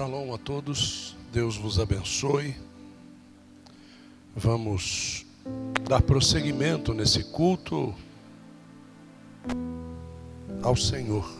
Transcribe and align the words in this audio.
Shalom 0.00 0.32
a 0.32 0.38
todos, 0.38 1.14
Deus 1.30 1.58
vos 1.58 1.78
abençoe. 1.78 2.56
Vamos 4.34 5.26
dar 5.86 6.00
prosseguimento 6.00 6.94
nesse 6.94 7.22
culto 7.24 7.94
ao 10.62 10.74
Senhor. 10.74 11.30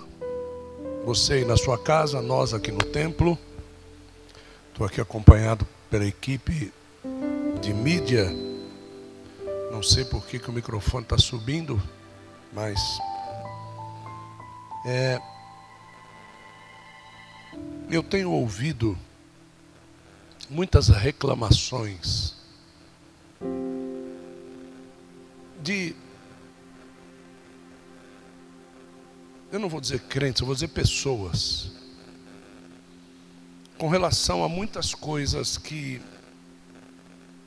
Você 1.07 1.33
aí 1.33 1.45
na 1.47 1.57
sua 1.57 1.79
casa, 1.79 2.21
nós 2.21 2.53
aqui 2.53 2.71
no 2.71 2.85
templo. 2.85 3.39
Estou 4.71 4.87
aqui 4.87 5.01
acompanhado 5.01 5.67
pela 5.89 6.05
equipe 6.05 6.71
de 7.63 7.73
mídia. 7.73 8.31
Não 9.73 9.83
sei 9.83 10.05
por 10.05 10.27
que, 10.27 10.39
que 10.39 10.51
o 10.51 10.53
microfone 10.53 11.05
está 11.05 11.17
subindo, 11.17 11.83
mas 12.53 12.79
é, 14.85 15.19
eu 17.91 18.03
tenho 18.05 18.31
ouvido 18.31 18.97
muitas 20.49 20.89
reclamações 20.89 22.37
de. 25.61 25.95
Eu 29.51 29.59
não 29.59 29.69
vou 29.69 29.81
dizer 29.81 30.01
crentes, 30.03 30.41
eu 30.41 30.47
vou 30.47 30.55
dizer 30.55 30.69
pessoas. 30.69 31.73
Com 33.77 33.89
relação 33.89 34.45
a 34.45 34.49
muitas 34.49 34.95
coisas 34.95 35.59
que 35.59 36.01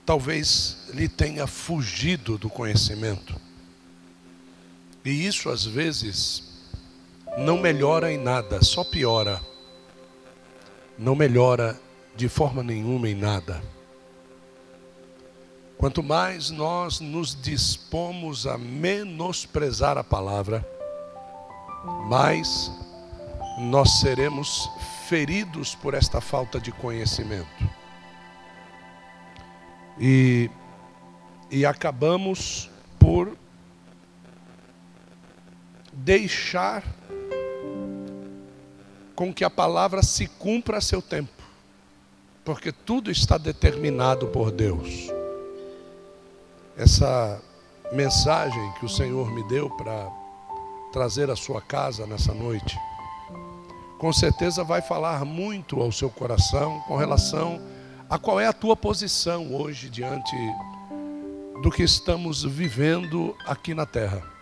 talvez 0.05 0.89
lhe 0.93 1.07
tenha 1.07 1.47
fugido 1.47 2.37
do 2.37 2.49
conhecimento. 2.49 3.39
E 5.05 5.25
isso 5.25 5.49
às 5.49 5.63
vezes 5.63 6.43
não 7.37 7.61
melhora 7.61 8.11
em 8.11 8.17
nada, 8.17 8.61
só 8.61 8.83
piora 8.83 9.52
não 10.97 11.15
melhora 11.15 11.79
de 12.15 12.29
forma 12.29 12.63
nenhuma 12.63 13.09
em 13.09 13.15
nada. 13.15 13.61
Quanto 15.77 16.01
mais 16.01 16.49
nós 16.49 16.99
nos 16.99 17.39
dispomos 17.41 18.47
a 18.47 18.57
menosprezar 18.57 19.97
a 19.97 20.03
palavra, 20.03 20.65
mais 22.07 22.71
nós 23.59 23.99
seremos 23.99 24.69
feridos 25.07 25.75
por 25.75 25.93
esta 25.93 26.21
falta 26.21 26.59
de 26.59 26.71
conhecimento. 26.71 27.69
E, 29.99 30.49
e 31.51 31.65
acabamos 31.65 32.69
por 32.97 33.37
deixar 35.91 36.83
com 39.15 39.33
que 39.33 39.43
a 39.43 39.49
palavra 39.49 40.01
se 40.01 40.27
cumpra 40.27 40.77
a 40.77 40.81
seu 40.81 41.01
tempo, 41.01 41.31
porque 42.43 42.71
tudo 42.71 43.11
está 43.11 43.37
determinado 43.37 44.27
por 44.27 44.51
Deus. 44.51 45.09
Essa 46.75 47.41
mensagem 47.91 48.71
que 48.79 48.85
o 48.85 48.89
Senhor 48.89 49.31
me 49.31 49.43
deu 49.47 49.69
para 49.69 50.11
trazer 50.91 51.29
à 51.29 51.35
sua 51.35 51.61
casa 51.61 52.07
nessa 52.07 52.33
noite, 52.33 52.77
com 53.99 54.11
certeza 54.11 54.63
vai 54.63 54.81
falar 54.81 55.23
muito 55.23 55.79
ao 55.79 55.91
seu 55.91 56.09
coração 56.09 56.81
com 56.87 56.97
relação 56.97 57.61
a 58.09 58.17
qual 58.17 58.39
é 58.39 58.47
a 58.47 58.53
tua 58.53 58.75
posição 58.75 59.55
hoje 59.55 59.89
diante 59.89 60.35
do 61.61 61.71
que 61.71 61.83
estamos 61.83 62.43
vivendo 62.43 63.35
aqui 63.45 63.73
na 63.73 63.85
terra. 63.85 64.32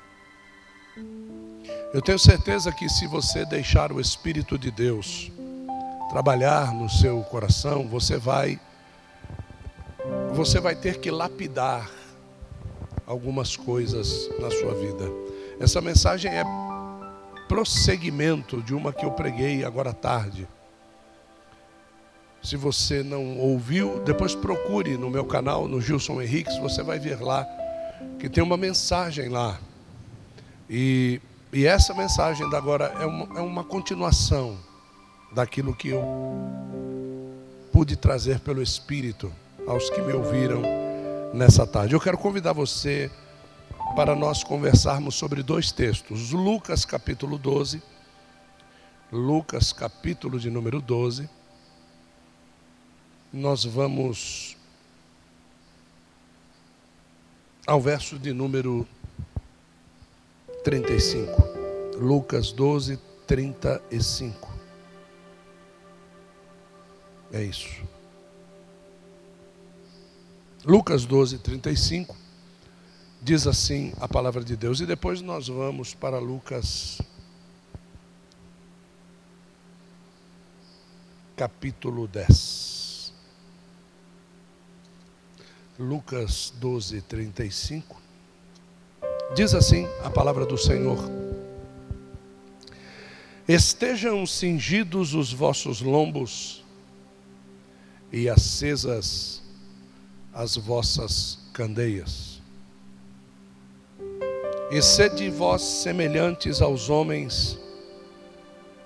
Eu 1.93 2.01
tenho 2.01 2.17
certeza 2.17 2.71
que 2.71 2.87
se 2.87 3.05
você 3.05 3.45
deixar 3.45 3.91
o 3.91 3.99
Espírito 3.99 4.57
de 4.57 4.71
Deus 4.71 5.29
trabalhar 6.09 6.73
no 6.73 6.89
seu 6.89 7.21
coração, 7.23 7.85
você 7.85 8.15
vai 8.17 8.57
você 10.33 10.61
vai 10.61 10.73
ter 10.73 10.99
que 10.99 11.11
lapidar 11.11 11.91
algumas 13.05 13.57
coisas 13.57 14.29
na 14.39 14.49
sua 14.49 14.73
vida. 14.73 15.03
Essa 15.59 15.81
mensagem 15.81 16.31
é 16.31 16.45
prosseguimento 17.49 18.61
de 18.61 18.73
uma 18.73 18.93
que 18.93 19.05
eu 19.05 19.11
preguei 19.11 19.65
agora 19.65 19.89
à 19.89 19.93
tarde. 19.93 20.47
Se 22.41 22.55
você 22.55 23.03
não 23.03 23.37
ouviu, 23.37 23.99
depois 23.99 24.33
procure 24.33 24.95
no 24.95 25.09
meu 25.09 25.25
canal, 25.25 25.67
no 25.67 25.81
Gilson 25.81 26.21
Henriques, 26.21 26.57
você 26.59 26.81
vai 26.81 26.99
ver 26.99 27.19
lá 27.21 27.45
que 28.17 28.29
tem 28.29 28.41
uma 28.41 28.55
mensagem 28.55 29.27
lá. 29.27 29.59
E 30.69 31.19
e 31.53 31.65
essa 31.65 31.93
mensagem 31.93 32.49
da 32.49 32.57
agora 32.57 32.85
é 32.99 33.05
uma, 33.05 33.39
é 33.39 33.41
uma 33.41 33.63
continuação 33.63 34.57
daquilo 35.33 35.75
que 35.75 35.89
eu 35.89 36.03
pude 37.71 37.95
trazer 37.95 38.39
pelo 38.39 38.61
Espírito 38.61 39.33
aos 39.67 39.89
que 39.89 40.01
me 40.01 40.13
ouviram 40.13 40.61
nessa 41.33 41.67
tarde. 41.67 41.93
Eu 41.93 41.99
quero 41.99 42.17
convidar 42.17 42.53
você 42.53 43.11
para 43.95 44.15
nós 44.15 44.43
conversarmos 44.43 45.15
sobre 45.15 45.43
dois 45.43 45.71
textos. 45.71 46.31
Lucas 46.31 46.85
capítulo 46.85 47.37
12. 47.37 47.81
Lucas 49.11 49.73
capítulo 49.73 50.39
de 50.39 50.49
número 50.49 50.81
12. 50.81 51.29
Nós 53.33 53.65
vamos 53.65 54.55
ao 57.67 57.81
verso 57.81 58.17
de 58.17 58.33
número 58.33 58.87
35. 60.63 61.97
Lucas 61.97 62.51
12, 62.51 62.97
35. 63.25 64.51
É 67.31 67.43
isso. 67.43 67.83
Lucas 70.63 71.05
12, 71.05 71.39
35. 71.39 72.15
Diz 73.21 73.47
assim 73.47 73.93
a 73.99 74.07
palavra 74.07 74.43
de 74.43 74.55
Deus. 74.55 74.79
E 74.79 74.85
depois 74.85 75.21
nós 75.21 75.47
vamos 75.47 75.93
para 75.93 76.19
Lucas, 76.19 77.01
capítulo 81.35 82.07
10. 82.07 83.13
Lucas 85.79 86.53
12, 86.57 87.01
35. 87.01 88.00
Diz 89.33 89.53
assim 89.53 89.87
a 90.03 90.09
palavra 90.09 90.45
do 90.45 90.57
Senhor: 90.57 90.99
Estejam 93.47 94.25
cingidos 94.25 95.13
os 95.13 95.31
vossos 95.31 95.81
lombos 95.81 96.65
e 98.11 98.27
acesas 98.27 99.41
as 100.33 100.57
vossas 100.57 101.39
candeias. 101.53 102.41
E 104.69 104.81
sede 104.81 105.29
vós 105.29 105.61
semelhantes 105.61 106.61
aos 106.61 106.89
homens 106.89 107.57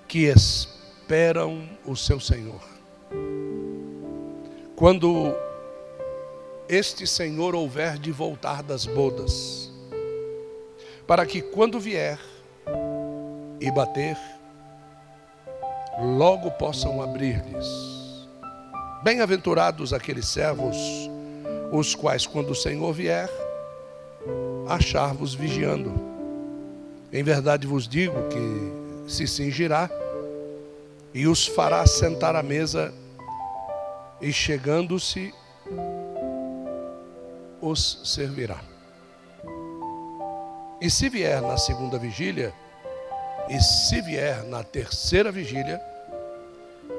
que 0.07 0.25
esperam 0.25 1.67
o 1.85 1.95
seu 1.95 2.19
Senhor. 2.19 2.61
Quando 4.75 5.35
este 6.67 7.07
Senhor 7.07 7.55
houver 7.55 7.97
de 7.97 8.11
voltar 8.11 8.61
das 8.61 8.85
bodas, 8.85 9.71
para 11.07 11.25
que 11.25 11.41
quando 11.41 11.79
vier 11.79 12.19
e 13.59 13.71
bater, 13.71 14.17
logo 15.99 16.51
possam 16.51 17.01
abrir-lhes. 17.01 17.67
Bem-aventurados 19.03 19.93
aqueles 19.93 20.27
servos, 20.27 20.75
os 21.71 21.93
quais, 21.93 22.25
quando 22.25 22.51
o 22.51 22.55
Senhor 22.55 22.91
vier, 22.91 23.29
achar-vos 24.67 25.33
vigiando. 25.33 25.93
Em 27.13 27.23
verdade 27.23 27.67
vos 27.67 27.87
digo 27.87 28.15
que 28.29 29.11
se 29.11 29.27
cingirá 29.27 29.89
e 31.13 31.27
os 31.27 31.45
fará 31.45 31.85
sentar 31.85 32.35
à 32.35 32.43
mesa, 32.43 32.93
e 34.19 34.33
chegando-se, 34.33 35.33
os 37.61 38.01
servirá. 38.03 38.74
E 40.85 40.89
se 40.91 41.09
vier 41.09 41.41
na 41.41 41.57
segunda 41.57 41.97
vigília, 41.97 42.53
e 43.49 43.59
se 43.59 44.01
vier 44.01 44.43
na 44.43 44.63
terceira 44.63 45.31
vigília, 45.31 45.81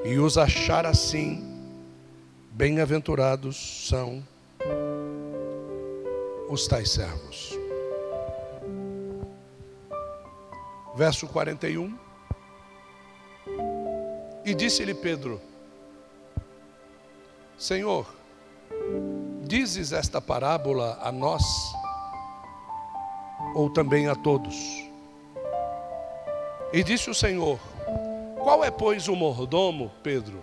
e 0.04 0.18
os 0.18 0.36
achar 0.36 0.84
assim, 0.84 1.40
bem-aventurados 2.50 3.86
são 3.88 4.26
os 6.48 6.66
tais 6.66 6.90
servos. 6.90 7.56
Verso 10.96 11.28
41. 11.28 11.96
E 14.44 14.52
disse-lhe 14.52 14.94
Pedro: 14.94 15.40
Senhor, 17.56 18.04
dizes 19.44 19.92
esta 19.92 20.20
parábola 20.20 20.98
a 21.00 21.12
nós 21.12 21.44
ou 23.54 23.70
também 23.70 24.08
a 24.08 24.14
todos. 24.14 24.84
E 26.72 26.82
disse 26.82 27.08
o 27.08 27.14
Senhor: 27.14 27.58
Qual 28.43 28.64
é, 28.64 28.70
pois, 28.70 29.08
o 29.08 29.16
mordomo, 29.16 29.90
Pedro, 30.02 30.43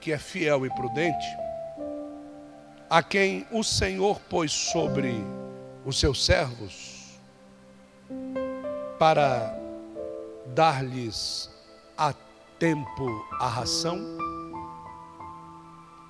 que 0.00 0.12
é 0.12 0.18
fiel 0.18 0.64
e 0.64 0.70
prudente, 0.70 1.26
a 2.88 3.02
quem 3.02 3.46
o 3.50 3.62
Senhor 3.62 4.20
pôs 4.20 4.52
sobre 4.52 5.14
os 5.84 5.98
seus 5.98 6.24
servos 6.24 7.18
para 8.98 9.54
dar-lhes 10.46 11.50
a 11.96 12.14
tempo 12.58 13.26
a 13.40 13.48
ração? 13.48 13.98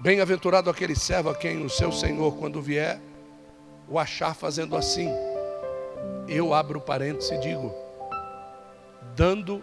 Bem-aventurado 0.00 0.68
aquele 0.68 0.94
servo 0.94 1.30
a 1.30 1.34
quem 1.34 1.64
o 1.64 1.70
seu 1.70 1.90
Senhor, 1.90 2.36
quando 2.36 2.60
vier, 2.60 3.00
o 3.88 3.98
achar 3.98 4.34
fazendo 4.34 4.76
assim. 4.76 5.08
Eu 6.28 6.54
abro 6.54 6.80
parênteses 6.80 7.30
e 7.30 7.38
digo: 7.38 7.74
dando 9.14 9.62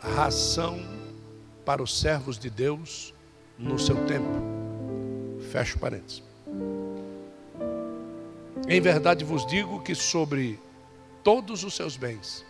ração 0.00 0.80
para 1.64 1.82
os 1.82 1.98
servos 1.98 2.38
de 2.38 2.50
Deus 2.50 3.14
no 3.58 3.78
seu 3.78 3.96
tempo. 4.06 4.42
Fecho 5.50 5.78
parênteses. 5.78 6.22
Em 8.68 8.80
verdade 8.80 9.24
vos 9.24 9.46
digo 9.46 9.82
que 9.82 9.94
sobre 9.94 10.58
todos 11.22 11.64
os 11.64 11.74
seus 11.74 11.96
bens, 11.96 12.44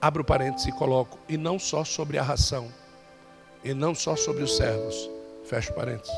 abro 0.00 0.24
parênteses 0.24 0.66
e 0.68 0.72
coloco, 0.72 1.18
e 1.28 1.36
não 1.36 1.58
só 1.58 1.84
sobre 1.84 2.18
a 2.18 2.22
ração, 2.22 2.72
e 3.62 3.74
não 3.74 3.94
só 3.94 4.16
sobre 4.16 4.42
os 4.42 4.56
servos. 4.56 5.08
Fecho 5.44 5.72
parênteses. 5.74 6.14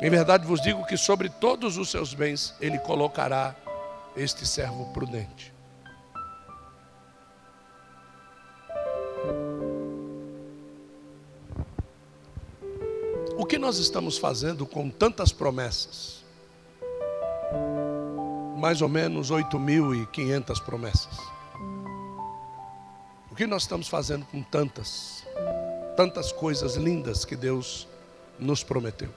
Em 0.00 0.08
verdade 0.08 0.46
vos 0.46 0.60
digo 0.60 0.86
que 0.86 0.96
sobre 0.96 1.28
todos 1.28 1.76
os 1.76 1.90
seus 1.90 2.14
bens 2.14 2.54
ele 2.60 2.78
colocará 2.78 3.54
este 4.16 4.46
servo 4.46 4.92
prudente. 4.92 5.52
O 13.36 13.44
que 13.44 13.58
nós 13.58 13.78
estamos 13.78 14.18
fazendo 14.18 14.66
com 14.66 14.88
tantas 14.88 15.32
promessas? 15.32 16.24
Mais 18.56 18.82
ou 18.82 18.88
menos 18.88 19.30
8.500 19.30 20.62
promessas. 20.64 21.18
O 23.30 23.34
que 23.34 23.46
nós 23.46 23.62
estamos 23.62 23.88
fazendo 23.88 24.26
com 24.26 24.42
tantas? 24.42 25.20
tantas 26.00 26.32
coisas 26.32 26.76
lindas 26.76 27.26
que 27.26 27.36
Deus 27.36 27.86
nos 28.38 28.64
prometeu. 28.64 29.10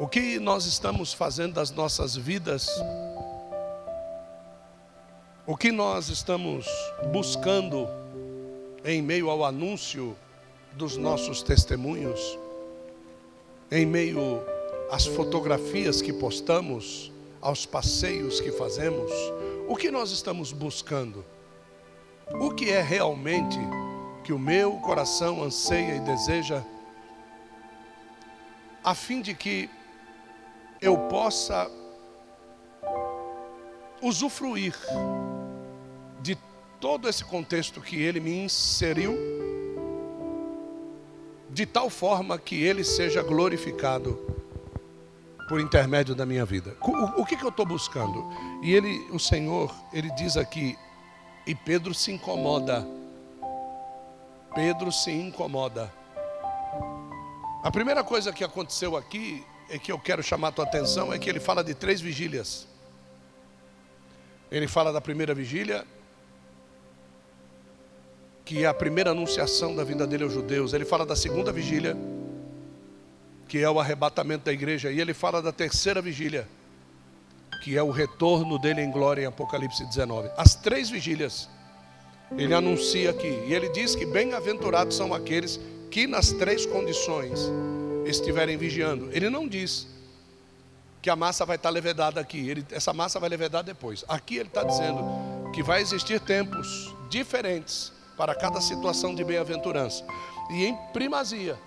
O 0.00 0.06
que 0.06 0.38
nós 0.38 0.64
estamos 0.64 1.12
fazendo 1.12 1.54
das 1.54 1.72
nossas 1.72 2.14
vidas? 2.14 2.68
O 5.44 5.56
que 5.56 5.72
nós 5.72 6.08
estamos 6.08 6.68
buscando 7.10 7.88
em 8.84 9.02
meio 9.02 9.28
ao 9.28 9.44
anúncio 9.44 10.16
dos 10.74 10.96
nossos 10.96 11.42
testemunhos? 11.42 12.38
Em 13.72 13.84
meio 13.84 14.40
às 14.88 15.04
fotografias 15.04 16.00
que 16.00 16.12
postamos, 16.12 17.10
aos 17.40 17.66
passeios 17.66 18.40
que 18.40 18.52
fazemos? 18.52 19.10
O 19.66 19.74
que 19.74 19.90
nós 19.90 20.12
estamos 20.12 20.52
buscando? 20.52 21.24
O 22.40 22.52
que 22.52 22.70
é 22.70 22.80
realmente 22.80 23.58
que 24.22 24.32
o 24.32 24.38
meu 24.38 24.74
coração 24.74 25.42
anseia 25.42 25.96
e 25.96 26.00
deseja, 26.00 26.64
a 28.84 28.94
fim 28.94 29.20
de 29.20 29.34
que 29.34 29.68
eu 30.80 30.96
possa 31.08 31.70
usufruir 34.02 34.74
de 36.20 36.36
todo 36.80 37.08
esse 37.08 37.24
contexto 37.24 37.80
que 37.80 38.00
ele 38.00 38.20
me 38.20 38.44
inseriu, 38.44 39.16
de 41.50 41.66
tal 41.66 41.90
forma 41.90 42.38
que 42.38 42.62
ele 42.62 42.84
seja 42.84 43.22
glorificado 43.22 44.18
por 45.48 45.60
intermédio 45.60 46.14
da 46.14 46.26
minha 46.26 46.44
vida. 46.44 46.76
O, 46.80 47.22
o 47.22 47.26
que, 47.26 47.36
que 47.36 47.44
eu 47.44 47.48
estou 47.48 47.66
buscando? 47.66 48.24
E 48.62 48.74
ele, 48.74 49.06
o 49.10 49.18
Senhor, 49.18 49.74
ele 49.92 50.10
diz 50.12 50.36
aqui, 50.36 50.78
e 51.46 51.54
Pedro 51.54 51.94
se 51.94 52.12
incomoda 52.12 52.86
Pedro 54.54 54.90
se 54.90 55.12
incomoda. 55.12 55.92
A 57.62 57.70
primeira 57.70 58.02
coisa 58.02 58.32
que 58.32 58.42
aconteceu 58.42 58.96
aqui, 58.96 59.46
é 59.68 59.78
que 59.78 59.92
eu 59.92 59.98
quero 59.98 60.22
chamar 60.22 60.48
a 60.48 60.52
tua 60.52 60.64
atenção, 60.64 61.12
é 61.12 61.18
que 61.18 61.28
ele 61.28 61.40
fala 61.40 61.62
de 61.62 61.74
três 61.74 62.00
vigílias. 62.00 62.66
Ele 64.50 64.66
fala 64.66 64.92
da 64.92 65.00
primeira 65.00 65.34
vigília, 65.34 65.86
que 68.44 68.64
é 68.64 68.66
a 68.66 68.72
primeira 68.72 69.10
anunciação 69.10 69.76
da 69.76 69.84
vinda 69.84 70.06
dele 70.06 70.24
aos 70.24 70.32
judeus. 70.32 70.72
Ele 70.72 70.86
fala 70.86 71.04
da 71.04 71.14
segunda 71.14 71.52
vigília, 71.52 71.96
que 73.46 73.58
é 73.58 73.68
o 73.68 73.78
arrebatamento 73.78 74.46
da 74.46 74.52
igreja. 74.52 74.90
E 74.90 75.00
ele 75.00 75.12
fala 75.12 75.42
da 75.42 75.52
terceira 75.52 76.00
vigília, 76.00 76.48
que 77.62 77.76
é 77.76 77.82
o 77.82 77.90
retorno 77.90 78.58
dele 78.58 78.80
em 78.80 78.90
glória 78.90 79.22
em 79.22 79.26
Apocalipse 79.26 79.84
19. 79.84 80.30
As 80.36 80.54
três 80.54 80.88
vigílias 80.88 81.48
ele 82.36 82.52
anuncia 82.52 83.10
aqui, 83.10 83.42
e 83.46 83.54
ele 83.54 83.68
diz 83.70 83.94
que 83.94 84.04
bem-aventurados 84.04 84.96
são 84.96 85.14
aqueles 85.14 85.58
que 85.90 86.06
nas 86.06 86.30
três 86.32 86.66
condições 86.66 87.50
estiverem 88.08 88.56
vigiando. 88.56 89.10
Ele 89.12 89.28
não 89.28 89.46
diz 89.46 89.86
que 91.00 91.10
a 91.10 91.16
massa 91.16 91.44
vai 91.46 91.56
estar 91.56 91.70
levedada 91.70 92.20
aqui, 92.20 92.48
ele, 92.48 92.66
essa 92.70 92.92
massa 92.92 93.20
vai 93.20 93.28
levedar 93.28 93.62
depois. 93.62 94.04
Aqui 94.08 94.36
ele 94.36 94.48
está 94.48 94.64
dizendo 94.64 95.02
que 95.54 95.62
vai 95.62 95.80
existir 95.80 96.20
tempos 96.20 96.94
diferentes 97.08 97.92
para 98.16 98.34
cada 98.34 98.60
situação 98.60 99.14
de 99.14 99.22
bem-aventurança. 99.22 100.04
E 100.50 100.66
em 100.66 100.76
primazia, 100.92 101.58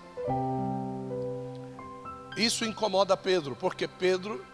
isso 2.36 2.64
incomoda 2.64 3.16
Pedro, 3.16 3.56
porque 3.56 3.88
Pedro 3.88 4.44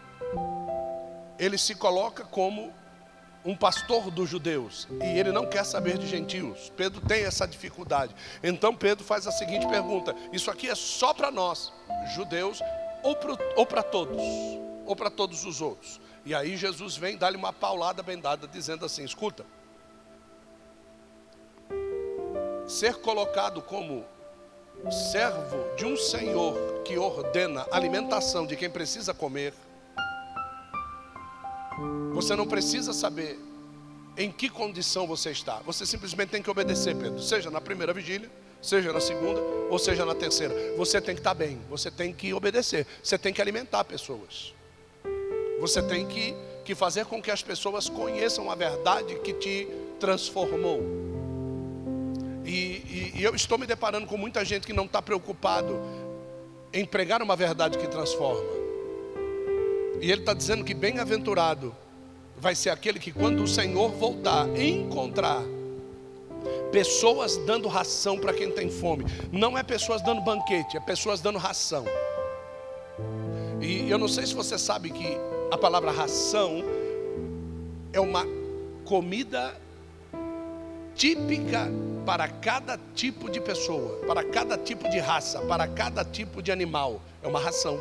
ele 1.37 1.57
se 1.57 1.75
coloca 1.75 2.23
como 2.23 2.73
um 3.43 3.55
pastor 3.55 4.11
dos 4.11 4.29
judeus 4.29 4.87
e 5.01 5.17
ele 5.17 5.31
não 5.31 5.45
quer 5.45 5.63
saber 5.63 5.97
de 5.97 6.07
gentios. 6.07 6.71
Pedro 6.75 7.01
tem 7.01 7.23
essa 7.23 7.47
dificuldade. 7.47 8.15
Então 8.43 8.75
Pedro 8.75 9.03
faz 9.03 9.25
a 9.27 9.31
seguinte 9.31 9.67
pergunta: 9.67 10.15
Isso 10.31 10.51
aqui 10.51 10.69
é 10.69 10.75
só 10.75 11.13
para 11.13 11.31
nós, 11.31 11.71
judeus, 12.15 12.59
ou 13.55 13.65
para 13.65 13.83
todos? 13.83 14.21
Ou 14.85 14.95
para 14.95 15.09
todos 15.09 15.45
os 15.45 15.61
outros? 15.61 16.01
E 16.25 16.35
aí 16.35 16.57
Jesus 16.57 16.97
vem 16.97 17.17
dar-lhe 17.17 17.37
uma 17.37 17.53
paulada 17.53 18.03
bem 18.03 18.19
dada, 18.19 18.47
dizendo 18.47 18.85
assim: 18.85 19.03
Escuta, 19.03 19.45
ser 22.67 22.95
colocado 22.95 23.61
como 23.61 24.05
servo 25.11 25.75
de 25.75 25.85
um 25.85 25.97
Senhor 25.97 26.83
que 26.83 26.97
ordena 26.97 27.65
alimentação 27.71 28.45
de 28.45 28.55
quem 28.55 28.69
precisa 28.69 29.13
comer 29.13 29.53
você 32.13 32.35
não 32.35 32.45
precisa 32.45 32.93
saber 32.93 33.39
em 34.17 34.31
que 34.31 34.49
condição 34.49 35.07
você 35.07 35.31
está. 35.31 35.61
Você 35.65 35.85
simplesmente 35.85 36.29
tem 36.29 36.41
que 36.41 36.49
obedecer, 36.49 36.95
Pedro. 36.95 37.21
Seja 37.21 37.49
na 37.49 37.61
primeira 37.61 37.93
vigília, 37.93 38.29
seja 38.61 38.91
na 38.91 38.99
segunda, 38.99 39.39
ou 39.69 39.79
seja 39.79 40.05
na 40.05 40.13
terceira. 40.13 40.53
Você 40.75 40.99
tem 40.99 41.15
que 41.15 41.21
estar 41.21 41.33
bem. 41.33 41.59
Você 41.69 41.89
tem 41.89 42.11
que 42.11 42.33
obedecer. 42.33 42.85
Você 43.01 43.17
tem 43.17 43.33
que 43.33 43.41
alimentar 43.41 43.85
pessoas. 43.85 44.53
Você 45.61 45.81
tem 45.81 46.05
que, 46.05 46.35
que 46.65 46.75
fazer 46.75 47.05
com 47.05 47.21
que 47.21 47.31
as 47.31 47.41
pessoas 47.41 47.87
conheçam 47.87 48.51
a 48.51 48.55
verdade 48.55 49.15
que 49.19 49.33
te 49.33 49.67
transformou. 49.99 50.81
E, 52.43 52.49
e, 52.49 53.11
e 53.15 53.23
eu 53.23 53.35
estou 53.35 53.57
me 53.57 53.65
deparando 53.65 54.07
com 54.07 54.17
muita 54.17 54.43
gente 54.43 54.67
que 54.67 54.73
não 54.73 54.85
está 54.85 55.01
preocupado 55.01 55.79
em 56.73 56.85
pregar 56.85 57.21
uma 57.21 57.35
verdade 57.35 57.77
que 57.77 57.87
transforma. 57.87 58.68
E 60.01 60.11
ele 60.11 60.21
está 60.21 60.33
dizendo 60.33 60.63
que 60.63 60.73
bem-aventurado 60.73 61.75
vai 62.37 62.55
ser 62.55 62.69
aquele 62.69 62.99
que, 62.99 63.11
quando 63.11 63.43
o 63.43 63.47
Senhor 63.47 63.91
voltar, 63.91 64.47
encontrar 64.57 65.43
pessoas 66.71 67.37
dando 67.37 67.67
ração 67.67 68.17
para 68.17 68.33
quem 68.33 68.51
tem 68.51 68.69
fome. 68.69 69.05
Não 69.31 69.57
é 69.57 69.63
pessoas 69.63 70.01
dando 70.01 70.21
banquete, 70.21 70.77
é 70.77 70.79
pessoas 70.79 71.19
dando 71.19 71.37
ração. 71.37 71.85
E 73.61 73.89
eu 73.89 73.97
não 73.97 74.07
sei 74.07 74.25
se 74.25 74.33
você 74.33 74.57
sabe 74.57 74.89
que 74.89 75.17
a 75.51 75.57
palavra 75.57 75.91
ração 75.91 76.63
é 77.91 77.99
uma 77.99 78.25
comida 78.85 79.55
típica 80.95 81.67
para 82.05 82.27
cada 82.27 82.79
tipo 82.95 83.29
de 83.29 83.41
pessoa, 83.41 83.99
para 84.05 84.23
cada 84.23 84.57
tipo 84.57 84.89
de 84.89 84.99
raça, 84.99 85.41
para 85.41 85.67
cada 85.67 86.05
tipo 86.05 86.41
de 86.41 86.51
animal. 86.51 87.01
É 87.21 87.27
uma 87.27 87.39
ração. 87.39 87.79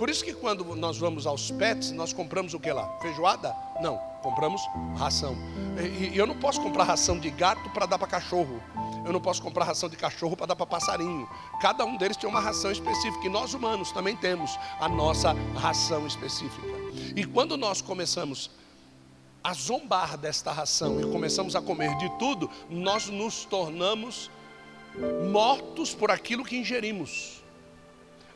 Por 0.00 0.08
isso 0.08 0.24
que 0.24 0.32
quando 0.32 0.64
nós 0.76 0.96
vamos 0.96 1.26
aos 1.26 1.50
pets, 1.50 1.90
nós 1.90 2.10
compramos 2.10 2.54
o 2.54 2.58
que 2.58 2.72
lá? 2.72 2.88
Feijoada? 3.02 3.54
Não, 3.82 3.98
compramos 4.22 4.62
ração. 4.96 5.36
E, 5.78 6.14
e 6.14 6.16
eu 6.16 6.26
não 6.26 6.38
posso 6.38 6.58
comprar 6.58 6.84
ração 6.84 7.18
de 7.18 7.28
gato 7.28 7.68
para 7.68 7.84
dar 7.84 7.98
para 7.98 8.08
cachorro. 8.08 8.62
Eu 9.04 9.12
não 9.12 9.20
posso 9.20 9.42
comprar 9.42 9.66
ração 9.66 9.90
de 9.90 9.98
cachorro 9.98 10.34
para 10.34 10.46
dar 10.46 10.56
para 10.56 10.64
passarinho. 10.64 11.28
Cada 11.60 11.84
um 11.84 11.98
deles 11.98 12.16
tem 12.16 12.26
uma 12.26 12.40
ração 12.40 12.72
específica. 12.72 13.26
E 13.26 13.28
nós 13.28 13.52
humanos 13.52 13.92
também 13.92 14.16
temos 14.16 14.58
a 14.80 14.88
nossa 14.88 15.34
ração 15.54 16.06
específica. 16.06 16.66
E 17.14 17.26
quando 17.26 17.58
nós 17.58 17.82
começamos 17.82 18.50
a 19.44 19.52
zombar 19.52 20.16
desta 20.16 20.50
ração 20.50 20.98
e 20.98 21.12
começamos 21.12 21.54
a 21.54 21.60
comer 21.60 21.94
de 21.98 22.08
tudo, 22.18 22.48
nós 22.70 23.10
nos 23.10 23.44
tornamos 23.44 24.30
mortos 25.30 25.94
por 25.94 26.10
aquilo 26.10 26.42
que 26.42 26.56
ingerimos. 26.56 27.39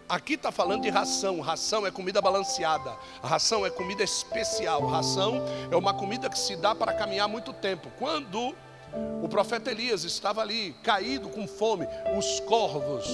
Aqui 0.09 0.35
está 0.35 0.53
falando 0.53 0.83
de 0.83 0.91
ração. 0.91 1.41
Ração 1.41 1.87
é 1.87 1.91
comida 1.91 2.21
balanceada. 2.21 2.93
Ração 3.23 3.65
é 3.65 3.71
comida 3.71 4.03
especial. 4.03 4.87
Ração 4.87 5.43
é 5.71 5.77
uma 5.77 5.95
comida 5.95 6.29
que 6.29 6.39
se 6.39 6.57
dá 6.57 6.75
para 6.75 6.93
caminhar 6.93 7.29
muito 7.29 7.53
tempo. 7.53 7.91
Quando 7.99 8.55
o 9.23 9.29
profeta 9.29 9.71
Elias 9.71 10.05
estava 10.05 10.43
ali, 10.43 10.75
caído 10.83 11.29
com 11.29 11.49
fome, 11.49 11.89
os 12.19 12.39
corvos, 12.41 13.07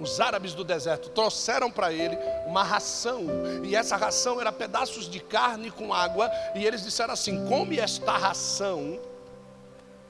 os 0.00 0.20
árabes 0.20 0.52
do 0.52 0.64
deserto, 0.64 1.08
trouxeram 1.10 1.70
para 1.70 1.92
ele 1.92 2.18
uma 2.46 2.64
ração. 2.64 3.24
E 3.64 3.76
essa 3.76 3.96
ração 3.96 4.40
era 4.40 4.50
pedaços 4.50 5.08
de 5.08 5.20
carne 5.20 5.70
com 5.70 5.94
água. 5.94 6.30
E 6.56 6.64
eles 6.64 6.82
disseram 6.82 7.14
assim: 7.14 7.46
come 7.46 7.78
esta 7.78 8.16
ração 8.16 8.98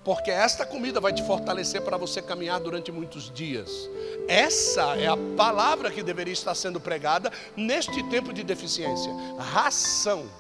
porque 0.07 0.31
esta 0.31 0.65
comida 0.65 1.01
vai 1.01 1.13
te 1.13 1.21
fortalecer 1.25 1.83
para 1.83 1.97
você 1.97 2.23
caminhar 2.23 2.61
durante 2.61 2.93
muitos 2.93 3.29
dias. 3.29 3.91
Essa 4.29 4.97
é 4.97 5.09
a 5.09 5.17
palavra 5.37 5.91
que 5.91 6.01
deveria 6.01 6.33
estar 6.33 6.55
sendo 6.55 6.79
pregada 6.81 7.33
neste 7.57 8.05
tempo 8.05 8.33
de 8.33 8.45
deficiência: 8.45 9.13
ração. 9.37 10.31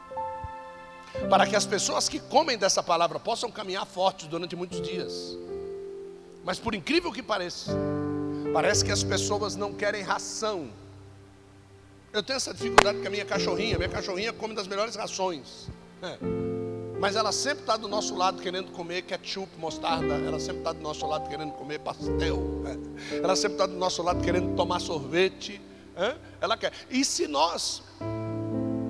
Para 1.30 1.46
que 1.46 1.56
as 1.56 1.64
pessoas 1.64 2.10
que 2.10 2.20
comem 2.20 2.58
dessa 2.58 2.82
palavra 2.82 3.18
possam 3.18 3.50
caminhar 3.50 3.86
fortes 3.86 4.26
durante 4.26 4.54
muitos 4.54 4.82
dias. 4.82 5.34
Mas 6.44 6.58
por 6.58 6.74
incrível 6.74 7.10
que 7.10 7.22
pareça, 7.22 7.72
parece 8.52 8.84
que 8.84 8.92
as 8.92 9.02
pessoas 9.02 9.56
não 9.56 9.72
querem 9.72 10.02
ração. 10.02 10.68
Eu 12.12 12.22
tenho 12.22 12.36
essa 12.36 12.52
dificuldade 12.52 13.00
com 13.00 13.06
a 13.06 13.10
minha 13.10 13.24
cachorrinha. 13.24 13.78
Minha 13.78 13.88
cachorrinha 13.88 14.30
come 14.30 14.54
das 14.54 14.66
melhores 14.66 14.94
rações. 14.94 15.68
É. 16.02 16.55
Mas 16.98 17.14
ela 17.14 17.30
sempre 17.30 17.60
está 17.60 17.76
do 17.76 17.88
nosso 17.88 18.16
lado 18.16 18.40
querendo 18.40 18.72
comer 18.72 19.02
ketchup, 19.02 19.48
mostarda. 19.58 20.14
Ela 20.14 20.40
sempre 20.40 20.58
está 20.58 20.72
do 20.72 20.80
nosso 20.80 21.06
lado 21.06 21.28
querendo 21.28 21.52
comer 21.52 21.78
pastel. 21.80 22.38
Né? 22.62 22.78
Ela 23.22 23.36
sempre 23.36 23.54
está 23.54 23.66
do 23.66 23.74
nosso 23.76 24.02
lado 24.02 24.22
querendo 24.22 24.54
tomar 24.56 24.80
sorvete. 24.80 25.60
Ela 26.40 26.56
quer. 26.56 26.72
E 26.90 27.04
se 27.04 27.26
nós 27.26 27.82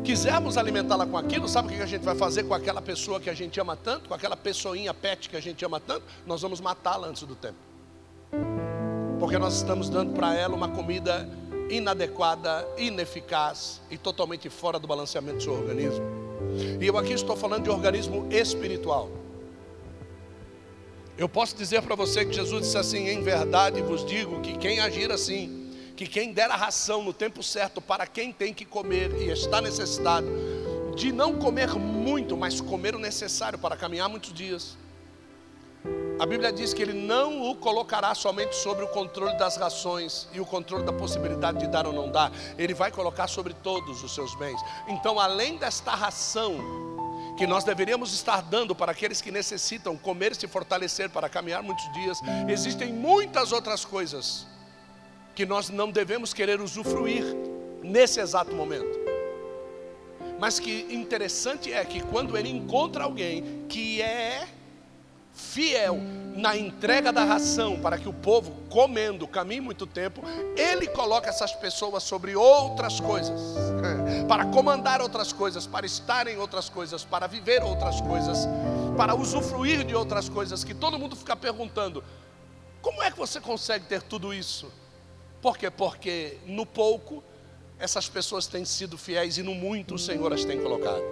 quisermos 0.05 0.57
alimentá-la 0.57 1.05
com 1.05 1.17
aquilo, 1.17 1.49
sabe 1.49 1.69
o 1.69 1.77
que 1.77 1.83
a 1.83 1.87
gente 1.87 2.05
vai 2.05 2.15
fazer 2.15 2.45
com 2.45 2.55
aquela 2.55 2.81
pessoa 2.81 3.21
que 3.21 3.29
a 3.29 3.35
gente 3.35 3.59
ama 3.61 3.77
tanto, 3.77 4.09
com 4.09 4.15
aquela 4.15 4.37
pessoinha 4.37 4.95
pet 4.95 5.29
que 5.29 5.37
a 5.37 5.41
gente 5.41 5.65
ama 5.65 5.81
tanto? 5.81 6.05
Nós 6.25 6.43
vamos 6.43 6.61
matá-la 6.61 7.09
antes 7.09 7.25
do 7.25 7.35
tempo. 7.35 7.59
Porque 9.19 9.39
nós 9.39 9.57
estamos 9.57 9.89
dando 9.89 10.13
para 10.13 10.35
ela 10.35 10.55
uma 10.55 10.69
comida 10.69 11.29
inadequada, 11.71 12.67
ineficaz 12.77 13.81
e 13.91 13.99
totalmente 13.99 14.49
fora 14.49 14.79
do 14.79 14.87
balanceamento 14.87 15.39
do 15.39 15.43
seu 15.43 15.53
organismo. 15.53 16.05
E 16.81 16.87
eu 16.87 16.97
aqui 16.97 17.13
estou 17.13 17.37
falando 17.37 17.65
de 17.65 17.71
organismo 17.71 18.29
espiritual. 18.31 19.11
Eu 21.19 21.29
posso 21.29 21.57
dizer 21.57 21.81
para 21.83 21.95
você 21.95 22.25
que 22.25 22.33
Jesus 22.35 22.67
disse 22.67 22.79
assim: 22.79 23.09
em 23.09 23.23
verdade 23.23 23.81
vos 23.81 24.05
digo 24.05 24.41
que 24.41 24.57
quem 24.59 24.81
agir 24.81 25.11
assim, 25.11 25.73
que 25.97 26.07
quem 26.07 26.33
der 26.33 26.51
a 26.51 26.57
ração 26.57 27.03
no 27.03 27.13
tempo 27.13 27.43
certo 27.43 27.81
para 27.81 28.07
quem 28.07 28.33
tem 28.33 28.53
que 28.53 28.65
comer 28.65 29.13
e 29.15 29.31
está 29.31 29.61
necessitado, 29.61 30.27
de 30.95 31.13
não 31.13 31.35
comer 31.35 31.75
muito, 31.75 32.37
mas 32.37 32.61
comer 32.61 32.95
o 32.95 32.99
necessário 32.99 33.59
para 33.59 33.77
caminhar 33.77 34.09
muitos 34.09 34.33
dias, 34.33 34.77
a 36.19 36.25
Bíblia 36.25 36.51
diz 36.51 36.73
que 36.73 36.81
ele 36.81 36.95
não 36.95 37.51
o 37.51 37.55
colocará 37.55 38.15
somente 38.15 38.57
sobre 38.57 38.83
o 38.85 38.89
controle 38.89 39.37
das 39.37 39.57
rações 39.57 40.27
e 40.33 40.41
o 40.41 40.47
controle 40.47 40.83
da 40.83 40.93
possibilidade 40.93 41.59
de 41.59 41.67
dar 41.67 41.87
ou 41.87 41.93
não 41.93 42.11
dar, 42.11 42.33
ele 42.57 42.73
vai 42.73 42.91
colocar 42.91 43.27
sobre 43.27 43.53
todos 43.53 44.03
os 44.03 44.15
seus 44.15 44.35
bens. 44.35 44.59
Então, 44.89 45.21
além 45.21 45.59
desta 45.59 45.91
ração 45.95 46.57
que 47.37 47.47
nós 47.47 47.65
deveríamos 47.65 48.15
estar 48.15 48.41
dando 48.41 48.75
para 48.75 48.93
aqueles 48.93 49.21
que 49.21 49.31
necessitam 49.31 49.95
comer 49.95 50.33
e 50.33 50.35
se 50.35 50.49
fortalecer 50.49 51.11
para 51.11 51.29
caminhar 51.29 51.63
muitos 51.63 51.85
dias, 51.93 52.19
existem 52.49 52.95
muitas 52.95 53.53
outras 53.53 53.85
coisas 53.85 54.47
que 55.35 55.45
nós 55.45 55.69
não 55.69 55.91
devemos 55.91 56.33
querer 56.33 56.63
usufruir 56.63 57.25
nesse 57.83 58.21
exato 58.21 58.55
momento. 58.55 58.99
Mas 60.39 60.59
que 60.59 60.87
interessante 60.91 61.71
é 61.71 61.85
que 61.85 62.01
quando 62.01 62.39
ele 62.39 62.49
encontra 62.49 63.05
alguém 63.05 63.67
que 63.69 64.01
é 64.01 64.49
fiel 65.57 65.99
na 66.37 66.55
entrega 66.55 67.11
da 67.11 67.25
ração 67.25 67.81
para 67.81 67.97
que 67.97 68.07
o 68.07 68.13
povo, 68.13 68.53
comendo, 68.69 69.27
caminhe 69.27 69.63
muito 69.63 69.87
tempo, 69.87 70.21
ele 70.55 70.87
coloca 70.87 71.31
essas 71.31 71.53
pessoas 71.53 72.03
sobre 72.03 72.37
outras 72.37 73.01
coisas, 73.01 73.41
para 74.29 74.45
comandar 74.45 75.01
outras 75.01 75.33
coisas, 75.33 75.67
para 75.67 75.87
estar 75.87 76.27
em 76.27 76.37
outras 76.37 76.69
coisas, 76.69 77.05
para 77.05 77.27
viver 77.27 77.63
outras 77.63 78.03
coisas, 78.03 78.47
para 78.99 79.15
usufruir 79.15 79.83
de 79.83 79.95
outras 79.95 80.29
coisas, 80.29 80.63
que 80.63 80.75
todo 80.75 80.99
mundo 80.99 81.17
fica 81.17 81.35
perguntando: 81.35 82.05
como 82.83 83.03
é 83.03 83.11
que 83.11 83.17
você 83.17 83.41
consegue 83.41 83.87
ter 83.87 84.03
tudo 84.03 84.35
isso? 84.35 84.71
Por 85.41 85.57
quê? 85.57 85.71
Porque 85.71 86.37
no 86.45 86.67
pouco 86.67 87.25
essas 87.79 88.11
pessoas 88.11 88.47
têm 88.47 88.67
sido 88.67 88.99
fiéis 88.99 89.39
e 89.39 89.43
no 89.43 89.55
muito 89.55 89.95
o 89.95 89.99
Senhor 89.99 90.31
as 90.35 90.45
tem 90.45 90.61
colocado. 90.61 91.03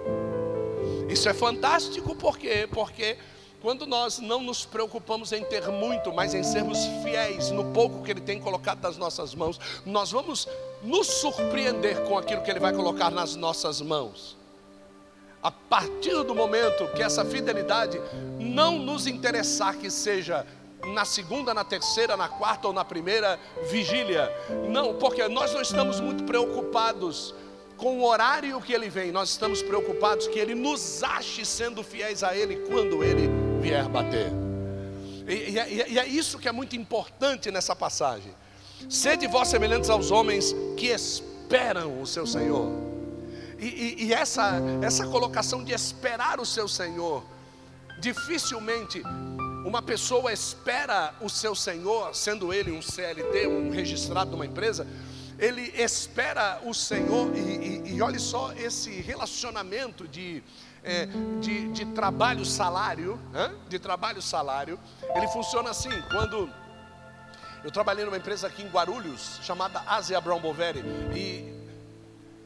Isso 1.09 1.27
é 1.27 1.33
fantástico, 1.33 2.15
por 2.15 2.37
quê? 2.37 2.67
Porque 2.71 3.17
quando 3.65 3.87
nós 3.87 4.19
não 4.19 4.43
nos 4.43 4.63
preocupamos 4.63 5.31
em 5.31 5.43
ter 5.43 5.67
muito, 5.69 6.13
mas 6.13 6.35
em 6.35 6.43
sermos 6.43 6.77
fiéis 7.01 7.49
no 7.49 7.73
pouco 7.73 8.03
que 8.03 8.11
Ele 8.11 8.21
tem 8.21 8.39
colocado 8.39 8.83
nas 8.83 8.95
nossas 8.95 9.33
mãos, 9.33 9.59
nós 9.83 10.11
vamos 10.11 10.47
nos 10.83 11.07
surpreender 11.07 12.03
com 12.03 12.15
aquilo 12.15 12.43
que 12.43 12.51
Ele 12.51 12.59
vai 12.59 12.71
colocar 12.71 13.09
nas 13.09 13.35
nossas 13.35 13.81
mãos. 13.81 14.37
A 15.41 15.49
partir 15.49 16.23
do 16.23 16.35
momento 16.35 16.87
que 16.95 17.01
essa 17.01 17.25
fidelidade 17.25 17.99
não 18.37 18.77
nos 18.77 19.07
interessar 19.07 19.75
que 19.75 19.89
seja 19.89 20.45
na 20.93 21.03
segunda, 21.03 21.51
na 21.51 21.63
terceira, 21.63 22.15
na 22.15 22.29
quarta 22.29 22.67
ou 22.67 22.73
na 22.73 22.85
primeira 22.85 23.39
vigília, 23.71 24.31
não, 24.69 24.93
porque 24.93 25.27
nós 25.27 25.51
não 25.51 25.61
estamos 25.63 25.99
muito 25.99 26.23
preocupados 26.25 27.33
com 27.77 27.99
o 27.99 28.05
horário 28.05 28.61
que 28.61 28.73
ele 28.73 28.89
vem, 28.89 29.11
nós 29.11 29.29
estamos 29.29 29.61
preocupados 29.61 30.27
que 30.27 30.39
ele 30.39 30.55
nos 30.55 31.03
ache 31.03 31.45
sendo 31.45 31.83
fiéis 31.83 32.23
a 32.23 32.35
ele 32.35 32.57
quando 32.67 33.03
ele 33.03 33.29
vier 33.61 33.87
bater. 33.89 34.31
E, 35.27 35.51
e, 35.51 35.59
é, 35.59 35.91
e, 35.91 35.99
é 35.99 36.05
isso 36.05 36.39
que 36.39 36.47
é 36.47 36.51
muito 36.51 36.75
importante 36.75 37.51
nessa 37.51 37.75
passagem. 37.75 38.33
Sede 38.89 39.27
vós 39.27 39.47
semelhantes 39.47 39.89
aos 39.89 40.11
homens 40.11 40.55
que 40.77 40.87
esperam 40.87 42.01
o 42.01 42.05
seu 42.05 42.25
Senhor. 42.25 42.71
E, 43.57 44.05
e, 44.05 44.13
essa, 44.13 44.59
essa 44.81 45.07
colocação 45.07 45.63
de 45.63 45.73
esperar 45.73 46.39
o 46.39 46.45
seu 46.45 46.67
Senhor, 46.67 47.23
dificilmente 47.99 49.01
uma 49.65 49.81
pessoa 49.81 50.31
espera 50.31 51.15
o 51.21 51.29
seu 51.29 51.55
Senhor, 51.55 52.13
sendo 52.13 52.53
ele 52.53 52.71
um 52.71 52.81
CLT, 52.81 53.47
um 53.47 53.71
registrado 53.71 54.29
de 54.29 54.35
uma 54.35 54.45
empresa, 54.45 54.85
ele 55.37 55.61
espera 55.75 56.61
o 56.63 56.73
Senhor, 56.73 57.35
e, 57.35 57.39
e, 57.39 57.95
e 57.95 58.01
olhe 58.01 58.19
só 58.19 58.53
esse 58.53 58.89
relacionamento 59.01 60.07
de 60.07 60.43
é, 60.85 61.07
de, 61.41 61.71
de 61.71 61.85
trabalho 61.87 62.45
salário, 62.45 63.19
de 63.67 63.79
trabalho 63.79 64.21
salário, 64.21 64.79
ele 65.15 65.27
funciona 65.29 65.71
assim, 65.71 65.89
quando 66.11 66.47
eu 67.63 67.71
trabalhei 67.71 68.05
numa 68.05 68.17
empresa 68.17 68.45
aqui 68.45 68.61
em 68.61 68.69
Guarulhos, 68.69 69.39
chamada 69.41 69.81
Asia 69.87 70.21
Brown 70.21 70.39
Boveri, 70.39 70.83
e, 71.15 71.51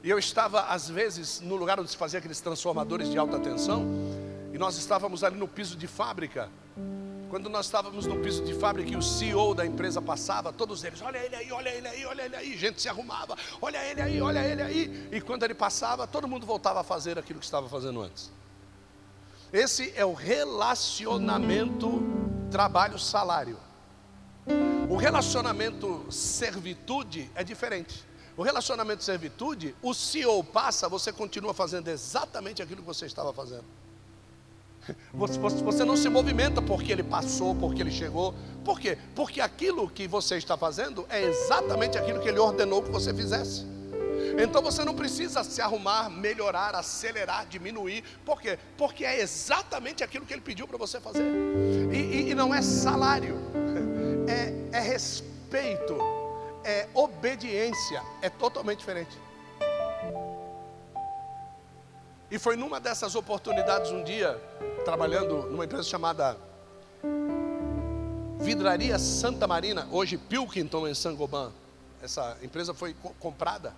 e 0.01 0.09
eu 0.09 0.17
estava 0.17 0.61
às 0.61 0.89
vezes 0.89 1.41
no 1.41 1.57
lugar 1.57 1.77
onde 1.81 1.91
se 1.91 1.97
fazia 1.97 2.19
aqueles 2.19 2.39
transformadores 2.39 3.09
de 3.11 3.17
alta 3.17 3.37
tensão, 3.39 3.85
e 4.53 4.57
nós 4.57 4.77
estávamos 4.77 5.21
ali 5.21 5.37
no 5.37 5.47
piso 5.47 5.75
de 5.75 5.85
fábrica, 5.85 6.49
quando 7.29 7.47
nós 7.47 7.67
estávamos 7.67 8.07
no 8.07 8.19
piso 8.19 8.43
de 8.43 8.53
fábrica 8.55 8.91
e 8.91 8.95
o 8.95 9.03
CEO 9.03 9.53
da 9.53 9.65
empresa 9.65 10.01
passava, 10.01 10.51
todos 10.51 10.83
eles, 10.83 10.99
olha 11.01 11.19
ele 11.19 11.35
aí, 11.35 11.51
olha 11.51 11.69
ele 11.69 11.87
aí, 11.87 12.05
olha 12.05 12.23
ele 12.23 12.35
aí, 12.35 12.57
gente 12.57 12.81
se 12.81 12.89
arrumava, 12.89 13.37
olha 13.61 13.77
ele 13.85 14.01
aí, 14.01 14.19
olha 14.19 14.43
ele 14.45 14.61
aí. 14.61 15.09
E 15.11 15.21
quando 15.21 15.43
ele 15.43 15.53
passava, 15.53 16.07
todo 16.07 16.27
mundo 16.27 16.45
voltava 16.45 16.81
a 16.81 16.83
fazer 16.83 17.19
aquilo 17.19 17.39
que 17.39 17.45
estava 17.45 17.69
fazendo 17.69 18.01
antes. 18.01 18.31
Esse 19.53 19.93
é 19.95 20.03
o 20.03 20.13
relacionamento 20.13 22.01
trabalho-salário. 22.49 23.57
O 24.89 24.95
relacionamento 24.95 26.11
servitude 26.11 27.29
é 27.35 27.43
diferente. 27.43 28.03
O 28.35 28.41
relacionamento 28.41 29.03
servitude, 29.03 29.75
o 29.83 29.93
CEO 29.93 30.43
passa, 30.43 30.89
você 30.89 31.11
continua 31.13 31.53
fazendo 31.53 31.89
exatamente 31.89 32.61
aquilo 32.61 32.81
que 32.81 32.87
você 32.87 33.05
estava 33.05 33.31
fazendo. 33.33 33.65
Você 35.13 35.85
não 35.85 35.95
se 35.95 36.09
movimenta 36.09 36.61
porque 36.61 36.91
ele 36.91 37.03
passou, 37.03 37.55
porque 37.55 37.81
ele 37.81 37.91
chegou. 37.91 38.33
Por 38.63 38.79
quê? 38.79 38.97
Porque 39.15 39.41
aquilo 39.41 39.89
que 39.89 40.07
você 40.07 40.37
está 40.37 40.57
fazendo 40.57 41.05
é 41.09 41.21
exatamente 41.23 41.97
aquilo 41.97 42.19
que 42.19 42.29
ele 42.29 42.39
ordenou 42.39 42.81
que 42.81 42.91
você 42.91 43.13
fizesse. 43.13 43.65
Então 44.41 44.61
você 44.61 44.85
não 44.85 44.95
precisa 44.95 45.43
se 45.43 45.61
arrumar, 45.61 46.09
melhorar, 46.09 46.75
acelerar, 46.75 47.45
diminuir. 47.47 48.03
Por 48.25 48.41
quê? 48.41 48.57
Porque 48.77 49.03
é 49.03 49.19
exatamente 49.19 50.03
aquilo 50.03 50.25
que 50.25 50.33
ele 50.33 50.41
pediu 50.41 50.67
para 50.67 50.77
você 50.77 50.99
fazer. 50.99 51.25
E, 51.91 51.97
e, 51.97 52.29
e, 52.29 52.35
não 52.35 52.53
é 52.53 52.61
salário, 52.61 53.35
é, 54.27 54.77
é 54.77 54.79
respeito, 54.79 55.97
é 56.63 56.87
obediência, 56.93 58.01
é 58.21 58.29
totalmente 58.29 58.79
diferente. 58.79 59.17
E 62.31 62.37
foi 62.37 62.55
numa 62.55 62.79
dessas 62.79 63.15
oportunidades 63.15 63.89
um 63.89 64.03
dia, 64.03 64.39
trabalhando 64.85 65.49
numa 65.49 65.65
empresa 65.65 65.83
chamada 65.83 66.37
Vidraria 68.39 68.99
Santa 68.99 69.47
Marina, 69.47 69.87
hoje 69.91 70.15
Pilkington 70.15 70.87
em 70.87 70.93
Sangoban. 70.93 71.51
Essa 72.03 72.37
empresa 72.43 72.71
foi 72.71 72.93
co 72.93 73.15
comprada. 73.19 73.73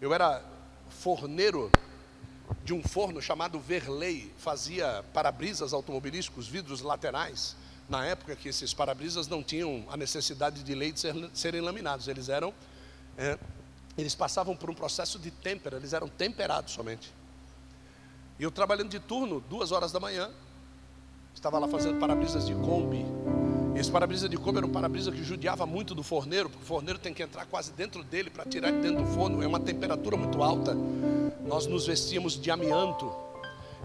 Eu 0.00 0.14
era 0.14 0.44
forneiro 0.88 1.72
de 2.62 2.72
um 2.72 2.84
forno 2.84 3.20
chamado 3.20 3.58
Verley, 3.58 4.32
fazia 4.38 5.04
para-brisas 5.12 5.72
automobilísticos, 5.72 6.46
vidros 6.46 6.82
laterais. 6.82 7.56
Na 7.88 8.06
época 8.06 8.36
que 8.36 8.48
esses 8.48 8.72
para-brisas 8.72 9.26
não 9.26 9.42
tinham 9.42 9.84
a 9.90 9.96
necessidade 9.96 10.62
de 10.62 10.74
lei 10.74 10.92
de 10.92 11.00
ser, 11.00 11.14
serem 11.34 11.60
laminados, 11.60 12.06
eles 12.06 12.28
eram, 12.28 12.54
é, 13.18 13.36
eles 13.98 14.14
passavam 14.14 14.56
por 14.56 14.70
um 14.70 14.74
processo 14.74 15.18
de 15.18 15.32
têmpera, 15.32 15.78
eles 15.78 15.92
eram 15.92 16.06
temperados 16.06 16.72
somente. 16.72 17.12
E 18.38 18.42
eu 18.42 18.50
trabalhando 18.50 18.88
de 18.88 18.98
turno, 18.98 19.42
duas 19.48 19.70
horas 19.70 19.92
da 19.92 20.00
manhã, 20.00 20.30
estava 21.34 21.58
lá 21.58 21.68
fazendo 21.68 21.98
para-brisas 22.00 22.46
de 22.46 22.54
Kombi. 22.54 23.04
Esse 23.76 23.90
para-brisa 23.90 24.28
de 24.28 24.36
Kombi 24.36 24.58
era 24.58 24.66
um 24.66 24.70
para-brisa 24.70 25.10
que 25.10 25.22
judiava 25.22 25.66
muito 25.66 25.94
do 25.94 26.02
forneiro, 26.02 26.48
porque 26.48 26.64
o 26.64 26.66
forneiro 26.66 26.98
tem 26.98 27.12
que 27.12 27.22
entrar 27.22 27.44
quase 27.46 27.72
dentro 27.72 28.02
dele 28.02 28.30
para 28.30 28.44
tirar 28.44 28.70
de 28.70 28.78
dentro 28.78 29.04
do 29.04 29.08
forno, 29.10 29.42
é 29.42 29.46
uma 29.46 29.60
temperatura 29.60 30.16
muito 30.16 30.42
alta. 30.42 30.74
Nós 31.44 31.66
nos 31.66 31.86
vestíamos 31.86 32.40
de 32.40 32.50
amianto. 32.50 33.12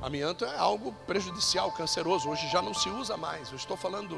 Amianto 0.02 0.46
é 0.46 0.58
algo 0.58 0.94
prejudicial, 1.06 1.72
canceroso, 1.72 2.30
hoje 2.30 2.48
já 2.50 2.62
não 2.62 2.74
se 2.74 2.90
usa 2.90 3.18
mais. 3.18 3.50
Eu 3.50 3.56
estou 3.56 3.76
falando 3.76 4.18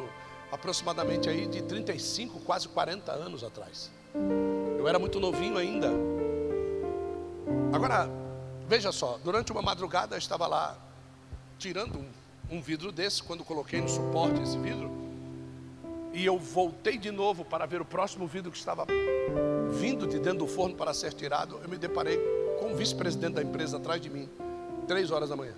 aproximadamente 0.51 1.29
aí 1.29 1.47
de 1.47 1.61
35, 1.61 2.39
quase 2.41 2.67
40 2.67 3.11
anos 3.11 3.43
atrás. 3.43 3.89
Eu 4.77 4.87
era 4.87 4.99
muito 4.99 5.19
novinho 5.19 5.57
ainda. 5.57 5.89
Agora, 7.73 8.20
veja 8.71 8.91
só, 8.91 9.19
durante 9.21 9.51
uma 9.51 9.61
madrugada 9.61 10.15
eu 10.15 10.19
estava 10.19 10.47
lá 10.47 10.77
tirando 11.59 11.99
um 11.99 12.21
um 12.51 12.61
vidro 12.61 12.91
desse, 12.91 13.23
quando 13.23 13.45
coloquei 13.45 13.79
no 13.79 13.87
suporte 13.87 14.41
esse 14.41 14.57
vidro, 14.57 14.91
e 16.13 16.25
eu 16.25 16.37
voltei 16.37 16.97
de 16.97 17.09
novo 17.09 17.45
para 17.45 17.65
ver 17.65 17.79
o 17.81 17.85
próximo 17.85 18.27
vidro 18.27 18.51
que 18.51 18.57
estava 18.57 18.85
vindo 19.79 20.05
de 20.05 20.19
dentro 20.19 20.39
do 20.39 20.47
forno 20.47 20.75
para 20.75 20.93
ser 20.93 21.13
tirado, 21.13 21.61
eu 21.63 21.69
me 21.69 21.77
deparei 21.77 22.19
com 22.59 22.73
o 22.73 22.75
vice-presidente 22.75 23.35
da 23.35 23.41
empresa 23.41 23.77
atrás 23.77 24.01
de 24.01 24.09
mim, 24.09 24.29
três 24.85 25.09
horas 25.09 25.29
da 25.29 25.37
manhã. 25.37 25.53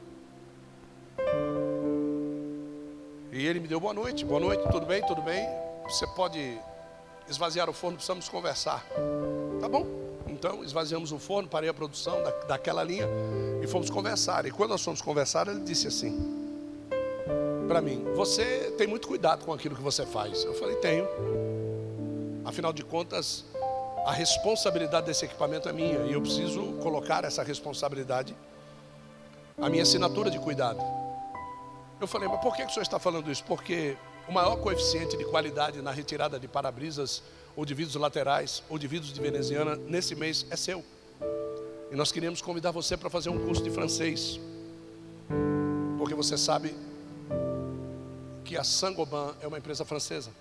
E 3.32 3.48
ele 3.48 3.60
me 3.60 3.68
deu 3.68 3.80
boa 3.80 3.94
noite, 3.96 4.24
boa 4.24 4.40
noite, 4.40 4.62
tudo 4.72 4.86
bem, 4.86 5.04
tudo 5.08 5.24
bem? 5.24 5.48
Você 5.86 6.06
pode 6.16 6.60
esvaziar 7.28 7.68
o 7.68 7.74
forno, 7.74 7.98
precisamos 7.98 8.30
conversar. 8.30 8.86
Tá 9.60 9.68
bom? 9.68 10.03
Então 10.44 10.62
esvaziamos 10.62 11.14
o 11.14 11.18
forno, 11.18 11.48
parei 11.48 11.70
a 11.70 11.74
produção 11.74 12.22
da, 12.22 12.32
daquela 12.32 12.84
linha 12.84 13.08
e 13.62 13.68
fomos 13.68 13.90
conversar. 13.90 14.46
E 14.46 14.52
quando 14.52 14.72
nós 14.72 14.84
fomos 14.84 15.02
conversar, 15.02 15.48
ele 15.48 15.62
disse 15.62 15.88
assim: 15.88 16.20
para 17.66 17.82
mim: 17.82 18.04
Você 18.14 18.74
tem 18.78 18.86
muito 18.86 19.08
cuidado 19.08 19.46
com 19.46 19.54
aquilo 19.54 19.74
que 19.74 19.82
você 19.82 20.06
faz. 20.06 20.44
Eu 20.44 20.54
falei: 20.54 20.76
Tenho. 20.76 21.08
Afinal 22.44 22.74
de 22.74 22.84
contas, 22.84 23.46
a 24.06 24.12
responsabilidade 24.12 25.06
desse 25.06 25.24
equipamento 25.24 25.70
é 25.70 25.72
minha 25.72 26.00
e 26.00 26.12
eu 26.12 26.22
preciso 26.22 26.74
colocar 26.84 27.24
essa 27.24 27.42
responsabilidade, 27.42 28.36
a 29.58 29.70
minha 29.70 29.84
assinatura 29.84 30.30
de 30.30 30.40
cuidado. 30.40 30.82
Eu 32.02 32.08
falei: 32.08 32.28
Mas 32.28 32.42
por 32.42 32.54
que 32.54 32.64
o 32.64 32.70
senhor 32.70 32.84
está 32.84 33.00
falando 33.00 33.32
isso? 33.32 33.46
Porque 33.46 33.96
o 34.28 34.34
maior 34.34 34.58
coeficiente 34.58 35.16
de 35.16 35.24
qualidade 35.24 35.82
na 35.82 35.92
retirada 35.92 36.38
de 36.38 36.50
para-brisas 36.50 37.24
ou 37.56 37.66
de 37.66 37.74
vidros 37.74 37.96
laterais 37.96 38.64
ou 38.70 38.78
de 38.78 38.88
vidros 38.88 39.14
de 39.14 39.22
veneziana 39.22 39.76
nesse 39.76 40.16
mês 40.16 40.46
é 40.50 40.56
seu. 40.56 40.84
E 41.92 41.96
nós 41.96 42.12
queríamos 42.12 42.42
convidar 42.42 42.72
você 42.72 42.98
para 42.98 43.10
fazer 43.10 43.30
um 43.30 43.38
curso 43.46 43.64
de 43.64 43.70
francês. 43.70 44.40
Porque 45.98 46.16
você 46.16 46.38
sabe 46.38 46.76
que 48.44 48.58
a 48.58 48.64
Sangoban 48.64 49.36
é 49.42 49.48
uma 49.48 49.58
empresa 49.58 49.86
francesa. 49.86 50.32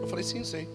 Eu 0.00 0.06
falei, 0.06 0.24
sim, 0.24 0.42
sei. 0.42 0.68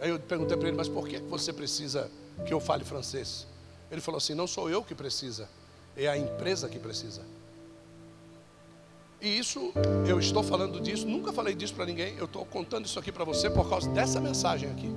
Aí 0.00 0.10
eu 0.10 0.20
perguntei 0.20 0.56
para 0.56 0.68
ele, 0.68 0.76
mas 0.76 0.88
por 0.88 1.08
que 1.08 1.18
você 1.18 1.52
precisa 1.52 2.10
que 2.46 2.52
eu 2.52 2.60
fale 2.60 2.84
francês? 2.84 3.46
Ele 3.90 4.00
falou 4.00 4.18
assim: 4.18 4.34
não 4.34 4.46
sou 4.46 4.68
eu 4.68 4.82
que 4.82 4.94
precisa, 4.94 5.48
é 5.96 6.06
a 6.08 6.16
empresa 6.16 6.68
que 6.68 6.78
precisa. 6.78 7.22
E 9.20 9.38
isso, 9.38 9.72
eu 10.06 10.18
estou 10.18 10.42
falando 10.42 10.80
disso, 10.80 11.06
nunca 11.06 11.32
falei 11.32 11.54
disso 11.54 11.74
para 11.74 11.86
ninguém, 11.86 12.16
eu 12.16 12.26
estou 12.26 12.44
contando 12.44 12.84
isso 12.84 12.98
aqui 12.98 13.10
para 13.10 13.24
você 13.24 13.48
por 13.48 13.68
causa 13.68 13.88
dessa 13.90 14.20
mensagem 14.20 14.70
aqui. 14.70 14.90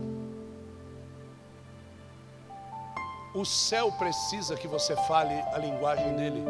O 3.34 3.46
céu 3.46 3.92
precisa 3.92 4.56
que 4.56 4.68
você 4.68 4.96
fale 5.08 5.34
a 5.54 5.58
linguagem 5.58 6.16
dele. 6.16 6.44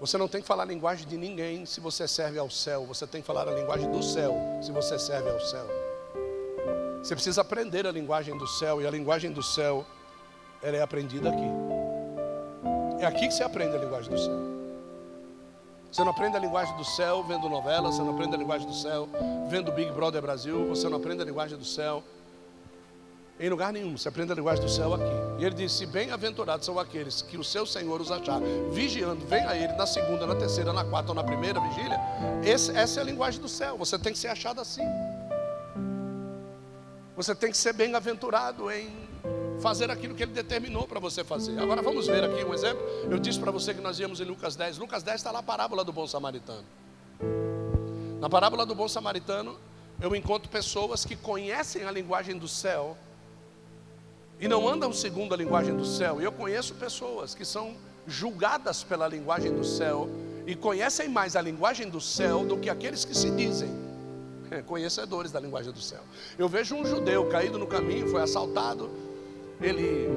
Você 0.00 0.18
não 0.18 0.28
tem 0.28 0.40
que 0.42 0.46
falar 0.46 0.64
a 0.64 0.66
linguagem 0.66 1.06
de 1.06 1.16
ninguém 1.16 1.64
se 1.64 1.80
você 1.80 2.06
serve 2.08 2.38
ao 2.38 2.50
céu. 2.50 2.84
Você 2.86 3.06
tem 3.06 3.20
que 3.20 3.26
falar 3.26 3.48
a 3.48 3.52
linguagem 3.52 3.90
do 3.90 4.02
céu 4.02 4.34
se 4.60 4.70
você 4.72 4.98
serve 4.98 5.30
ao 5.30 5.40
céu. 5.40 5.66
Você 6.98 7.14
precisa 7.14 7.40
aprender 7.42 7.86
a 7.86 7.90
linguagem 7.90 8.36
do 8.36 8.46
céu 8.46 8.82
e 8.82 8.86
a 8.86 8.90
linguagem 8.90 9.30
do 9.30 9.42
céu 9.42 9.86
ela 10.62 10.76
é 10.76 10.82
aprendida 10.82 11.28
aqui. 11.30 11.63
É 13.04 13.06
aqui 13.06 13.28
que 13.28 13.34
você 13.34 13.42
aprende 13.44 13.76
a 13.76 13.78
linguagem 13.78 14.10
do 14.10 14.18
céu. 14.18 14.38
Você 15.92 16.02
não 16.02 16.10
aprende 16.10 16.38
a 16.38 16.40
linguagem 16.40 16.74
do 16.74 16.84
céu 16.84 17.22
vendo 17.22 17.50
novela, 17.50 17.92
você 17.92 18.00
não 18.00 18.14
aprende 18.14 18.34
a 18.34 18.38
linguagem 18.38 18.66
do 18.66 18.74
céu 18.74 19.06
vendo 19.50 19.70
Big 19.70 19.92
Brother 19.92 20.22
Brasil, 20.22 20.66
você 20.66 20.88
não 20.88 20.96
aprende 20.96 21.20
a 21.20 21.24
linguagem 21.24 21.58
do 21.58 21.66
céu 21.66 22.02
em 23.38 23.48
lugar 23.50 23.74
nenhum, 23.74 23.94
você 23.94 24.08
aprende 24.08 24.32
a 24.32 24.34
linguagem 24.34 24.64
do 24.64 24.70
céu 24.70 24.94
aqui. 24.94 25.04
E 25.38 25.44
ele 25.44 25.54
disse: 25.54 25.84
Bem-aventurados 25.84 26.64
são 26.64 26.78
aqueles 26.78 27.20
que 27.20 27.36
o 27.36 27.44
seu 27.44 27.66
Senhor 27.66 28.00
os 28.00 28.10
achar 28.10 28.40
vigiando, 28.70 29.26
vem 29.26 29.44
a 29.44 29.54
ele 29.54 29.74
na 29.74 29.86
segunda, 29.86 30.26
na 30.26 30.34
terceira, 30.34 30.72
na 30.72 30.84
quarta 30.84 31.10
ou 31.10 31.14
na 31.14 31.22
primeira 31.22 31.60
vigília. 31.60 32.00
Esse, 32.42 32.74
essa 32.74 33.00
é 33.00 33.02
a 33.02 33.04
linguagem 33.04 33.38
do 33.38 33.48
céu, 33.50 33.76
você 33.76 33.98
tem 33.98 34.14
que 34.14 34.18
ser 34.18 34.28
achado 34.28 34.62
assim. 34.62 34.84
Você 37.14 37.34
tem 37.34 37.50
que 37.50 37.56
ser 37.58 37.74
bem-aventurado 37.74 38.70
em 38.70 39.03
fazer 39.60 39.90
aquilo 39.90 40.14
que 40.14 40.22
ele 40.22 40.32
determinou 40.32 40.86
para 40.86 41.00
você 41.00 41.24
fazer. 41.24 41.58
Agora 41.58 41.80
vamos 41.80 42.06
ver 42.06 42.22
aqui 42.22 42.44
um 42.44 42.52
exemplo. 42.52 42.82
Eu 43.10 43.18
disse 43.18 43.38
para 43.38 43.50
você 43.50 43.72
que 43.72 43.80
nós 43.80 43.98
íamos 43.98 44.20
em 44.20 44.24
Lucas 44.24 44.56
10. 44.56 44.78
Lucas 44.78 45.02
10 45.02 45.16
está 45.16 45.30
lá 45.30 45.38
a 45.38 45.42
parábola 45.42 45.84
do 45.84 45.92
bom 45.92 46.06
samaritano. 46.06 46.64
Na 48.20 48.28
parábola 48.28 48.66
do 48.66 48.74
bom 48.74 48.88
samaritano, 48.88 49.58
eu 50.00 50.14
encontro 50.14 50.50
pessoas 50.50 51.04
que 51.04 51.16
conhecem 51.16 51.84
a 51.84 51.90
linguagem 51.90 52.36
do 52.36 52.48
céu 52.48 52.96
e 54.40 54.48
não 54.48 54.68
andam 54.68 54.92
segundo 54.92 55.32
a 55.32 55.36
linguagem 55.36 55.76
do 55.76 55.84
céu. 55.84 56.20
E 56.20 56.24
eu 56.24 56.32
conheço 56.32 56.74
pessoas 56.74 57.34
que 57.34 57.44
são 57.44 57.74
julgadas 58.06 58.82
pela 58.82 59.08
linguagem 59.08 59.52
do 59.52 59.64
céu 59.64 60.08
e 60.46 60.54
conhecem 60.54 61.08
mais 61.08 61.36
a 61.36 61.40
linguagem 61.40 61.88
do 61.88 62.00
céu 62.00 62.44
do 62.44 62.58
que 62.58 62.68
aqueles 62.68 63.04
que 63.04 63.16
se 63.16 63.30
dizem 63.30 63.70
conhecedores 64.66 65.32
da 65.32 65.40
linguagem 65.40 65.72
do 65.72 65.80
céu. 65.80 66.00
Eu 66.38 66.48
vejo 66.48 66.74
um 66.74 66.84
judeu 66.84 67.28
caído 67.28 67.58
no 67.58 67.66
caminho, 67.66 68.08
foi 68.08 68.20
assaltado, 68.20 68.90
ele 69.60 70.08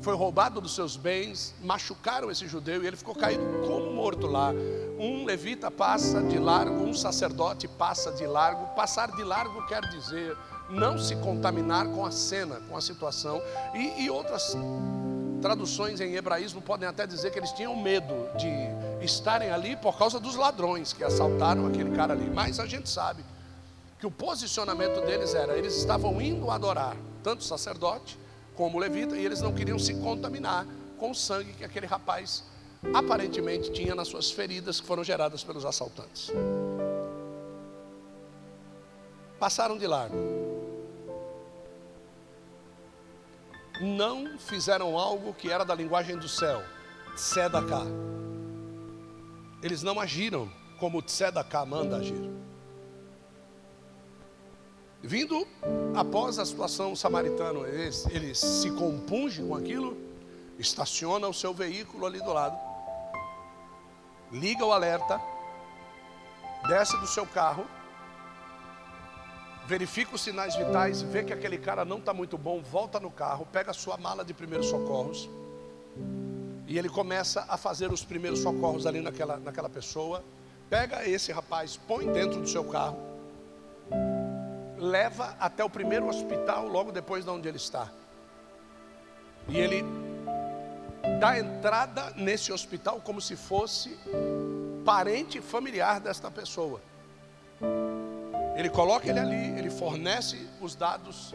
foi 0.00 0.14
roubado 0.14 0.60
dos 0.60 0.74
seus 0.74 0.96
bens, 0.96 1.54
machucaram 1.62 2.30
esse 2.30 2.46
judeu 2.46 2.82
e 2.82 2.86
ele 2.86 2.96
ficou 2.96 3.14
caído 3.14 3.42
como 3.66 3.92
morto 3.92 4.26
lá. 4.26 4.52
Um 4.98 5.24
levita 5.24 5.70
passa 5.70 6.22
de 6.22 6.38
largo, 6.38 6.84
um 6.84 6.94
sacerdote 6.94 7.66
passa 7.66 8.12
de 8.12 8.26
largo. 8.26 8.66
Passar 8.74 9.10
de 9.12 9.22
largo 9.22 9.66
quer 9.66 9.82
dizer 9.88 10.36
não 10.70 10.98
se 10.98 11.16
contaminar 11.16 11.86
com 11.88 12.04
a 12.04 12.10
cena, 12.10 12.60
com 12.68 12.76
a 12.76 12.80
situação. 12.80 13.42
E, 13.74 14.04
e 14.04 14.10
outras 14.10 14.56
traduções 15.40 16.00
em 16.00 16.14
hebraísmo 16.14 16.60
podem 16.60 16.88
até 16.88 17.06
dizer 17.06 17.30
que 17.30 17.38
eles 17.38 17.52
tinham 17.52 17.76
medo 17.76 18.14
de 18.36 19.04
estarem 19.04 19.50
ali 19.50 19.76
por 19.76 19.96
causa 19.96 20.18
dos 20.18 20.36
ladrões 20.36 20.92
que 20.92 21.02
assaltaram 21.02 21.66
aquele 21.66 21.90
cara 21.94 22.12
ali. 22.12 22.28
Mas 22.30 22.60
a 22.60 22.66
gente 22.66 22.88
sabe 22.88 23.24
que 23.98 24.06
o 24.06 24.10
posicionamento 24.10 25.04
deles 25.04 25.34
era: 25.34 25.56
eles 25.56 25.76
estavam 25.76 26.20
indo 26.20 26.50
adorar 26.50 26.96
tanto 27.22 27.40
o 27.40 27.44
sacerdote 27.44 28.18
como 28.58 28.76
levita 28.76 29.16
e 29.16 29.24
eles 29.24 29.40
não 29.40 29.54
queriam 29.54 29.78
se 29.78 29.94
contaminar 29.94 30.66
com 30.98 31.12
o 31.12 31.14
sangue 31.14 31.52
que 31.52 31.64
aquele 31.64 31.86
rapaz 31.86 32.42
aparentemente 32.92 33.70
tinha 33.70 33.94
nas 33.94 34.08
suas 34.08 34.32
feridas 34.32 34.80
que 34.80 34.86
foram 34.86 35.04
geradas 35.04 35.44
pelos 35.44 35.64
assaltantes. 35.64 36.28
Passaram 39.38 39.78
de 39.78 39.86
largo. 39.86 40.16
Não 43.80 44.36
fizeram 44.38 44.98
algo 44.98 45.32
que 45.34 45.52
era 45.52 45.64
da 45.64 45.72
linguagem 45.72 46.18
do 46.18 46.28
céu, 46.28 46.60
tzedaká. 47.14 47.82
Eles 49.62 49.84
não 49.84 50.00
agiram 50.00 50.50
como 50.80 51.00
tzedaká 51.00 51.64
manda 51.64 51.98
agir. 51.98 52.28
Vindo 55.08 55.48
após 55.96 56.38
a 56.38 56.44
situação 56.44 56.94
samaritano, 56.94 57.66
ele, 57.66 57.88
ele 58.10 58.34
se 58.34 58.70
compunge 58.72 59.42
com 59.42 59.54
aquilo, 59.54 59.96
estaciona 60.58 61.26
o 61.26 61.32
seu 61.32 61.54
veículo 61.54 62.04
ali 62.04 62.18
do 62.18 62.30
lado, 62.30 62.58
liga 64.30 64.66
o 64.66 64.70
alerta, 64.70 65.18
desce 66.68 66.94
do 66.98 67.06
seu 67.06 67.24
carro, 67.24 67.64
verifica 69.66 70.14
os 70.14 70.20
sinais 70.20 70.54
vitais, 70.54 71.00
vê 71.00 71.24
que 71.24 71.32
aquele 71.32 71.56
cara 71.56 71.86
não 71.86 71.96
está 71.96 72.12
muito 72.12 72.36
bom, 72.36 72.60
volta 72.60 73.00
no 73.00 73.10
carro, 73.10 73.48
pega 73.50 73.70
a 73.70 73.74
sua 73.74 73.96
mala 73.96 74.22
de 74.22 74.34
primeiros 74.34 74.66
socorros 74.66 75.26
e 76.66 76.76
ele 76.76 76.90
começa 76.90 77.46
a 77.48 77.56
fazer 77.56 77.90
os 77.90 78.04
primeiros 78.04 78.40
socorros 78.40 78.84
ali 78.84 79.00
naquela, 79.00 79.38
naquela 79.38 79.70
pessoa 79.70 80.22
pega 80.68 81.08
esse 81.08 81.32
rapaz, 81.32 81.78
põe 81.88 82.12
dentro 82.12 82.42
do 82.42 82.46
seu 82.46 82.64
carro, 82.64 82.98
leva 84.78 85.36
até 85.38 85.64
o 85.64 85.70
primeiro 85.70 86.08
hospital, 86.08 86.66
logo 86.66 86.92
depois 86.92 87.24
de 87.24 87.30
onde 87.30 87.48
ele 87.48 87.56
está. 87.56 87.88
E 89.48 89.58
ele 89.58 89.84
dá 91.20 91.38
entrada 91.38 92.12
nesse 92.16 92.52
hospital 92.52 93.00
como 93.02 93.20
se 93.20 93.36
fosse 93.36 93.98
parente 94.84 95.40
familiar 95.40 96.00
desta 96.00 96.30
pessoa. 96.30 96.80
Ele 98.56 98.68
coloca 98.68 99.08
ele 99.08 99.20
ali, 99.20 99.56
ele 99.56 99.70
fornece 99.70 100.36
os 100.60 100.74
dados, 100.74 101.32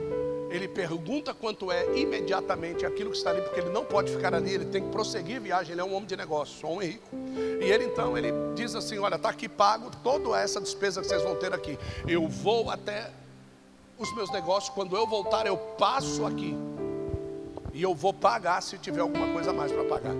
ele 0.49 0.67
pergunta 0.67 1.33
quanto 1.33 1.71
é 1.71 1.97
imediatamente 1.97 2.85
aquilo 2.85 3.11
que 3.11 3.17
está 3.17 3.29
ali, 3.29 3.41
porque 3.41 3.61
ele 3.61 3.69
não 3.69 3.85
pode 3.85 4.11
ficar 4.11 4.33
ali, 4.33 4.53
ele 4.53 4.65
tem 4.65 4.83
que 4.83 4.89
prosseguir 4.89 5.37
a 5.37 5.39
viagem, 5.39 5.71
ele 5.71 5.79
é 5.79 5.83
um 5.85 5.93
homem 5.93 6.05
de 6.05 6.17
negócio, 6.17 6.67
um 6.67 6.73
homem 6.73 6.89
rico. 6.89 7.15
E 7.61 7.63
ele 7.63 7.85
então, 7.85 8.17
ele 8.17 8.29
diz 8.55 8.75
assim: 8.75 8.99
Olha, 8.99 9.15
está 9.15 9.29
aqui 9.29 9.47
pago 9.47 9.89
toda 10.03 10.37
essa 10.37 10.59
despesa 10.59 10.99
que 10.99 11.07
vocês 11.07 11.23
vão 11.23 11.35
ter 11.35 11.53
aqui. 11.53 11.79
Eu 12.05 12.27
vou 12.27 12.69
até 12.69 13.09
os 13.97 14.13
meus 14.13 14.31
negócios, 14.31 14.73
quando 14.73 14.95
eu 14.95 15.07
voltar, 15.07 15.45
eu 15.45 15.57
passo 15.57 16.25
aqui. 16.25 16.55
E 17.73 17.81
eu 17.81 17.95
vou 17.95 18.13
pagar 18.13 18.61
se 18.61 18.77
tiver 18.77 19.01
alguma 19.01 19.31
coisa 19.33 19.49
a 19.49 19.53
mais 19.53 19.71
para 19.71 19.83
pagar. 19.85 20.15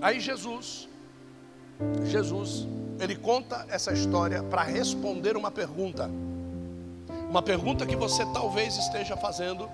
Aí 0.00 0.20
Jesus, 0.20 0.88
Jesus, 2.04 2.66
ele 2.98 3.16
conta 3.16 3.66
essa 3.68 3.92
história 3.92 4.42
para 4.42 4.62
responder 4.62 5.36
uma 5.36 5.50
pergunta. 5.50 6.10
Uma 7.28 7.42
pergunta 7.42 7.86
que 7.86 7.96
você 7.96 8.24
talvez 8.32 8.76
esteja 8.76 9.16
fazendo: 9.16 9.68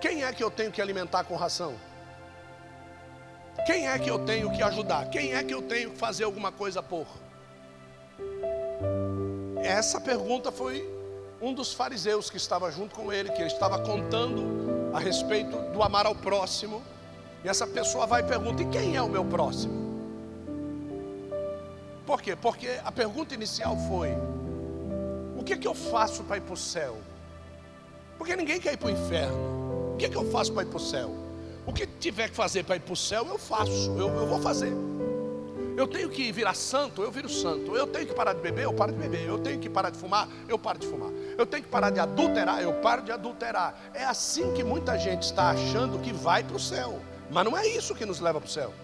quem 0.00 0.24
é 0.24 0.32
que 0.32 0.42
eu 0.42 0.50
tenho 0.50 0.72
que 0.72 0.80
alimentar 0.80 1.24
com 1.24 1.36
ração? 1.36 1.74
Quem 3.66 3.88
é 3.88 3.98
que 3.98 4.10
eu 4.10 4.24
tenho 4.24 4.50
que 4.50 4.62
ajudar? 4.62 5.10
Quem 5.10 5.34
é 5.34 5.42
que 5.42 5.52
eu 5.52 5.62
tenho 5.62 5.90
que 5.90 5.98
fazer 5.98 6.24
alguma 6.24 6.50
coisa 6.50 6.82
por? 6.82 7.06
Essa 9.62 10.00
pergunta 10.00 10.50
foi 10.50 10.97
um 11.40 11.54
dos 11.54 11.72
fariseus 11.72 12.30
que 12.30 12.36
estava 12.36 12.70
junto 12.70 12.94
com 12.94 13.12
ele, 13.12 13.30
que 13.30 13.40
ele 13.40 13.46
estava 13.46 13.78
contando 13.78 14.90
a 14.92 14.98
respeito 14.98 15.56
do 15.72 15.82
amar 15.82 16.06
ao 16.06 16.14
próximo. 16.14 16.82
E 17.44 17.48
essa 17.48 17.66
pessoa 17.66 18.06
vai 18.06 18.22
e 18.22 18.24
pergunta: 18.24 18.62
e 18.62 18.66
quem 18.66 18.96
é 18.96 19.02
o 19.02 19.08
meu 19.08 19.24
próximo? 19.24 19.88
Por 22.04 22.22
quê? 22.22 22.34
Porque 22.34 22.80
a 22.84 22.90
pergunta 22.90 23.34
inicial 23.34 23.76
foi: 23.88 24.10
o 25.36 25.44
que, 25.44 25.52
é 25.52 25.56
que 25.56 25.68
eu 25.68 25.74
faço 25.74 26.24
para 26.24 26.38
ir 26.38 26.40
para 26.40 26.54
o 26.54 26.56
céu? 26.56 26.96
Porque 28.16 28.34
ninguém 28.34 28.60
quer 28.60 28.72
ir 28.72 28.76
para 28.76 28.88
o 28.88 28.90
inferno. 28.90 29.94
O 29.94 29.96
que, 29.96 30.06
é 30.06 30.08
que 30.08 30.16
eu 30.16 30.30
faço 30.30 30.52
para 30.52 30.64
ir 30.64 30.66
para 30.66 30.76
o 30.76 30.80
céu? 30.80 31.10
O 31.66 31.72
que 31.72 31.86
tiver 31.86 32.28
que 32.28 32.34
fazer 32.34 32.64
para 32.64 32.76
ir 32.76 32.80
para 32.80 32.92
o 32.92 32.96
céu, 32.96 33.26
eu 33.26 33.38
faço, 33.38 33.94
eu, 33.96 34.08
eu 34.08 34.26
vou 34.26 34.40
fazer. 34.40 34.72
Eu 35.78 35.86
tenho 35.86 36.10
que 36.10 36.32
virar 36.32 36.54
santo, 36.54 37.04
eu 37.04 37.10
viro 37.12 37.28
santo. 37.28 37.76
Eu 37.76 37.86
tenho 37.86 38.04
que 38.04 38.12
parar 38.12 38.32
de 38.32 38.40
beber, 38.40 38.64
eu 38.64 38.74
paro 38.74 38.90
de 38.90 38.98
beber. 38.98 39.24
Eu 39.24 39.38
tenho 39.38 39.60
que 39.60 39.70
parar 39.70 39.90
de 39.90 39.96
fumar, 39.96 40.28
eu 40.48 40.58
paro 40.58 40.76
de 40.76 40.88
fumar. 40.88 41.12
Eu 41.38 41.46
tenho 41.46 41.62
que 41.62 41.68
parar 41.68 41.90
de 41.90 42.00
adulterar, 42.00 42.60
eu 42.60 42.72
paro 42.80 43.00
de 43.02 43.12
adulterar. 43.12 43.80
É 43.94 44.04
assim 44.04 44.52
que 44.54 44.64
muita 44.64 44.98
gente 44.98 45.22
está 45.22 45.50
achando 45.50 46.00
que 46.00 46.12
vai 46.12 46.42
para 46.42 46.56
o 46.56 46.58
céu. 46.58 46.98
Mas 47.30 47.44
não 47.44 47.56
é 47.56 47.64
isso 47.64 47.94
que 47.94 48.04
nos 48.04 48.18
leva 48.18 48.40
para 48.40 48.48
o 48.48 48.50
céu. 48.50 48.74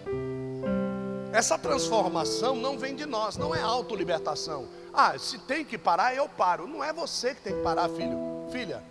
Essa 1.33 1.57
transformação 1.57 2.55
não 2.55 2.77
vem 2.77 2.95
de 2.95 3.05
nós, 3.05 3.35
não 3.35 3.53
é 3.53 3.59
autolibertação. 3.59 4.65
Ah, 4.93 5.19
se 5.19 5.37
tem 5.39 5.65
que 5.65 5.77
parar, 5.77 6.15
eu 6.15 6.29
paro. 6.29 6.65
Não 6.65 6.81
é 6.81 6.93
você 6.93 7.35
que 7.35 7.41
tem 7.41 7.55
que 7.55 7.61
parar, 7.61 7.89
filho, 7.89 8.17
filha. 8.53 8.81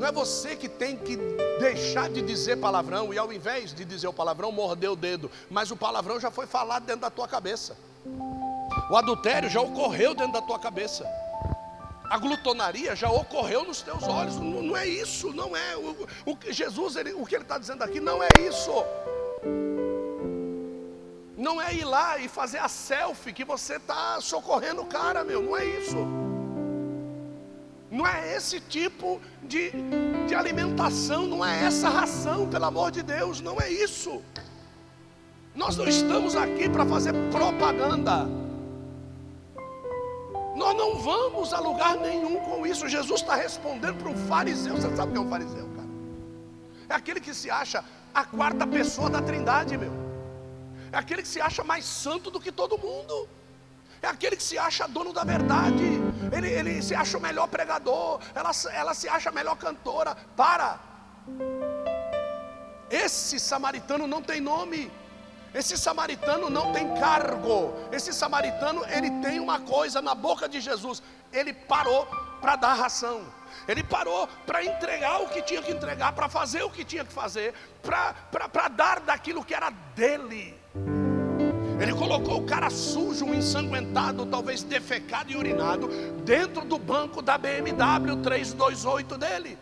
Não 0.00 0.06
é 0.06 0.12
você 0.12 0.56
que 0.56 0.66
tem 0.66 0.96
que 0.96 1.14
deixar 1.58 2.08
de 2.08 2.22
dizer 2.22 2.56
palavrão 2.56 3.12
e 3.12 3.18
ao 3.18 3.30
invés 3.30 3.74
de 3.74 3.84
dizer 3.84 4.08
o 4.08 4.12
palavrão, 4.14 4.50
morder 4.50 4.90
o 4.90 4.96
dedo. 4.96 5.30
Mas 5.50 5.70
o 5.70 5.76
palavrão 5.76 6.18
já 6.18 6.30
foi 6.30 6.46
falado 6.46 6.86
dentro 6.86 7.02
da 7.02 7.10
tua 7.10 7.28
cabeça. 7.28 7.76
O 8.90 8.96
adultério 8.96 9.50
já 9.50 9.60
ocorreu 9.60 10.14
dentro 10.14 10.32
da 10.32 10.40
tua 10.40 10.58
cabeça. 10.58 11.04
A 12.08 12.16
glutonaria 12.16 12.96
já 12.96 13.10
ocorreu 13.10 13.62
nos 13.62 13.82
teus 13.82 14.02
olhos. 14.04 14.36
Não, 14.36 14.62
não 14.62 14.74
é 14.74 14.86
isso, 14.86 15.34
não 15.34 15.54
é. 15.54 15.76
O, 15.76 16.08
o 16.24 16.38
Jesus, 16.50 16.96
ele, 16.96 17.12
o 17.12 17.26
que 17.26 17.34
ele 17.34 17.44
está 17.44 17.58
dizendo 17.58 17.82
aqui, 17.82 18.00
não 18.00 18.22
é 18.22 18.28
isso. 18.40 18.72
Não 21.36 21.60
é 21.60 21.74
ir 21.74 21.84
lá 21.84 22.16
e 22.16 22.26
fazer 22.26 22.58
a 22.58 22.68
selfie 22.68 23.34
que 23.34 23.44
você 23.44 23.76
está 23.76 24.18
socorrendo 24.22 24.80
o 24.80 24.86
cara, 24.86 25.22
meu. 25.24 25.42
Não 25.42 25.54
é 25.54 25.66
isso. 25.66 26.29
Não 27.90 28.06
é 28.06 28.36
esse 28.36 28.60
tipo 28.60 29.20
de, 29.42 29.72
de 30.28 30.34
alimentação, 30.34 31.26
não 31.26 31.44
é 31.44 31.64
essa 31.64 31.88
ração, 31.88 32.48
pelo 32.48 32.66
amor 32.66 32.92
de 32.92 33.02
Deus, 33.02 33.40
não 33.40 33.60
é 33.60 33.68
isso. 33.68 34.22
Nós 35.54 35.76
não 35.76 35.88
estamos 35.88 36.36
aqui 36.36 36.68
para 36.68 36.86
fazer 36.86 37.12
propaganda. 37.30 38.28
Nós 40.54 40.76
não 40.76 40.96
vamos 41.00 41.52
a 41.52 41.58
lugar 41.58 41.96
nenhum 41.96 42.38
com 42.40 42.64
isso. 42.64 42.88
Jesus 42.88 43.22
está 43.22 43.34
respondendo 43.34 43.96
para 43.98 44.08
um 44.08 44.16
fariseu. 44.16 44.76
Você 44.76 44.94
sabe 44.94 45.10
o 45.10 45.12
que 45.12 45.18
é 45.18 45.22
um 45.22 45.28
fariseu, 45.28 45.68
cara? 45.74 45.88
É 46.90 46.94
aquele 46.94 47.18
que 47.18 47.34
se 47.34 47.50
acha 47.50 47.84
a 48.14 48.24
quarta 48.24 48.66
pessoa 48.66 49.10
da 49.10 49.20
trindade, 49.20 49.76
meu. 49.76 49.92
É 50.92 50.98
aquele 50.98 51.22
que 51.22 51.28
se 51.28 51.40
acha 51.40 51.64
mais 51.64 51.84
santo 51.84 52.30
do 52.30 52.40
que 52.40 52.52
todo 52.52 52.78
mundo 52.78 53.28
é 54.02 54.06
aquele 54.06 54.36
que 54.36 54.42
se 54.42 54.58
acha 54.58 54.88
dono 54.88 55.12
da 55.12 55.24
verdade, 55.24 55.84
ele, 56.32 56.48
ele 56.48 56.82
se 56.82 56.94
acha 56.94 57.18
o 57.18 57.20
melhor 57.20 57.48
pregador, 57.48 58.20
ela, 58.34 58.50
ela 58.72 58.94
se 58.94 59.08
acha 59.08 59.28
a 59.28 59.32
melhor 59.32 59.56
cantora. 59.56 60.16
Para! 60.36 60.78
Esse 62.90 63.38
samaritano 63.38 64.06
não 64.06 64.22
tem 64.22 64.40
nome. 64.40 64.90
Esse 65.52 65.76
samaritano 65.76 66.48
não 66.48 66.72
tem 66.72 66.94
cargo. 66.94 67.74
Esse 67.92 68.12
samaritano, 68.12 68.84
ele 68.86 69.10
tem 69.22 69.40
uma 69.40 69.60
coisa 69.60 70.00
na 70.00 70.14
boca 70.14 70.48
de 70.48 70.60
Jesus. 70.60 71.02
Ele 71.32 71.52
parou 71.52 72.06
para 72.40 72.56
dar 72.56 72.74
ração. 72.74 73.24
Ele 73.68 73.82
parou 73.82 74.28
para 74.46 74.64
entregar 74.64 75.20
o 75.22 75.28
que 75.28 75.42
tinha 75.42 75.62
que 75.62 75.72
entregar, 75.72 76.12
para 76.12 76.28
fazer 76.28 76.62
o 76.62 76.70
que 76.70 76.84
tinha 76.84 77.04
que 77.04 77.12
fazer, 77.12 77.54
para 77.82 78.68
dar 78.68 79.00
daquilo 79.00 79.44
que 79.44 79.54
era 79.54 79.70
dele. 79.70 80.59
Ele 81.80 81.94
colocou 81.94 82.38
o 82.38 82.44
cara 82.44 82.68
sujo, 82.68 83.24
um 83.24 83.34
ensanguentado, 83.34 84.26
talvez 84.26 84.62
defecado 84.62 85.32
e 85.32 85.36
urinado, 85.36 85.88
dentro 86.24 86.64
do 86.64 86.78
banco 86.78 87.22
da 87.22 87.38
BMW 87.38 88.16
328 88.22 89.16
dele. 89.16 89.58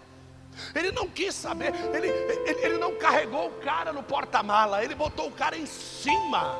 Ele 0.74 0.90
não 0.90 1.06
quis 1.08 1.34
saber, 1.34 1.72
ele, 1.94 2.08
ele, 2.08 2.60
ele 2.60 2.78
não 2.78 2.96
carregou 2.96 3.46
o 3.46 3.52
cara 3.60 3.92
no 3.92 4.02
porta-mala, 4.02 4.82
ele 4.82 4.96
botou 4.96 5.28
o 5.28 5.30
cara 5.30 5.56
em 5.56 5.66
cima 5.66 6.58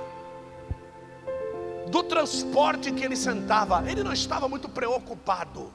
do 1.88 2.02
transporte 2.04 2.92
que 2.92 3.04
ele 3.04 3.16
sentava. 3.16 3.82
Ele 3.90 4.04
não 4.04 4.12
estava 4.12 4.48
muito 4.48 4.68
preocupado 4.68 5.72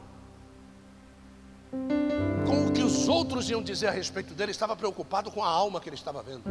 com 2.45 2.67
o 2.67 2.71
que 2.71 2.81
os 2.81 3.09
outros 3.09 3.49
iam 3.49 3.61
dizer 3.61 3.87
a 3.87 3.91
respeito 3.91 4.33
dele, 4.33 4.51
estava 4.51 4.75
preocupado 4.75 5.29
com 5.31 5.43
a 5.43 5.47
alma 5.47 5.81
que 5.81 5.89
ele 5.89 5.95
estava 5.95 6.21
vendo. 6.23 6.43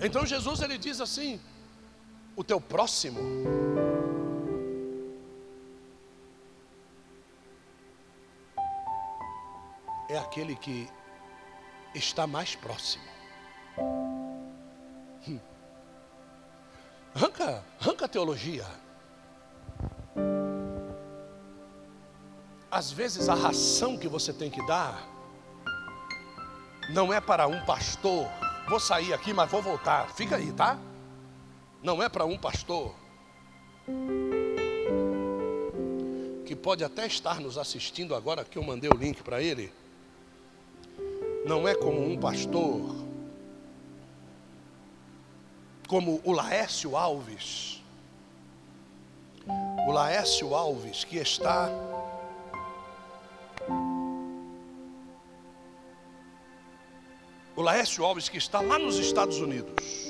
Então 0.00 0.24
Jesus 0.24 0.60
ele 0.60 0.78
diz 0.78 1.00
assim: 1.00 1.40
o 2.36 2.44
teu 2.44 2.60
próximo 2.60 3.18
é 10.08 10.16
aquele 10.18 10.54
que 10.54 10.88
está 11.94 12.26
mais 12.26 12.54
próximo. 12.54 13.04
Hum. 15.26 15.40
Arranca, 17.14 17.64
arranca 17.80 18.04
a 18.04 18.08
teologia. 18.08 18.66
Às 22.70 22.92
vezes 22.92 23.28
a 23.28 23.34
ração 23.34 23.98
que 23.98 24.06
você 24.06 24.32
tem 24.32 24.50
que 24.50 24.64
dar 24.66 25.08
não 26.90 27.12
é 27.12 27.20
para 27.20 27.48
um 27.48 27.64
pastor 27.64 28.28
Vou 28.68 28.78
sair 28.78 29.14
aqui, 29.14 29.32
mas 29.32 29.50
vou 29.50 29.62
voltar. 29.62 30.08
Fica 30.10 30.36
aí, 30.36 30.52
tá? 30.52 30.78
Não 31.82 32.02
é 32.02 32.08
para 32.08 32.24
um 32.24 32.36
pastor 32.36 32.94
que 36.44 36.54
pode 36.54 36.84
até 36.84 37.06
estar 37.06 37.40
nos 37.40 37.56
assistindo 37.56 38.14
agora 38.14 38.44
que 38.44 38.58
eu 38.58 38.62
mandei 38.62 38.90
o 38.90 38.96
link 38.96 39.22
para 39.22 39.42
ele. 39.42 39.72
Não 41.46 41.66
é 41.66 41.74
como 41.74 42.04
um 42.04 42.18
pastor 42.18 42.94
como 45.88 46.20
o 46.22 46.32
Laércio 46.32 46.94
Alves. 46.94 47.82
O 49.86 49.92
Laércio 49.92 50.54
Alves 50.54 51.04
que 51.04 51.16
está 51.16 51.70
o 57.58 57.62
Laércio 57.62 58.04
Alves, 58.04 58.28
que 58.28 58.38
está 58.38 58.60
lá 58.60 58.78
nos 58.78 58.98
Estados 58.98 59.40
Unidos. 59.40 60.06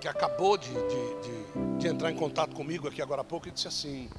Que 0.00 0.08
acabou 0.08 0.58
de, 0.58 0.68
de, 0.68 0.74
de, 0.74 1.78
de 1.78 1.86
entrar 1.86 2.10
em 2.10 2.16
contato 2.16 2.56
comigo 2.56 2.88
aqui 2.88 3.00
agora 3.00 3.20
há 3.20 3.24
pouco 3.24 3.46
e 3.46 3.52
disse 3.52 3.68
assim: 3.68 4.10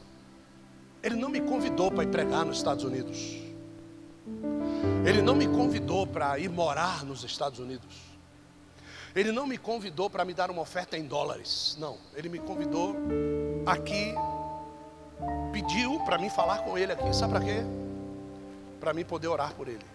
Ele 1.04 1.18
não 1.18 1.28
me 1.28 1.42
convidou 1.42 1.92
para 1.92 2.06
ir 2.06 2.08
pregar 2.08 2.46
nos 2.46 2.60
Estados 2.60 2.86
Unidos. 2.86 3.38
Ele 5.06 5.22
não 5.22 5.36
me 5.36 5.48
convidou 5.48 6.08
para 6.08 6.40
ir 6.40 6.50
morar 6.50 7.04
nos 7.04 7.26
Estados 7.26 7.60
Unidos. 7.60 7.98
Ele 9.14 9.34
não 9.34 9.46
me 9.46 9.58
convidou 9.58 10.10
para 10.10 10.24
me 10.24 10.34
dar 10.34 10.50
uma 10.50 10.62
oferta 10.62 10.98
em 10.98 11.04
dólares. 11.04 11.76
Não, 11.78 11.98
ele 12.16 12.30
me 12.30 12.40
convidou 12.40 12.96
aqui, 13.66 14.16
pediu 15.52 16.00
para 16.06 16.18
mim 16.18 16.30
falar 16.30 16.60
com 16.60 16.78
ele 16.78 16.92
aqui. 16.92 17.14
Sabe 17.16 17.34
para 17.34 17.44
quê? 17.44 17.64
Para 18.80 18.94
mim 18.94 19.04
poder 19.04 19.28
orar 19.28 19.54
por 19.54 19.68
ele. 19.68 19.86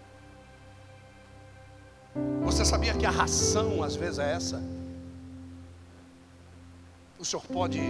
Você 2.42 2.64
sabia 2.64 2.94
que 2.94 3.04
a 3.04 3.10
ração 3.10 3.82
às 3.82 3.96
vezes 3.96 4.18
é 4.18 4.32
essa? 4.32 4.62
O 7.18 7.24
Senhor 7.24 7.42
pode, 7.42 7.80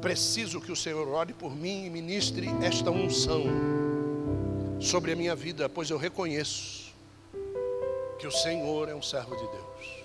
preciso 0.00 0.60
que 0.60 0.72
o 0.72 0.76
Senhor 0.76 1.06
ore 1.08 1.32
por 1.32 1.54
mim 1.54 1.86
e 1.86 1.90
ministre 1.90 2.48
esta 2.62 2.90
unção 2.90 3.44
sobre 4.80 5.12
a 5.12 5.16
minha 5.16 5.34
vida, 5.34 5.68
pois 5.68 5.90
eu 5.90 5.96
reconheço 5.96 6.92
que 8.18 8.26
o 8.26 8.32
Senhor 8.32 8.88
é 8.88 8.94
um 8.94 9.02
servo 9.02 9.36
de 9.36 9.46
Deus. 9.46 10.01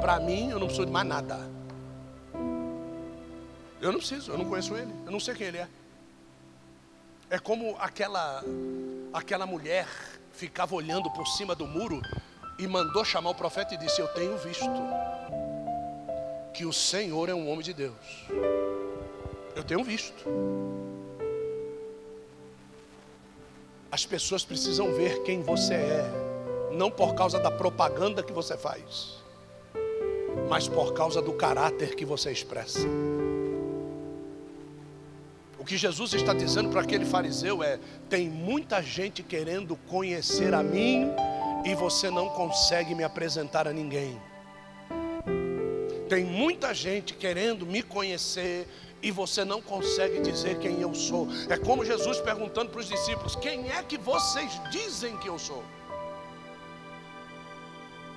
Para 0.00 0.18
mim, 0.18 0.50
eu 0.50 0.58
não 0.58 0.66
preciso 0.66 0.86
de 0.86 0.92
mais 0.92 1.06
nada. 1.06 1.38
Eu 3.80 3.92
não 3.92 3.98
preciso, 3.98 4.30
eu 4.30 4.38
não 4.38 4.44
conheço 4.44 4.74
ele, 4.76 4.92
eu 5.06 5.12
não 5.12 5.20
sei 5.20 5.34
quem 5.34 5.46
ele 5.46 5.58
é. 5.58 5.68
É 7.30 7.38
como 7.38 7.76
aquela 7.78 8.42
aquela 9.12 9.46
mulher 9.46 9.86
ficava 10.32 10.74
olhando 10.74 11.10
por 11.10 11.26
cima 11.26 11.54
do 11.54 11.66
muro 11.66 12.00
e 12.58 12.66
mandou 12.66 13.04
chamar 13.04 13.30
o 13.30 13.34
profeta 13.34 13.74
e 13.74 13.78
disse: 13.78 14.00
Eu 14.00 14.08
tenho 14.08 14.36
visto 14.38 14.70
que 16.52 16.66
o 16.66 16.72
Senhor 16.72 17.28
é 17.28 17.34
um 17.34 17.48
homem 17.50 17.62
de 17.62 17.72
Deus. 17.72 18.26
Eu 19.54 19.64
tenho 19.64 19.82
visto. 19.82 20.24
As 23.90 24.06
pessoas 24.06 24.44
precisam 24.44 24.92
ver 24.94 25.22
quem 25.22 25.42
você 25.42 25.74
é, 25.74 26.10
não 26.72 26.90
por 26.90 27.14
causa 27.14 27.40
da 27.40 27.50
propaganda 27.50 28.22
que 28.22 28.32
você 28.32 28.56
faz, 28.56 29.19
mas 30.48 30.68
por 30.68 30.92
causa 30.92 31.20
do 31.20 31.32
caráter 31.32 31.94
que 31.94 32.04
você 32.04 32.30
expressa. 32.30 32.86
O 35.58 35.64
que 35.64 35.76
Jesus 35.76 36.14
está 36.14 36.32
dizendo 36.32 36.70
para 36.70 36.80
aquele 36.80 37.04
fariseu 37.04 37.62
é: 37.62 37.78
tem 38.08 38.28
muita 38.28 38.82
gente 38.82 39.22
querendo 39.22 39.76
conhecer 39.76 40.54
a 40.54 40.62
mim 40.62 41.10
e 41.64 41.74
você 41.74 42.10
não 42.10 42.30
consegue 42.30 42.94
me 42.94 43.04
apresentar 43.04 43.68
a 43.68 43.72
ninguém. 43.72 44.20
Tem 46.08 46.24
muita 46.24 46.74
gente 46.74 47.14
querendo 47.14 47.66
me 47.66 47.82
conhecer 47.82 48.66
e 49.02 49.10
você 49.10 49.44
não 49.44 49.62
consegue 49.62 50.20
dizer 50.20 50.58
quem 50.58 50.80
eu 50.80 50.94
sou. 50.94 51.28
É 51.48 51.56
como 51.56 51.84
Jesus 51.84 52.18
perguntando 52.20 52.70
para 52.70 52.80
os 52.80 52.88
discípulos: 52.88 53.36
quem 53.36 53.70
é 53.70 53.82
que 53.82 53.98
vocês 53.98 54.60
dizem 54.70 55.16
que 55.18 55.28
eu 55.28 55.38
sou? 55.38 55.62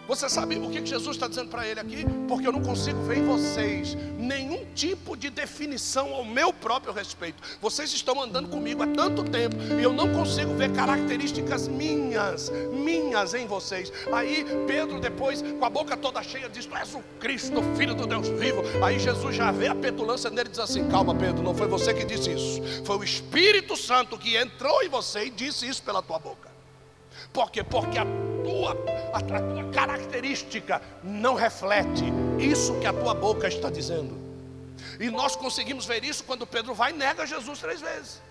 Você 0.06 0.28
sabe 0.28 0.58
o 0.58 0.70
que 0.70 0.86
Jesus 0.86 1.16
está 1.16 1.30
dizendo 1.30 1.50
para 1.50 1.66
ele 1.66 1.80
aqui? 1.80 2.06
Porque 2.28 2.46
eu 2.46 2.52
não 2.52 2.62
consigo 2.62 3.02
ver 3.04 3.20
em 3.20 3.26
vocês 3.26 3.96
nenhum 4.18 4.66
tipo 4.76 5.16
de 5.16 5.30
definição 5.30 6.14
ao 6.14 6.26
meu 6.26 6.52
próprio 6.52 6.92
respeito. 6.92 7.42
Vocês 7.62 7.94
estão 7.94 8.22
andando 8.22 8.50
comigo 8.50 8.84
há 8.84 8.88
tanto 8.88 9.24
tempo 9.24 9.56
e 9.80 9.82
eu 9.82 9.94
não 9.94 10.12
consigo 10.12 10.54
ver 10.56 10.74
características 10.74 11.70
minhas, 11.70 12.52
minhas 12.74 13.34
em 13.34 13.48
vocês. 13.48 13.94
Aí 14.12 14.46
Pedro, 14.68 15.00
depois, 15.00 15.42
com 15.42 15.64
a 15.64 15.70
boca 15.70 15.96
toda 15.96 16.22
cheia, 16.22 16.50
diz: 16.50 16.66
Tu 16.66 16.76
és 16.76 16.94
o 16.94 17.02
Cristo, 17.20 17.64
filho 17.78 17.96
do 17.96 18.06
Deus 18.06 18.28
vivo. 18.28 18.62
Aí 18.84 19.00
Jesus 19.00 19.34
já 19.34 19.52
vê 19.52 19.68
a 19.68 19.76
petulância 19.76 20.30
nele 20.30 20.50
e 20.50 20.52
diz 20.52 20.60
assim: 20.60 20.88
Calma, 20.90 21.16
Pedro, 21.16 21.42
não 21.42 21.56
foi 21.56 21.68
você 21.68 21.94
que 21.94 22.04
disse 22.04 22.32
isso. 22.32 22.62
Foi 22.84 22.98
o 22.98 23.04
Espírito 23.06 23.78
Santo 23.78 24.18
que 24.18 24.36
entrou 24.36 24.84
em 24.84 24.90
você 24.90 25.26
e 25.26 25.30
disse 25.30 25.66
isso 25.66 25.82
pela 25.82 26.02
tua 26.02 26.20
boca. 26.20 26.53
Por 27.34 27.50
quê? 27.50 27.64
Porque 27.64 27.98
a 27.98 28.06
tua, 28.44 28.78
a, 29.12 29.18
a 29.18 29.22
tua 29.22 29.72
característica 29.74 30.80
não 31.04 31.34
reflete 31.34 32.06
isso 32.40 32.80
que 32.80 32.86
a 32.86 32.94
tua 32.94 33.16
boca 33.16 33.48
está 33.48 33.72
dizendo. 33.72 34.16
E 35.00 35.10
nós 35.10 35.36
conseguimos 35.36 35.86
ver 35.86 36.04
isso 36.04 36.24
quando 36.24 36.46
Pedro 36.46 36.76
vai 36.76 36.92
e 36.92 36.96
nega 36.96 37.26
Jesus 37.26 37.60
três 37.60 37.82
vezes. 37.82 38.22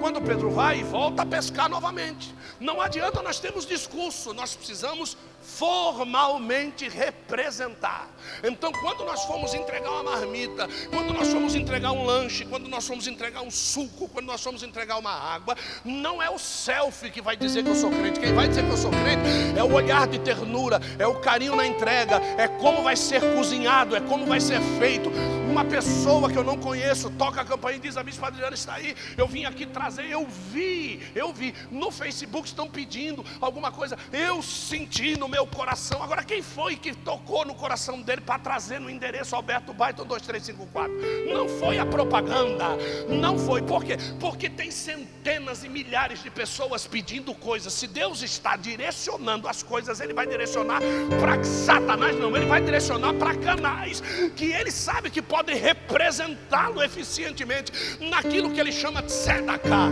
Quando 0.00 0.20
Pedro 0.20 0.50
vai 0.50 0.80
e 0.80 0.82
volta 0.82 1.22
a 1.22 1.26
pescar 1.26 1.68
novamente. 1.68 2.34
Não 2.58 2.80
adianta 2.80 3.22
nós 3.22 3.38
termos 3.38 3.64
discurso, 3.64 4.34
nós 4.34 4.56
precisamos 4.56 5.16
formalmente 5.46 6.88
representar. 6.88 8.08
Então, 8.42 8.72
quando 8.72 9.04
nós 9.04 9.24
fomos 9.24 9.54
entregar 9.54 9.90
uma 9.90 10.02
marmita, 10.02 10.68
quando 10.90 11.14
nós 11.14 11.28
fomos 11.28 11.54
entregar 11.54 11.92
um 11.92 12.04
lanche, 12.04 12.44
quando 12.44 12.68
nós 12.68 12.86
fomos 12.86 13.06
entregar 13.06 13.42
um 13.42 13.50
suco, 13.50 14.08
quando 14.08 14.26
nós 14.26 14.42
fomos 14.42 14.62
entregar 14.62 14.98
uma 14.98 15.12
água, 15.12 15.56
não 15.84 16.20
é 16.20 16.28
o 16.28 16.38
selfie 16.38 17.10
que 17.10 17.22
vai 17.22 17.36
dizer 17.36 17.62
que 17.62 17.70
eu 17.70 17.74
sou 17.76 17.90
crente. 17.90 18.18
Quem 18.18 18.34
vai 18.34 18.48
dizer 18.48 18.64
que 18.64 18.70
eu 18.70 18.76
sou 18.76 18.90
crente 18.90 19.56
é 19.56 19.62
o 19.62 19.72
olhar 19.72 20.06
de 20.08 20.18
ternura, 20.18 20.80
é 20.98 21.06
o 21.06 21.20
carinho 21.20 21.54
na 21.54 21.66
entrega, 21.66 22.16
é 22.36 22.48
como 22.48 22.82
vai 22.82 22.96
ser 22.96 23.20
cozinhado, 23.34 23.94
é 23.94 24.00
como 24.00 24.26
vai 24.26 24.40
ser 24.40 24.60
feito. 24.78 25.10
Uma 25.48 25.64
pessoa 25.64 26.30
que 26.30 26.36
eu 26.36 26.44
não 26.44 26.58
conheço 26.58 27.08
toca 27.10 27.40
a 27.40 27.44
campainha 27.44 27.78
e 27.78 27.80
diz: 27.80 27.96
A 27.96 28.02
minha 28.02 28.16
Adriana 28.20 28.54
está 28.54 28.74
aí. 28.74 28.94
Eu 29.16 29.26
vim 29.26 29.44
aqui 29.44 29.64
trazer, 29.64 30.10
eu 30.10 30.26
vi, 30.26 31.00
eu 31.14 31.32
vi. 31.32 31.54
No 31.70 31.90
Facebook 31.90 32.48
estão 32.48 32.68
pedindo 32.68 33.24
alguma 33.40 33.70
coisa, 33.70 33.96
eu 34.12 34.42
senti 34.42 35.16
no 35.16 35.28
meu 35.28 35.35
meu 35.36 35.46
coração. 35.46 36.02
Agora, 36.02 36.24
quem 36.24 36.40
foi 36.40 36.76
que 36.76 36.94
tocou 36.94 37.44
no 37.44 37.54
coração 37.54 38.00
dele 38.00 38.22
para 38.22 38.38
trazer 38.38 38.80
no 38.80 38.88
endereço 38.88 39.36
Alberto 39.36 39.74
Baiton 39.74 40.06
2354? 40.06 41.30
Não 41.30 41.46
foi 41.46 41.78
a 41.78 41.84
propaganda, 41.84 42.64
não 43.06 43.38
foi. 43.38 43.60
Por 43.60 43.84
quê? 43.84 43.98
Porque 44.18 44.48
tem 44.48 44.70
centenas 44.70 45.62
e 45.62 45.68
milhares 45.68 46.22
de 46.22 46.30
pessoas 46.30 46.86
pedindo 46.86 47.34
coisas. 47.34 47.74
Se 47.74 47.86
Deus 47.86 48.22
está 48.22 48.56
direcionando 48.56 49.46
as 49.46 49.62
coisas, 49.62 50.00
Ele 50.00 50.14
vai 50.14 50.26
direcionar 50.26 50.80
para 51.20 51.44
Satanás, 51.44 52.18
não, 52.18 52.34
Ele 52.34 52.46
vai 52.46 52.62
direcionar 52.62 53.12
para 53.12 53.36
canais 53.36 54.00
que 54.34 54.46
Ele 54.52 54.70
sabe 54.70 55.10
que 55.10 55.20
podem 55.20 55.58
representá-lo 55.58 56.82
eficientemente 56.82 57.70
naquilo 58.00 58.50
que 58.50 58.58
Ele 58.58 58.72
chama 58.72 59.02
de 59.02 59.08
tzedakah 59.08 59.90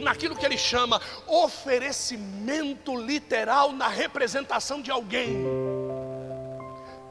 naquilo 0.00 0.36
que 0.36 0.44
ele 0.44 0.58
chama 0.58 1.00
oferecimento 1.26 2.96
literal 2.96 3.72
na 3.72 3.88
representação 3.88 4.80
de 4.80 4.90
alguém. 4.90 5.44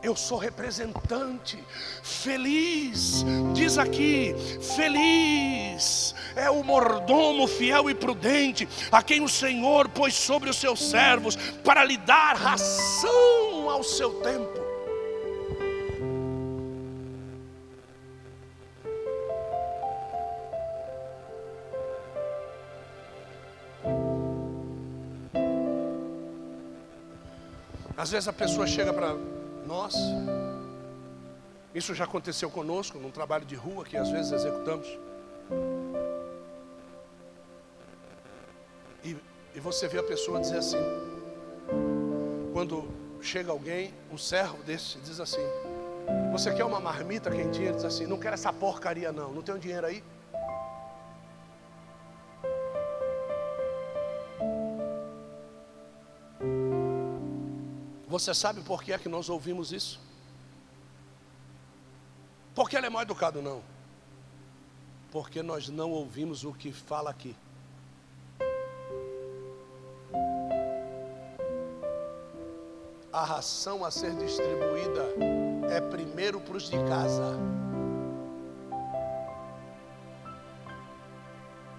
Eu 0.01 0.15
sou 0.15 0.37
representante, 0.37 1.57
feliz, 2.03 3.25
diz 3.53 3.77
aqui, 3.77 4.33
feliz 4.75 6.13
é 6.37 6.49
o 6.49 6.63
mordomo 6.63 7.47
fiel 7.47 7.89
e 7.89 7.95
prudente, 7.95 8.67
a 8.91 9.01
quem 9.01 9.21
o 9.21 9.29
Senhor 9.29 9.89
pôs 9.89 10.13
sobre 10.13 10.49
os 10.49 10.57
seus 10.57 10.89
servos 10.89 11.35
para 11.63 11.83
lhe 11.83 11.97
dar 11.97 12.35
ração 12.35 13.69
ao 13.69 13.83
seu 13.83 14.21
tempo. 14.21 14.66
Às 28.07 28.11
vezes 28.11 28.29
a 28.29 28.31
pessoa 28.31 28.65
chega 28.65 28.93
para 28.93 29.17
nós, 29.65 29.93
isso 31.75 31.93
já 31.93 32.05
aconteceu 32.05 32.49
conosco 32.49 32.97
num 32.97 33.11
trabalho 33.11 33.43
de 33.43 33.53
rua 33.53 33.83
que 33.83 33.97
às 33.97 34.09
vezes 34.09 34.31
executamos. 34.31 34.87
E, 39.03 39.17
e 39.53 39.59
você 39.59 39.89
vê 39.89 39.99
a 39.99 40.03
pessoa 40.03 40.39
dizer 40.39 40.59
assim, 40.59 40.77
quando 42.53 42.87
chega 43.21 43.51
alguém, 43.51 43.93
um 44.09 44.17
servo 44.17 44.63
desse, 44.63 44.97
diz 44.99 45.19
assim: 45.19 45.45
Você 46.31 46.53
quer 46.53 46.63
uma 46.63 46.79
marmita 46.79 47.29
quentinha? 47.29 47.73
Diz 47.73 47.83
assim: 47.83 48.05
Não 48.05 48.17
quero 48.17 48.35
essa 48.35 48.53
porcaria, 48.53 49.11
não. 49.11 49.33
Não 49.33 49.41
tem 49.41 49.57
dinheiro 49.57 49.85
aí? 49.85 50.01
Você 58.17 58.33
sabe 58.33 58.61
por 58.61 58.81
que 58.81 58.91
é 58.91 58.97
que 58.97 59.07
nós 59.07 59.29
ouvimos 59.29 59.71
isso? 59.71 59.99
Porque 62.55 62.75
ele 62.75 62.87
é 62.87 62.89
mal 62.89 63.03
educado, 63.03 63.43
não. 63.43 63.61
Porque 65.11 65.43
nós 65.43 65.69
não 65.69 65.91
ouvimos 65.91 66.43
o 66.43 66.51
que 66.51 66.71
fala 66.71 67.11
aqui. 67.11 67.35
A 73.13 73.23
ração 73.23 73.85
a 73.85 73.91
ser 73.91 74.15
distribuída 74.15 75.05
é 75.69 75.79
primeiro 75.79 76.41
para 76.41 76.57
os 76.57 76.71
de 76.71 76.77
casa. 76.85 77.37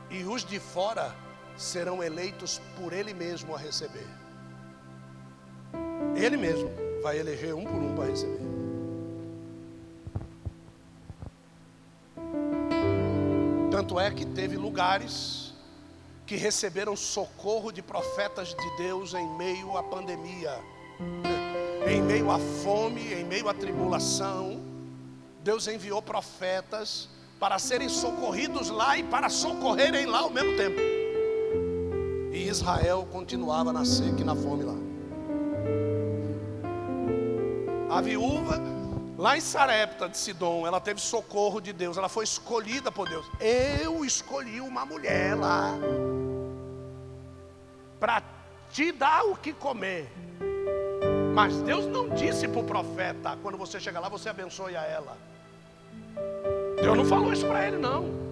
E 0.08 0.22
os 0.22 0.44
de 0.44 0.60
fora 0.60 1.12
serão 1.56 2.00
eleitos 2.00 2.60
por 2.76 2.92
ele 2.92 3.12
mesmo 3.12 3.56
a 3.56 3.58
receber. 3.58 4.27
Ele 6.18 6.36
mesmo 6.36 6.68
vai 7.02 7.18
eleger 7.18 7.54
um 7.54 7.64
por 7.64 7.74
um 7.74 7.94
para 7.94 8.06
receber. 8.06 8.38
Tanto 13.70 14.00
é 14.00 14.10
que 14.10 14.26
teve 14.26 14.56
lugares 14.56 15.54
que 16.26 16.34
receberam 16.34 16.96
socorro 16.96 17.70
de 17.70 17.80
profetas 17.80 18.48
de 18.48 18.76
Deus 18.76 19.14
em 19.14 19.28
meio 19.36 19.76
à 19.76 19.82
pandemia, 19.82 20.58
em 21.88 22.02
meio 22.02 22.30
à 22.30 22.38
fome, 22.38 23.14
em 23.14 23.24
meio 23.24 23.48
à 23.48 23.54
tribulação. 23.54 24.60
Deus 25.44 25.68
enviou 25.68 26.02
profetas 26.02 27.08
para 27.38 27.58
serem 27.60 27.88
socorridos 27.88 28.68
lá 28.68 28.98
e 28.98 29.04
para 29.04 29.28
socorrerem 29.28 30.06
lá 30.06 30.18
ao 30.18 30.30
mesmo 30.30 30.56
tempo. 30.56 30.80
E 32.32 32.48
Israel 32.48 33.06
continuava 33.12 33.72
na 33.72 33.84
seca 33.84 34.20
e 34.20 34.24
na 34.24 34.34
fome 34.34 34.64
lá. 34.64 34.87
A 37.90 38.00
viúva, 38.00 38.60
lá 39.16 39.36
em 39.36 39.40
Sarepta 39.40 40.08
de 40.08 40.16
Sidom, 40.16 40.66
ela 40.66 40.80
teve 40.80 41.00
socorro 41.00 41.60
de 41.60 41.72
Deus, 41.72 41.96
ela 41.96 42.08
foi 42.08 42.24
escolhida 42.24 42.92
por 42.92 43.08
Deus. 43.08 43.26
Eu 43.40 44.04
escolhi 44.04 44.60
uma 44.60 44.84
mulher 44.84 45.34
lá 45.34 45.74
para 47.98 48.22
te 48.70 48.92
dar 48.92 49.24
o 49.24 49.36
que 49.36 49.52
comer. 49.52 50.12
Mas 51.34 51.56
Deus 51.62 51.86
não 51.86 52.08
disse 52.10 52.46
para 52.48 52.60
o 52.60 52.64
profeta: 52.64 53.38
quando 53.42 53.56
você 53.56 53.80
chegar 53.80 54.00
lá, 54.00 54.08
você 54.08 54.28
abençoe 54.28 54.76
a 54.76 54.82
ela. 54.82 55.16
Deus 56.80 56.96
não 56.96 57.04
falou 57.04 57.32
isso 57.32 57.46
para 57.46 57.66
ele, 57.66 57.78
não. 57.78 58.27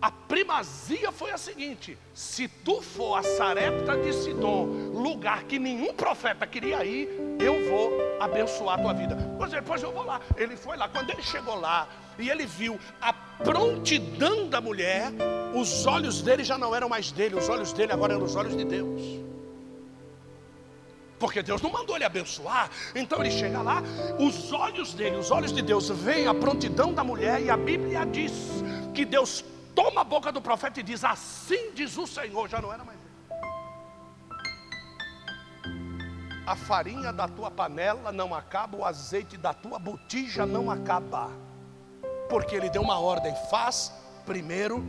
A 0.00 0.10
primazia 0.10 1.12
foi 1.12 1.30
a 1.30 1.36
seguinte: 1.36 1.98
se 2.14 2.48
tu 2.48 2.80
for 2.80 3.16
a 3.16 3.22
Sarepta 3.22 3.96
de 3.98 4.12
Sidom, 4.12 4.64
lugar 4.94 5.44
que 5.44 5.58
nenhum 5.58 5.92
profeta 5.92 6.46
queria 6.46 6.82
ir, 6.84 7.08
eu 7.38 7.68
vou 7.68 7.92
abençoar 8.18 8.78
a 8.78 8.82
tua 8.82 8.92
vida. 8.94 9.16
Pois 9.36 9.50
depois 9.50 9.82
eu 9.82 9.92
vou 9.92 10.04
lá. 10.04 10.20
Ele 10.36 10.56
foi 10.56 10.76
lá. 10.76 10.88
Quando 10.88 11.10
ele 11.10 11.22
chegou 11.22 11.60
lá 11.60 11.86
e 12.18 12.30
ele 12.30 12.46
viu 12.46 12.78
a 13.00 13.12
prontidão 13.12 14.48
da 14.48 14.60
mulher, 14.60 15.12
os 15.54 15.86
olhos 15.86 16.22
dele 16.22 16.44
já 16.44 16.56
não 16.56 16.74
eram 16.74 16.88
mais 16.88 17.12
dele, 17.12 17.34
os 17.34 17.48
olhos 17.48 17.72
dele 17.72 17.92
agora 17.92 18.14
eram 18.14 18.24
os 18.24 18.36
olhos 18.36 18.56
de 18.56 18.64
Deus 18.64 19.20
porque 21.18 21.42
Deus 21.42 21.60
não 21.60 21.70
mandou 21.70 21.94
ele 21.94 22.04
abençoar. 22.04 22.70
Então 22.94 23.20
ele 23.20 23.30
chega 23.30 23.60
lá, 23.60 23.82
os 24.18 24.50
olhos 24.52 24.94
dele, 24.94 25.16
os 25.16 25.30
olhos 25.30 25.52
de 25.52 25.60
Deus, 25.60 25.90
veem 25.90 26.26
a 26.26 26.32
prontidão 26.32 26.94
da 26.94 27.04
mulher, 27.04 27.42
e 27.42 27.50
a 27.50 27.58
Bíblia 27.58 28.06
diz 28.06 28.32
que 28.94 29.04
Deus 29.04 29.44
toma 29.74 30.02
a 30.02 30.04
boca 30.04 30.30
do 30.32 30.40
profeta 30.40 30.80
e 30.80 30.82
diz: 30.82 31.04
Assim 31.04 31.72
diz 31.72 31.96
o 31.96 32.06
Senhor, 32.06 32.48
já 32.48 32.60
não 32.60 32.72
era 32.72 32.84
mais 32.84 32.98
ele. 32.98 33.10
A 36.46 36.56
farinha 36.56 37.12
da 37.12 37.28
tua 37.28 37.50
panela 37.50 38.10
não 38.10 38.34
acaba, 38.34 38.76
o 38.76 38.84
azeite 38.84 39.36
da 39.36 39.54
tua 39.54 39.78
botija 39.78 40.44
não 40.44 40.70
acaba, 40.70 41.30
porque 42.28 42.56
ele 42.56 42.70
deu 42.70 42.82
uma 42.82 42.98
ordem: 42.98 43.34
faz 43.50 43.92
primeiro 44.26 44.82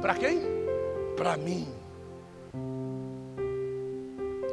para 0.00 0.14
quem? 0.14 0.40
Para 1.16 1.36
mim. 1.36 1.66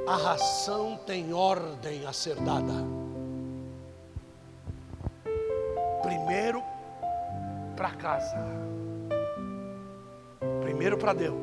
A 0.08 0.16
ração 0.16 1.00
tem 1.06 1.34
ordem 1.34 2.06
a 2.06 2.14
ser 2.14 2.36
dada. 2.36 2.74
Primeiro 6.02 6.64
para 7.76 7.92
casa. 7.92 8.38
Primeiro 10.62 10.98
para 10.98 11.14
Deus. 11.14 11.38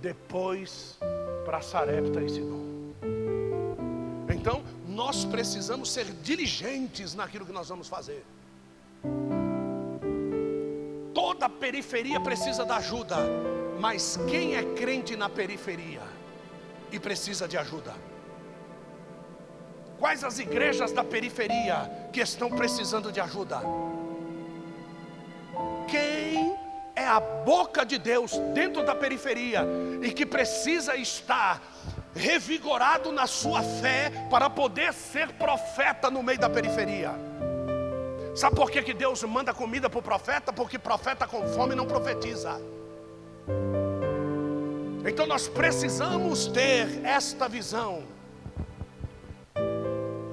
Depois 0.00 0.98
para 1.44 1.60
Sarepta 1.60 2.22
e 2.22 2.28
Sidom. 2.28 2.70
Então, 4.32 4.62
nós 4.86 5.24
precisamos 5.24 5.90
ser 5.90 6.06
diligentes 6.22 7.14
naquilo 7.14 7.44
que 7.44 7.52
nós 7.52 7.68
vamos 7.68 7.88
fazer. 7.88 8.24
Toda 11.12 11.48
periferia 11.48 12.20
precisa 12.20 12.64
da 12.64 12.76
ajuda, 12.76 13.16
mas 13.78 14.18
quem 14.28 14.56
é 14.56 14.62
crente 14.74 15.16
na 15.16 15.28
periferia? 15.28 16.00
e 16.92 16.98
precisa 16.98 17.46
de 17.46 17.56
ajuda? 17.56 17.94
Quais 19.98 20.24
as 20.24 20.38
igrejas 20.38 20.92
da 20.92 21.04
periferia 21.04 22.08
que 22.12 22.20
estão 22.20 22.50
precisando 22.50 23.12
de 23.12 23.20
ajuda? 23.20 23.60
Quem 25.90 26.56
é 26.94 27.04
a 27.04 27.18
boca 27.18 27.84
de 27.84 27.98
Deus 27.98 28.32
dentro 28.54 28.84
da 28.84 28.94
periferia 28.94 29.66
e 30.02 30.12
que 30.12 30.24
precisa 30.24 30.96
estar 30.96 31.60
revigorado 32.14 33.10
na 33.10 33.26
sua 33.26 33.62
fé 33.62 34.10
para 34.30 34.48
poder 34.48 34.92
ser 34.92 35.32
profeta 35.32 36.10
no 36.10 36.22
meio 36.22 36.38
da 36.38 36.48
periferia? 36.48 37.12
Sabe 38.34 38.54
por 38.54 38.70
que, 38.70 38.80
que 38.82 38.94
Deus 38.94 39.22
manda 39.24 39.52
comida 39.52 39.90
para 39.90 39.98
o 39.98 40.02
profeta? 40.02 40.52
Porque 40.52 40.78
profeta 40.78 41.26
com 41.26 41.46
fome 41.48 41.74
não 41.74 41.86
profetiza. 41.86 42.60
Então 45.04 45.26
nós 45.26 45.48
precisamos 45.48 46.46
ter 46.46 47.04
esta 47.04 47.48
visão. 47.48 48.04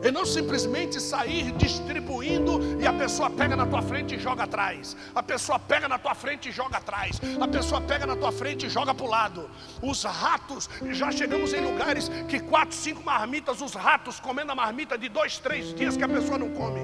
E 0.08 0.12
não 0.12 0.26
simplesmente 0.26 1.02
sair 1.02 1.52
distribuindo 1.58 2.82
e 2.82 2.88
a 2.88 2.93
pessoa 2.93 3.30
pega 3.30 3.58
na 3.58 3.65
tua 3.65 3.82
frente 3.82 4.15
e 4.15 4.17
joga 4.17 4.43
atrás. 4.43 4.96
A 5.13 5.22
pessoa 5.22 5.60
pega 5.60 5.86
na 5.89 6.00
tua 6.00 6.15
frente 6.15 6.48
e 6.48 6.52
joga 6.54 6.78
atrás. 6.78 7.20
A 7.41 7.46
pessoa 7.46 7.82
pega 7.82 8.06
na 8.08 8.15
tua 8.15 8.32
frente 8.32 8.67
e 8.67 8.70
joga 8.70 8.93
para 8.93 9.06
o 9.06 9.10
lado. 9.10 9.50
Os 9.82 10.04
ratos, 10.04 10.70
já 10.91 11.12
chegamos 11.12 11.54
em 11.54 11.60
lugares 11.60 12.10
que 12.30 12.39
quatro, 12.39 12.74
cinco 12.74 13.04
marmitas, 13.04 13.60
os 13.60 13.74
ratos 13.74 14.17
comendo 14.17 14.54
a 14.54 14.56
marmita 14.56 14.98
de 14.98 15.10
dois, 15.10 15.39
três 15.39 15.74
dias 15.74 15.98
que 15.98 16.04
a 16.06 16.08
pessoa 16.08 16.38
não 16.38 16.52
come. 16.52 16.80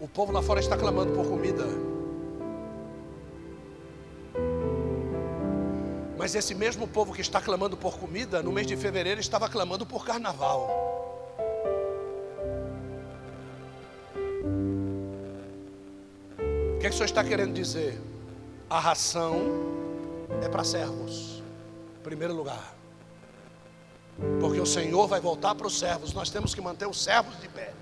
O 0.00 0.08
povo 0.08 0.32
lá 0.32 0.40
fora 0.40 0.58
está 0.58 0.78
clamando 0.78 1.12
por 1.12 1.28
comida. 1.28 1.91
Mas 6.32 6.46
esse 6.46 6.54
mesmo 6.54 6.88
povo 6.88 7.12
que 7.12 7.20
está 7.20 7.42
clamando 7.42 7.76
por 7.76 7.98
comida, 7.98 8.42
no 8.42 8.50
mês 8.50 8.66
de 8.66 8.74
fevereiro 8.74 9.20
estava 9.20 9.50
clamando 9.50 9.84
por 9.84 10.02
carnaval. 10.02 10.66
O 16.38 16.78
que, 16.80 16.86
é 16.86 16.88
que 16.88 16.88
o 16.88 16.92
senhor 16.94 17.04
está 17.04 17.22
querendo 17.22 17.52
dizer? 17.52 18.00
A 18.70 18.80
ração 18.80 19.42
é 20.42 20.48
para 20.48 20.64
servos, 20.64 21.42
em 21.98 22.02
primeiro 22.02 22.32
lugar. 22.32 22.74
Porque 24.40 24.58
o 24.58 24.64
Senhor 24.64 25.06
vai 25.06 25.20
voltar 25.20 25.54
para 25.54 25.66
os 25.66 25.78
servos, 25.78 26.14
nós 26.14 26.30
temos 26.30 26.54
que 26.54 26.62
manter 26.62 26.88
os 26.88 27.04
servos 27.04 27.38
de 27.42 27.48
pé. 27.50 27.74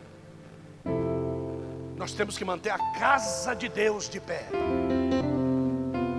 Nós 1.96 2.12
temos 2.14 2.36
que 2.36 2.44
manter 2.44 2.70
a 2.70 2.78
casa 2.98 3.54
de 3.54 3.68
Deus 3.68 4.08
de 4.08 4.18
pé. 4.18 4.44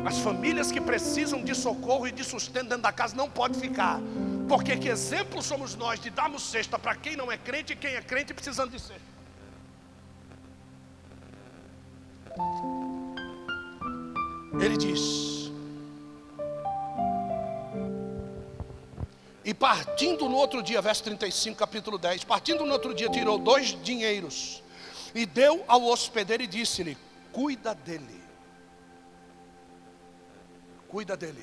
As 0.06 0.18
famílias 0.20 0.72
que 0.72 0.82
precisam 0.82 1.44
de 1.44 1.54
socorro 1.54 2.08
e 2.08 2.12
de 2.12 2.24
sustento 2.24 2.70
dentro 2.70 2.84
da 2.84 2.92
casa 2.92 3.16
não 3.16 3.30
pode 3.30 3.60
ficar. 3.60 4.00
Porque 4.48 4.76
que 4.76 4.90
exemplo 4.90 5.42
somos 5.42 5.76
nós 5.76 6.00
de 6.00 6.10
darmos 6.10 6.44
cesta 6.44 6.78
para 6.78 6.96
quem 6.96 7.16
não 7.16 7.32
é 7.32 7.38
crente 7.38 7.74
e 7.74 7.76
quem 7.76 7.96
é 7.96 8.02
crente 8.02 8.34
precisando 8.34 8.72
de 8.72 8.80
cesta? 8.80 9.12
Ele 14.60 14.78
diz: 14.78 15.52
E 19.44 19.54
partindo 19.54 20.28
no 20.30 20.36
outro 20.36 20.62
dia, 20.62 20.82
verso 20.82 21.04
35, 21.04 21.58
capítulo 21.58 21.98
10, 21.98 22.24
partindo 22.24 22.66
no 22.66 22.74
outro 22.74 22.94
dia, 22.94 23.10
tirou 23.10 23.38
dois 23.38 23.78
dinheiros 23.84 24.62
e 25.16 25.26
deu 25.26 25.64
ao 25.68 25.84
hospedeiro 25.84 26.44
e 26.44 26.48
disse-lhe: 26.48 26.98
Cuida 27.32 27.74
dele. 27.74 28.21
Cuida 30.92 31.16
dele. 31.16 31.42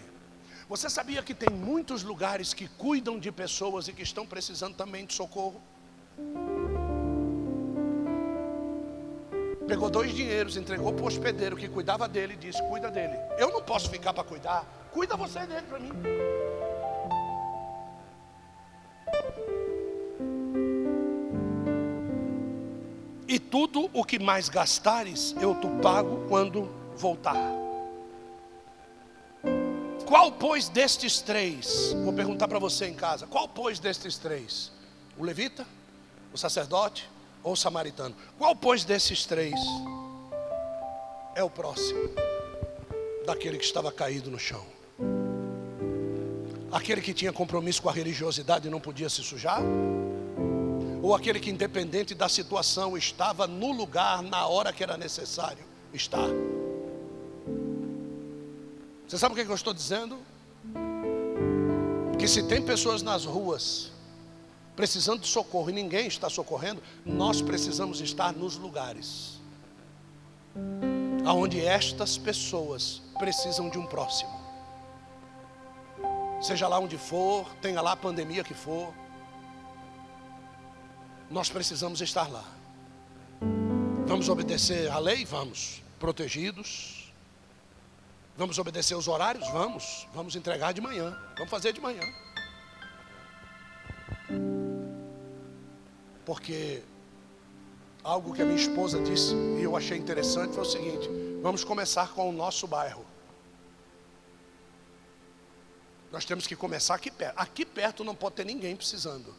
Você 0.68 0.90
sabia 0.90 1.22
que 1.22 1.32
tem 1.32 1.48
muitos 1.48 2.02
lugares 2.02 2.52
que 2.52 2.68
cuidam 2.68 3.18
de 3.18 3.32
pessoas 3.32 3.88
e 3.88 3.94
que 3.94 4.02
estão 4.02 4.26
precisando 4.26 4.74
também 4.74 5.06
de 5.06 5.14
socorro? 5.14 5.58
Pegou 9.66 9.88
dois 9.88 10.14
dinheiros, 10.14 10.58
entregou 10.58 10.92
para 10.92 11.02
o 11.02 11.06
hospedeiro 11.06 11.56
que 11.56 11.66
cuidava 11.66 12.06
dele 12.06 12.34
e 12.34 12.36
disse: 12.36 12.62
Cuida 12.64 12.90
dele. 12.90 13.16
Eu 13.38 13.50
não 13.50 13.62
posso 13.62 13.88
ficar 13.88 14.12
para 14.12 14.22
cuidar. 14.22 14.66
Cuida 14.92 15.16
você 15.16 15.46
dele 15.46 15.66
para 15.66 15.78
mim. 15.78 15.92
e 23.26 23.38
tudo 23.38 23.88
o 23.92 24.04
que 24.04 24.18
mais 24.18 24.48
gastares, 24.48 25.34
eu 25.40 25.54
te 25.54 25.68
pago 25.82 26.26
quando 26.28 26.68
voltar. 26.96 27.67
Qual, 30.08 30.32
pois, 30.32 30.70
destes 30.70 31.20
três? 31.20 31.92
Vou 32.02 32.14
perguntar 32.14 32.48
para 32.48 32.58
você 32.58 32.86
em 32.86 32.94
casa: 32.94 33.26
qual, 33.26 33.46
pois, 33.46 33.78
destes 33.78 34.16
três? 34.16 34.72
O 35.18 35.22
levita, 35.22 35.66
o 36.32 36.38
sacerdote 36.38 37.06
ou 37.42 37.52
o 37.52 37.56
samaritano? 37.56 38.16
Qual, 38.38 38.56
pois, 38.56 38.84
desses 38.84 39.26
três 39.26 39.54
é 41.34 41.44
o 41.44 41.50
próximo 41.50 42.08
daquele 43.26 43.58
que 43.58 43.64
estava 43.64 43.92
caído 43.92 44.30
no 44.30 44.38
chão? 44.38 44.64
Aquele 46.72 47.02
que 47.02 47.12
tinha 47.12 47.32
compromisso 47.32 47.82
com 47.82 47.90
a 47.90 47.92
religiosidade 47.92 48.66
e 48.66 48.70
não 48.70 48.80
podia 48.80 49.10
se 49.10 49.22
sujar? 49.22 49.60
Ou 51.02 51.14
aquele 51.14 51.38
que, 51.38 51.50
independente 51.50 52.14
da 52.14 52.30
situação, 52.30 52.96
estava 52.96 53.46
no 53.46 53.72
lugar 53.72 54.22
na 54.22 54.46
hora 54.46 54.72
que 54.72 54.82
era 54.82 54.96
necessário 54.96 55.64
estar. 55.92 56.28
Você 59.08 59.16
sabe 59.16 59.32
o 59.32 59.44
que 59.44 59.50
eu 59.50 59.54
estou 59.54 59.72
dizendo? 59.72 60.18
Que 62.18 62.28
se 62.28 62.42
tem 62.42 62.60
pessoas 62.60 63.00
nas 63.00 63.24
ruas 63.24 63.90
precisando 64.76 65.22
de 65.22 65.26
socorro 65.26 65.70
e 65.70 65.72
ninguém 65.72 66.06
está 66.06 66.28
socorrendo, 66.28 66.82
nós 67.04 67.40
precisamos 67.40 68.02
estar 68.02 68.34
nos 68.34 68.56
lugares 68.56 69.40
aonde 71.24 71.64
estas 71.64 72.18
pessoas 72.18 73.02
precisam 73.18 73.70
de 73.70 73.78
um 73.78 73.86
próximo. 73.86 74.30
Seja 76.42 76.68
lá 76.68 76.78
onde 76.78 76.98
for, 76.98 77.48
tenha 77.62 77.80
lá 77.80 77.92
a 77.92 77.96
pandemia 77.96 78.44
que 78.44 78.54
for, 78.54 78.92
nós 81.30 81.48
precisamos 81.48 82.02
estar 82.02 82.30
lá. 82.30 82.44
Vamos 84.06 84.28
obedecer 84.28 84.90
à 84.90 84.98
lei? 84.98 85.24
Vamos. 85.24 85.82
Protegidos. 85.98 86.97
Vamos 88.38 88.56
obedecer 88.56 88.94
os 88.94 89.08
horários? 89.08 89.48
Vamos. 89.48 90.06
Vamos 90.14 90.36
entregar 90.36 90.72
de 90.72 90.80
manhã. 90.80 91.10
Vamos 91.34 91.50
fazer 91.50 91.72
de 91.72 91.80
manhã. 91.80 92.04
Porque 96.24 96.84
algo 98.04 98.32
que 98.32 98.40
a 98.40 98.44
minha 98.44 98.56
esposa 98.56 99.02
disse 99.02 99.34
e 99.34 99.62
eu 99.64 99.76
achei 99.76 99.98
interessante 99.98 100.54
foi 100.54 100.62
o 100.62 100.70
seguinte: 100.70 101.08
vamos 101.42 101.64
começar 101.64 102.12
com 102.12 102.30
o 102.30 102.32
nosso 102.32 102.68
bairro. 102.68 103.04
Nós 106.12 106.24
temos 106.24 106.46
que 106.46 106.54
começar 106.54 106.94
aqui 106.94 107.10
perto. 107.10 107.36
Aqui 107.36 107.64
perto 107.64 108.04
não 108.04 108.14
pode 108.14 108.36
ter 108.36 108.46
ninguém 108.46 108.76
precisando. 108.76 109.34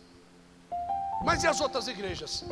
Mas 1.24 1.42
e 1.46 1.48
as 1.48 1.62
outras 1.62 1.88
igrejas? 1.88 2.44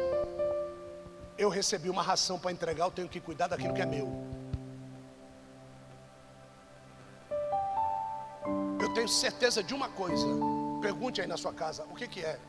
Eu 1.38 1.50
recebi 1.50 1.89
uma 1.89 2.02
ração 2.02 2.39
para 2.39 2.54
entregar, 2.54 2.86
eu 2.86 2.91
tenho 2.91 3.10
que 3.10 3.20
cuidar 3.20 3.48
daquilo 3.48 3.74
que 3.74 3.82
é 3.82 3.86
meu. 3.86 4.36
Tenho 8.98 9.08
certeza 9.08 9.62
de 9.62 9.76
uma 9.76 9.89
coisa. 9.89 10.26
Pergunte 10.82 11.22
aí 11.22 11.28
na 11.28 11.38
sua 11.38 11.54
casa, 11.54 11.86
o 11.91 11.93
que, 11.93 12.08
que 12.08 12.22
é? 12.22 12.39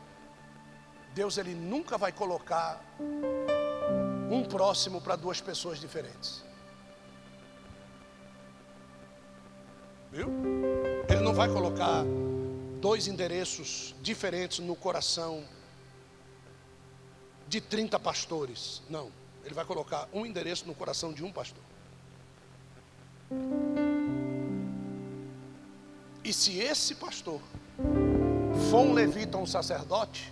Deus 1.13 1.37
ele 1.37 1.53
nunca 1.53 1.95
vai 1.95 2.11
colocar 2.11 2.83
um 4.31 4.43
próximo 4.43 4.99
para 4.99 5.15
duas 5.15 5.39
pessoas 5.39 5.79
diferentes. 5.79 6.43
Viu? 10.11 10.27
Ele 11.07 11.21
não 11.21 11.35
vai 11.35 11.47
colocar 11.49 12.03
dois 12.81 13.07
endereços 13.07 13.93
diferentes 14.01 14.57
no 14.57 14.75
coração 14.75 15.43
de 17.47 17.61
30 17.61 17.99
pastores. 17.99 18.81
Não. 18.89 19.11
Ele 19.45 19.53
vai 19.53 19.65
colocar 19.65 20.09
um 20.11 20.25
endereço 20.25 20.65
no 20.65 20.73
coração 20.73 21.13
de 21.13 21.23
um 21.23 21.31
pastor. 21.31 21.63
E 26.29 26.33
se 26.33 26.59
esse 26.59 26.93
pastor 26.93 27.41
for 28.69 28.81
um 28.81 28.93
levita 28.93 29.35
ou 29.35 29.45
um 29.45 29.47
sacerdote, 29.47 30.31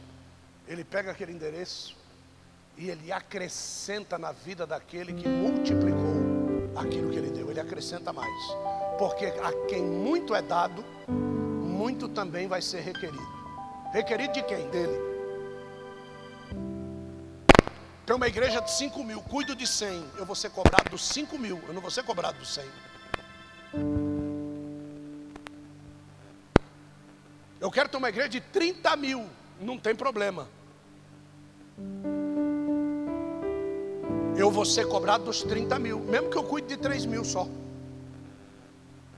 ele 0.67 0.83
pega 0.83 1.09
aquele 1.09 1.31
endereço 1.31 1.97
e 2.77 2.91
ele 2.91 3.11
acrescenta 3.11 4.15
na 4.15 4.31
vida 4.31 4.67
daquele 4.67 5.11
que 5.11 5.27
multiplicou 5.27 6.69
aquilo 6.75 7.09
que 7.09 7.17
ele 7.17 7.31
deu. 7.31 7.49
Ele 7.49 7.59
acrescenta 7.59 8.13
mais. 8.13 8.31
Porque 8.99 9.25
a 9.25 9.51
quem 9.67 9.81
muito 9.81 10.35
é 10.35 10.41
dado, 10.43 10.85
muito 11.07 12.07
também 12.07 12.47
vai 12.47 12.61
ser 12.61 12.81
requerido. 12.81 13.27
Requerido 13.91 14.33
de 14.33 14.43
quem? 14.43 14.69
Dele. 14.69 14.99
Tem 18.05 18.15
uma 18.15 18.27
igreja 18.27 18.61
de 18.61 18.69
5 18.69 19.03
mil, 19.03 19.19
cuido 19.21 19.55
de 19.55 19.65
100. 19.65 20.11
Eu 20.15 20.27
vou 20.27 20.35
ser 20.35 20.51
cobrado 20.51 20.91
dos 20.91 21.03
5 21.07 21.39
mil, 21.39 21.59
eu 21.67 21.73
não 21.73 21.81
vou 21.81 21.89
ser 21.89 22.03
cobrado 22.03 22.37
dos 22.37 22.53
100. 22.53 22.63
Eu 27.67 27.71
quero 27.71 27.89
ter 27.89 27.97
uma 27.97 28.07
igreja 28.07 28.29
de 28.29 28.39
30 28.39 28.95
mil, 28.95 29.27
não 29.59 29.77
tem 29.77 29.93
problema. 29.93 30.47
Eu 34.37 34.49
vou 34.49 34.63
ser 34.63 34.87
cobrado 34.87 35.25
dos 35.25 35.43
30 35.43 35.77
mil, 35.77 35.99
mesmo 35.99 36.29
que 36.29 36.37
eu 36.37 36.45
cuide 36.45 36.69
de 36.69 36.77
3 36.77 37.05
mil 37.05 37.25
só. 37.25 37.45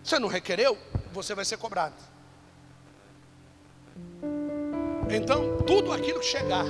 Você 0.04 0.18
não 0.18 0.28
requereu, 0.28 0.76
você 1.14 1.36
vai 1.36 1.45
ser 1.45 1.58
cobrado. 1.58 1.93
Então, 5.12 5.62
tudo 5.68 5.93
aquilo 5.93 6.20
que 6.20 6.26
chegar 6.26 6.66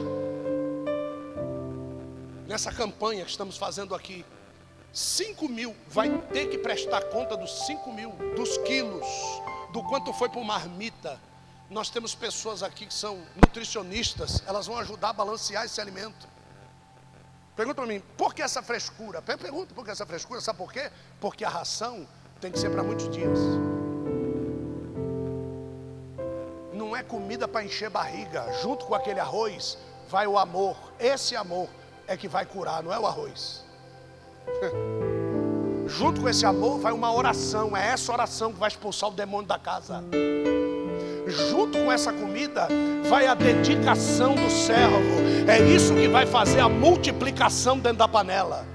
nessa 2.45 2.73
campanha 2.73 3.23
que 3.23 3.31
estamos 3.31 3.55
fazendo 3.55 3.95
aqui, 3.95 4.25
5 4.91 5.47
mil 5.47 5.73
vai 5.87 6.09
ter 6.33 6.47
que 6.47 6.57
prestar 6.57 7.03
conta 7.03 7.37
dos 7.37 7.67
5 7.67 7.93
mil, 7.93 8.11
dos 8.35 8.57
quilos, 8.57 9.07
do 9.71 9.81
quanto 9.83 10.11
foi 10.11 10.27
para 10.27 10.43
marmita. 10.43 11.28
Nós 11.69 11.89
temos 11.89 12.15
pessoas 12.15 12.63
aqui 12.63 12.87
que 12.87 12.93
são 12.93 13.21
nutricionistas, 13.35 14.41
elas 14.47 14.65
vão 14.65 14.77
ajudar 14.79 15.09
a 15.09 15.13
balancear 15.13 15.65
esse 15.65 15.79
alimento. 15.79 16.27
Pergunta 17.55 17.75
para 17.75 17.85
mim, 17.85 18.01
por 18.17 18.33
que 18.33 18.41
essa 18.41 18.63
frescura? 18.63 19.21
Pergunta 19.21 19.73
por 19.75 19.85
que 19.85 19.91
essa 19.91 20.05
frescura, 20.05 20.41
sabe 20.41 20.57
por 20.57 20.73
quê? 20.73 20.89
Porque 21.19 21.45
a 21.45 21.49
ração 21.49 22.07
tem 22.41 22.51
que 22.51 22.57
ser 22.57 22.71
para 22.71 22.81
muitos 22.81 23.07
dias. 23.09 23.37
Não 26.73 26.95
é 26.95 27.03
comida 27.03 27.47
para 27.47 27.63
encher 27.63 27.89
barriga, 27.89 28.51
junto 28.63 28.85
com 28.85 28.95
aquele 28.95 29.19
arroz 29.19 29.77
vai 30.09 30.25
o 30.25 30.39
amor. 30.39 30.75
Esse 30.99 31.35
amor 31.35 31.69
é 32.07 32.17
que 32.17 32.27
vai 32.27 32.45
curar, 32.45 32.81
não 32.81 32.91
é 32.91 32.97
o 32.97 33.05
arroz. 33.05 33.63
Junto 35.85 36.21
com 36.21 36.29
esse 36.29 36.45
amor 36.45 36.79
vai 36.79 36.93
uma 36.93 37.11
oração, 37.11 37.75
é 37.75 37.89
essa 37.89 38.11
oração 38.11 38.53
que 38.53 38.59
vai 38.59 38.67
expulsar 38.67 39.09
o 39.09 39.13
demônio 39.13 39.47
da 39.47 39.57
casa. 39.57 40.03
Junto 41.29 41.77
com 41.77 41.91
essa 41.91 42.11
comida 42.11 42.67
vai 43.07 43.27
a 43.27 43.33
dedicação 43.33 44.35
do 44.35 44.49
servo, 44.49 44.99
é 45.47 45.59
isso 45.59 45.93
que 45.93 46.07
vai 46.07 46.25
fazer 46.25 46.59
a 46.59 46.69
multiplicação 46.69 47.77
dentro 47.77 47.99
da 47.99 48.07
panela. 48.07 48.65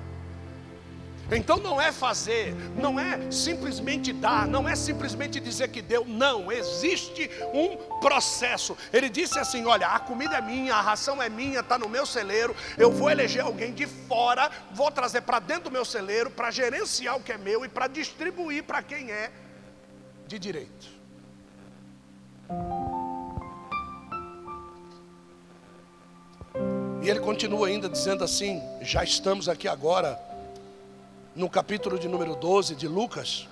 Então 1.32 1.56
não 1.56 1.80
é 1.80 1.90
fazer, 1.90 2.54
não 2.76 3.00
é 3.00 3.30
simplesmente 3.30 4.12
dar, 4.12 4.46
não 4.46 4.68
é 4.68 4.76
simplesmente 4.76 5.40
dizer 5.40 5.68
que 5.68 5.80
deu, 5.80 6.04
não, 6.04 6.52
existe 6.52 7.30
um 7.52 7.76
processo. 7.98 8.76
Ele 8.92 9.08
disse 9.08 9.38
assim: 9.38 9.64
Olha, 9.64 9.88
a 9.88 9.98
comida 9.98 10.36
é 10.36 10.40
minha, 10.40 10.74
a 10.74 10.80
ração 10.80 11.22
é 11.22 11.28
minha, 11.28 11.60
está 11.60 11.78
no 11.78 11.88
meu 11.88 12.04
celeiro. 12.04 12.54
Eu 12.76 12.90
vou 12.90 13.10
eleger 13.10 13.42
alguém 13.42 13.72
de 13.72 13.86
fora, 13.86 14.50
vou 14.72 14.90
trazer 14.90 15.22
para 15.22 15.38
dentro 15.38 15.64
do 15.64 15.70
meu 15.70 15.84
celeiro, 15.84 16.30
para 16.30 16.50
gerenciar 16.50 17.16
o 17.16 17.20
que 17.20 17.32
é 17.32 17.38
meu 17.38 17.64
e 17.64 17.68
para 17.68 17.86
distribuir 17.86 18.62
para 18.62 18.82
quem 18.82 19.10
é 19.10 19.30
de 20.26 20.38
direito. 20.38 20.93
E 27.02 27.08
ele 27.10 27.20
continua 27.20 27.68
ainda 27.68 27.88
dizendo 27.88 28.24
assim: 28.24 28.62
Já 28.80 29.04
estamos 29.04 29.48
aqui 29.48 29.68
agora 29.68 30.18
no 31.36 31.50
capítulo 31.50 31.98
de 31.98 32.08
número 32.08 32.34
12 32.34 32.74
de 32.74 32.88
Lucas. 32.88 33.46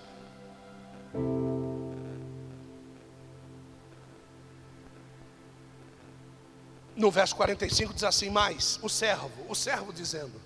No 6.96 7.10
verso 7.10 7.34
45 7.36 7.92
diz 7.92 8.04
assim: 8.04 8.30
Mas 8.30 8.78
o 8.82 8.88
servo, 8.88 9.30
o 9.48 9.54
servo 9.54 9.92
dizendo: 9.92 10.40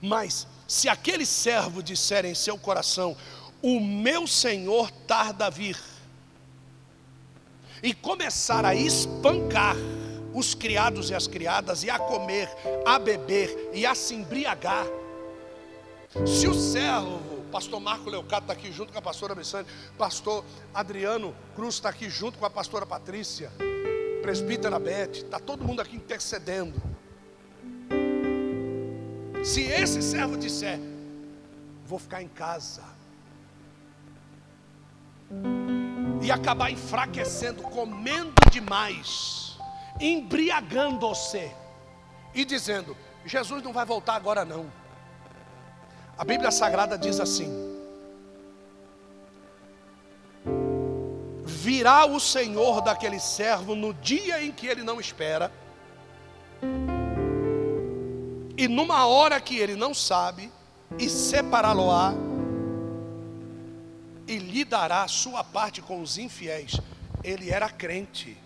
Mas 0.00 0.46
se 0.68 0.88
aquele 0.88 1.26
servo 1.26 1.82
disser 1.82 2.24
em 2.24 2.34
seu 2.34 2.56
coração: 2.56 3.16
O 3.60 3.80
meu 3.80 4.26
senhor 4.26 4.90
tarda 4.90 5.46
a 5.46 5.50
vir, 5.50 5.78
e 7.82 7.94
começar 7.94 8.64
a 8.64 8.74
espancar 8.74 9.76
os 10.32 10.54
criados 10.54 11.10
e 11.10 11.14
as 11.14 11.26
criadas, 11.26 11.82
e 11.82 11.90
a 11.90 11.98
comer, 11.98 12.48
a 12.84 12.98
beber 12.98 13.70
e 13.72 13.86
a 13.86 13.94
se 13.94 14.14
embriagar, 14.14 14.86
se 16.24 16.48
o 16.48 16.54
servo, 16.54 17.20
pastor 17.50 17.80
Marco 17.80 18.08
Leucato 18.08 18.42
está 18.42 18.52
aqui 18.52 18.72
junto 18.72 18.92
com 18.92 18.98
a 18.98 19.02
pastora 19.02 19.34
Brissane, 19.34 19.66
pastor 19.98 20.44
Adriano 20.72 21.34
Cruz 21.54 21.74
está 21.74 21.90
aqui 21.90 22.08
junto 22.08 22.38
com 22.38 22.46
a 22.46 22.50
pastora 22.50 22.86
Patrícia, 22.86 23.50
presbítera 24.22 24.78
Beth, 24.78 25.12
está 25.12 25.38
todo 25.38 25.64
mundo 25.64 25.80
aqui 25.80 25.96
intercedendo. 25.96 26.80
Se 29.44 29.62
esse 29.62 30.00
servo 30.00 30.36
disser, 30.36 30.80
vou 31.86 31.98
ficar 31.98 32.22
em 32.22 32.28
casa, 32.28 32.82
e 36.26 36.32
acabar 36.32 36.72
enfraquecendo, 36.72 37.62
comendo 37.62 38.34
demais, 38.50 39.56
embriagando-se, 40.00 41.52
e 42.34 42.44
dizendo: 42.44 42.96
Jesus 43.24 43.62
não 43.62 43.72
vai 43.72 43.86
voltar 43.86 44.16
agora 44.16 44.44
não. 44.44 44.66
A 46.18 46.24
Bíblia 46.24 46.50
Sagrada 46.50 46.98
diz 46.98 47.20
assim: 47.20 47.48
virá 51.44 52.06
o 52.06 52.18
Senhor 52.18 52.80
daquele 52.80 53.20
servo 53.20 53.76
no 53.76 53.94
dia 53.94 54.42
em 54.42 54.50
que 54.50 54.66
ele 54.66 54.82
não 54.82 54.98
espera, 54.98 55.52
e 58.58 58.66
numa 58.66 59.06
hora 59.06 59.40
que 59.40 59.56
ele 59.56 59.76
não 59.76 59.94
sabe, 59.94 60.50
e 60.98 61.08
separá-lo-á, 61.08 62.12
e 64.26 64.38
lhe 64.38 64.64
dará 64.64 65.02
a 65.02 65.08
sua 65.08 65.44
parte 65.44 65.80
com 65.80 66.00
os 66.00 66.18
infiéis. 66.18 66.80
Ele 67.22 67.50
era 67.50 67.68
crente. 67.68 68.36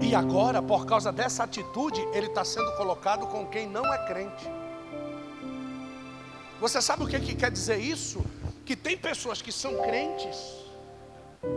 E 0.00 0.14
agora, 0.14 0.62
por 0.62 0.86
causa 0.86 1.12
dessa 1.12 1.44
atitude, 1.44 2.00
ele 2.12 2.26
está 2.26 2.44
sendo 2.44 2.70
colocado 2.76 3.26
com 3.26 3.46
quem 3.46 3.66
não 3.66 3.92
é 3.92 4.06
crente. 4.06 4.46
Você 6.60 6.80
sabe 6.82 7.04
o 7.04 7.06
que, 7.06 7.18
que 7.20 7.34
quer 7.34 7.50
dizer 7.50 7.78
isso? 7.78 8.24
Que 8.64 8.74
tem 8.74 8.96
pessoas 8.96 9.40
que 9.40 9.52
são 9.52 9.76
crentes, 9.82 10.36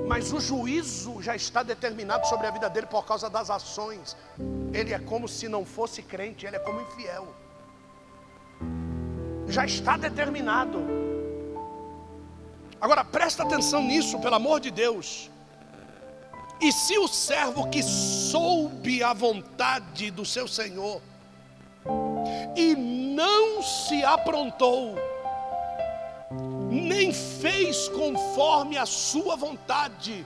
mas 0.07 0.31
o 0.31 0.39
juízo 0.39 1.21
já 1.21 1.35
está 1.35 1.63
determinado 1.63 2.27
sobre 2.27 2.47
a 2.47 2.51
vida 2.51 2.69
dele 2.69 2.87
por 2.87 3.05
causa 3.05 3.29
das 3.29 3.49
ações. 3.49 4.15
Ele 4.73 4.93
é 4.93 4.99
como 4.99 5.27
se 5.27 5.47
não 5.47 5.65
fosse 5.65 6.01
crente, 6.01 6.45
ele 6.45 6.55
é 6.55 6.59
como 6.59 6.81
infiel. 6.81 7.33
Já 9.47 9.65
está 9.65 9.97
determinado. 9.97 11.10
Agora 12.81 13.05
presta 13.05 13.43
atenção 13.43 13.83
nisso, 13.83 14.19
pelo 14.19 14.35
amor 14.35 14.59
de 14.59 14.71
Deus. 14.71 15.29
E 16.59 16.71
se 16.71 16.97
o 16.97 17.07
servo 17.07 17.69
que 17.69 17.83
soube 17.83 19.03
a 19.03 19.13
vontade 19.13 20.09
do 20.09 20.25
seu 20.25 20.47
senhor 20.47 21.01
e 22.55 22.75
não 22.75 23.61
se 23.61 24.03
aprontou, 24.03 24.95
nem 26.69 27.13
fez 27.13 27.87
conforme 27.89 28.77
a 28.77 28.85
sua 28.85 29.35
vontade, 29.35 30.25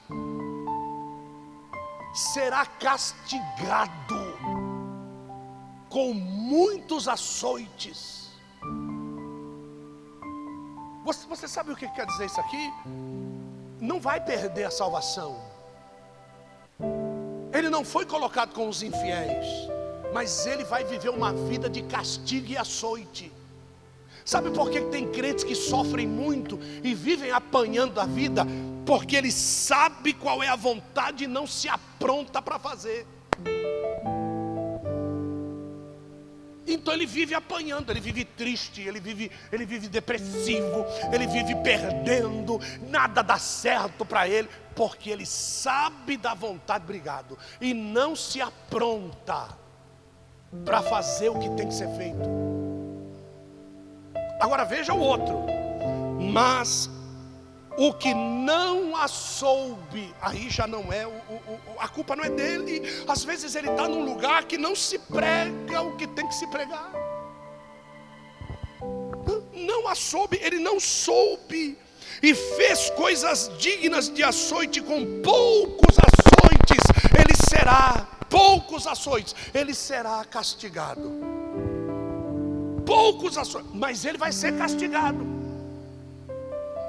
será 2.13 2.65
castigado 2.65 4.37
com 5.89 6.13
muitos 6.13 7.07
açoites. 7.07 8.24
Você, 11.05 11.27
você 11.27 11.47
sabe 11.47 11.71
o 11.71 11.75
que 11.75 11.87
quer 11.89 12.07
dizer 12.07 12.25
isso 12.25 12.39
aqui? 12.39 12.73
Não 13.79 13.99
vai 13.99 14.19
perder 14.19 14.63
a 14.63 14.71
salvação. 14.71 15.39
Ele 17.53 17.69
não 17.69 17.85
foi 17.85 18.07
colocado 18.07 18.55
com 18.55 18.67
os 18.67 18.81
infiéis, 18.81 19.45
mas 20.11 20.47
ele 20.47 20.63
vai 20.63 20.83
viver 20.83 21.09
uma 21.09 21.31
vida 21.31 21.69
de 21.69 21.83
castigo 21.83 22.47
e 22.47 22.57
açoite. 22.57 23.31
Sabe 24.25 24.49
por 24.49 24.71
que 24.71 24.81
tem 24.81 25.11
crentes 25.11 25.43
que 25.43 25.53
sofrem 25.53 26.07
muito 26.07 26.59
e 26.83 26.95
vivem 26.95 27.29
apanhando 27.29 28.01
a 28.01 28.05
vida? 28.07 28.43
Porque 28.83 29.15
ele 29.15 29.31
sabe 29.31 30.11
qual 30.11 30.41
é 30.41 30.47
a 30.47 30.55
vontade 30.55 31.25
e 31.25 31.27
não 31.27 31.45
se 31.45 31.69
apronta 31.69 32.41
para 32.41 32.57
fazer. 32.57 33.05
Então 36.67 36.93
ele 36.93 37.05
vive 37.05 37.35
apanhando, 37.35 37.91
ele 37.91 37.99
vive 37.99 38.25
triste, 38.25 38.81
ele 38.81 38.99
vive, 38.99 39.31
ele 39.51 39.65
vive 39.65 39.87
depressivo, 39.87 40.85
ele 41.13 41.27
vive 41.27 41.55
perdendo, 41.55 42.59
nada 42.89 43.21
dá 43.21 43.37
certo 43.37 44.03
para 44.03 44.27
ele, 44.27 44.49
porque 44.75 45.09
ele 45.09 45.25
sabe 45.25 46.17
da 46.17 46.33
vontade, 46.33 46.83
obrigado, 46.83 47.37
e 47.61 47.73
não 47.73 48.15
se 48.15 48.41
apronta 48.41 49.49
para 50.63 50.81
fazer 50.81 51.29
o 51.29 51.39
que 51.39 51.49
tem 51.51 51.67
que 51.67 51.73
ser 51.73 51.89
feito. 51.95 52.55
Agora 54.39 54.63
veja 54.63 54.93
o 54.93 54.99
outro. 54.99 55.45
Mas 56.31 56.89
o 57.77 57.93
que 57.93 58.13
não 58.13 58.95
a 58.95 59.07
soube, 59.07 60.13
aí 60.21 60.49
já 60.49 60.65
não 60.65 60.91
é, 60.91 61.05
o, 61.05 61.11
o, 61.11 61.59
a 61.79 61.87
culpa 61.87 62.15
não 62.15 62.23
é 62.23 62.29
dele. 62.29 62.81
Às 63.07 63.23
vezes 63.23 63.55
ele 63.55 63.69
está 63.69 63.87
num 63.87 64.05
lugar 64.05 64.45
que 64.45 64.57
não 64.57 64.75
se 64.75 64.97
prega 64.99 65.81
o 65.81 65.95
que 65.97 66.07
tem 66.07 66.27
que 66.27 66.35
se 66.35 66.47
pregar. 66.47 66.91
Não 69.53 69.87
a 69.87 69.95
soube, 69.95 70.39
ele 70.41 70.59
não 70.59 70.79
soube. 70.79 71.77
E 72.21 72.33
fez 72.33 72.89
coisas 72.91 73.51
dignas 73.57 74.09
de 74.09 74.23
açoite 74.23 74.81
com 74.81 75.21
poucos 75.21 75.97
açoites, 75.99 76.83
ele 77.19 77.35
será, 77.49 78.07
poucos 78.29 78.87
açoites, 78.87 79.35
ele 79.53 79.73
será 79.73 80.23
castigado 80.23 81.35
poucos 82.85 83.37
ações, 83.37 83.65
mas 83.73 84.05
ele 84.05 84.17
vai 84.17 84.31
ser 84.31 84.55
castigado. 84.57 85.34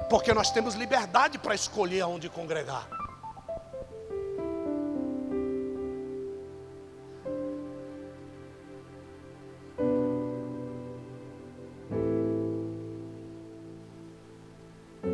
Porque 0.09 0.33
nós 0.33 0.51
temos 0.51 0.75
liberdade 0.75 1.37
para 1.37 1.53
escolher 1.53 2.01
aonde 2.01 2.29
congregar. 2.29 2.87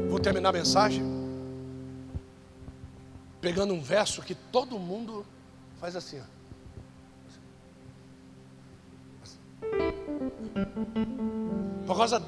Vou 0.10 0.20
terminar 0.20 0.50
a 0.50 0.54
mensagem 0.54 1.04
pegando 3.41 3.74
um 3.74 3.82
verso 3.82 4.22
que 4.22 4.36
todo 4.36 4.80
mundo 4.80 5.26
faz 5.80 5.96
assim. 5.96 6.22
Ó. 6.22 6.24
Por 11.86 11.98
causa, 11.98 12.24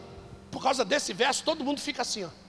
por 0.52 0.62
causa 0.62 0.84
desse 0.84 1.14
verso, 1.14 1.44
todo 1.44 1.64
mundo 1.64 1.80
fica 1.80 2.02
assim, 2.02 2.26
ó. 2.26 2.45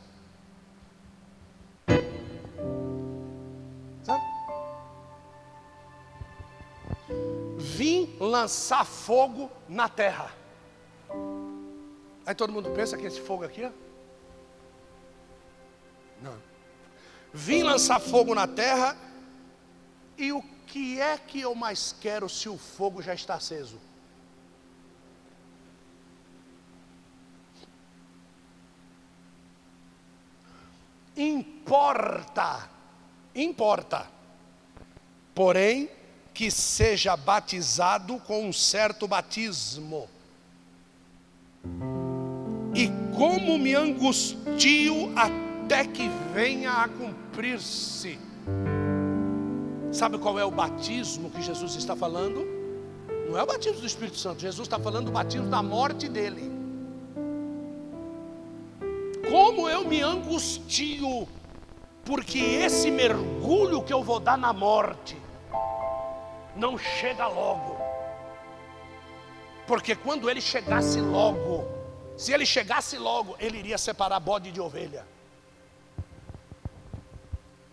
Lançar 8.19 8.85
fogo 8.85 9.51
na 9.69 9.89
terra. 9.89 10.33
Aí 12.25 12.35
todo 12.35 12.53
mundo 12.53 12.71
pensa 12.71 12.97
que 12.97 13.07
esse 13.07 13.21
fogo 13.21 13.45
aqui. 13.45 13.71
Não. 16.21 16.37
Vim 17.33 17.62
lançar 17.62 18.01
fogo 18.01 18.35
na 18.35 18.47
terra. 18.47 18.97
E 20.19 20.33
o 20.33 20.43
que 20.67 21.01
é 21.01 21.19
que 21.19 21.41
eu 21.41 21.55
mais 21.55 21.95
quero 22.01 22.29
se 22.29 22.49
o 22.49 22.57
fogo 22.57 23.03
já 23.03 23.14
está 23.14 23.35
aceso? 23.35 23.79
importa, 31.17 32.69
importa, 33.35 34.07
porém 35.35 35.89
que 36.37 36.51
seja 36.51 37.16
batizado 37.16 38.18
com 38.18 38.47
um 38.47 38.53
certo 38.53 39.09
batismo. 39.09 40.07
E 42.74 42.91
como 43.16 43.59
me 43.59 43.74
angustio 43.74 45.14
até 45.16 45.87
que 45.87 46.11
venha 46.34 46.72
a 46.72 46.89
cumprir-se. 46.89 48.18
Sabe 49.91 50.18
qual 50.18 50.39
é 50.39 50.45
o 50.45 50.51
batismo 50.51 51.30
que 51.30 51.41
Jesus 51.41 51.74
está 51.74 51.97
falando? 51.97 52.47
Não 53.26 53.39
é 53.39 53.43
o 53.43 53.47
batismo 53.47 53.80
do 53.80 53.87
Espírito 53.87 54.18
Santo, 54.18 54.43
Jesus 54.43 54.66
está 54.66 54.78
falando 54.78 55.07
do 55.07 55.12
batismo 55.12 55.49
da 55.49 55.62
morte 55.62 56.07
dele 56.07 56.55
como 59.28 59.68
eu 59.68 59.84
me 59.84 60.01
angustio, 60.01 61.26
porque 62.05 62.39
esse 62.39 62.93
mergulho 62.93 63.82
que 63.82 63.93
eu 63.93 64.03
vou 64.03 64.20
dar 64.20 64.39
na 64.39 64.53
morte 64.53 65.16
não 66.57 66.78
chega 66.78 67.26
logo. 67.26 67.76
Porque 69.66 69.94
quando 69.94 70.30
ele 70.30 70.40
chegasse 70.40 71.00
logo, 71.00 71.68
se 72.16 72.32
ele 72.32 72.46
chegasse 72.46 72.96
logo, 72.96 73.36
ele 73.38 73.59
iria 73.59 73.76
separar 73.76 74.20
bode 74.20 74.50
de 74.50 74.61
ovelha. 74.61 75.04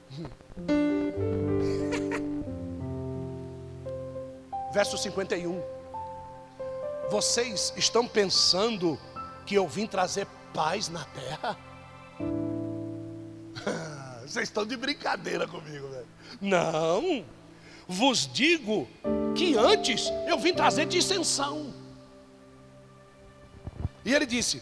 Verso 4.74 4.98
51. 4.98 5.62
Vocês 7.10 7.74
estão 7.78 8.06
pensando 8.08 9.00
que 9.46 9.56
eu 9.56 9.68
vim 9.68 9.86
trazer 9.86 10.26
paz 10.52 10.90
na 10.90 11.06
terra? 11.06 11.56
Vocês 14.26 14.50
estão 14.50 14.66
de 14.66 14.76
brincadeira 14.76 15.48
comigo, 15.48 15.88
velho. 15.90 16.08
Não, 16.42 17.24
vos 17.88 18.28
digo 18.32 18.88
que 19.36 19.58
antes 19.58 20.12
eu 20.28 20.38
vim 20.38 20.54
trazer 20.54 20.86
dissensão. 20.86 21.74
E 24.06 24.14
ele 24.14 24.26
disse: 24.26 24.62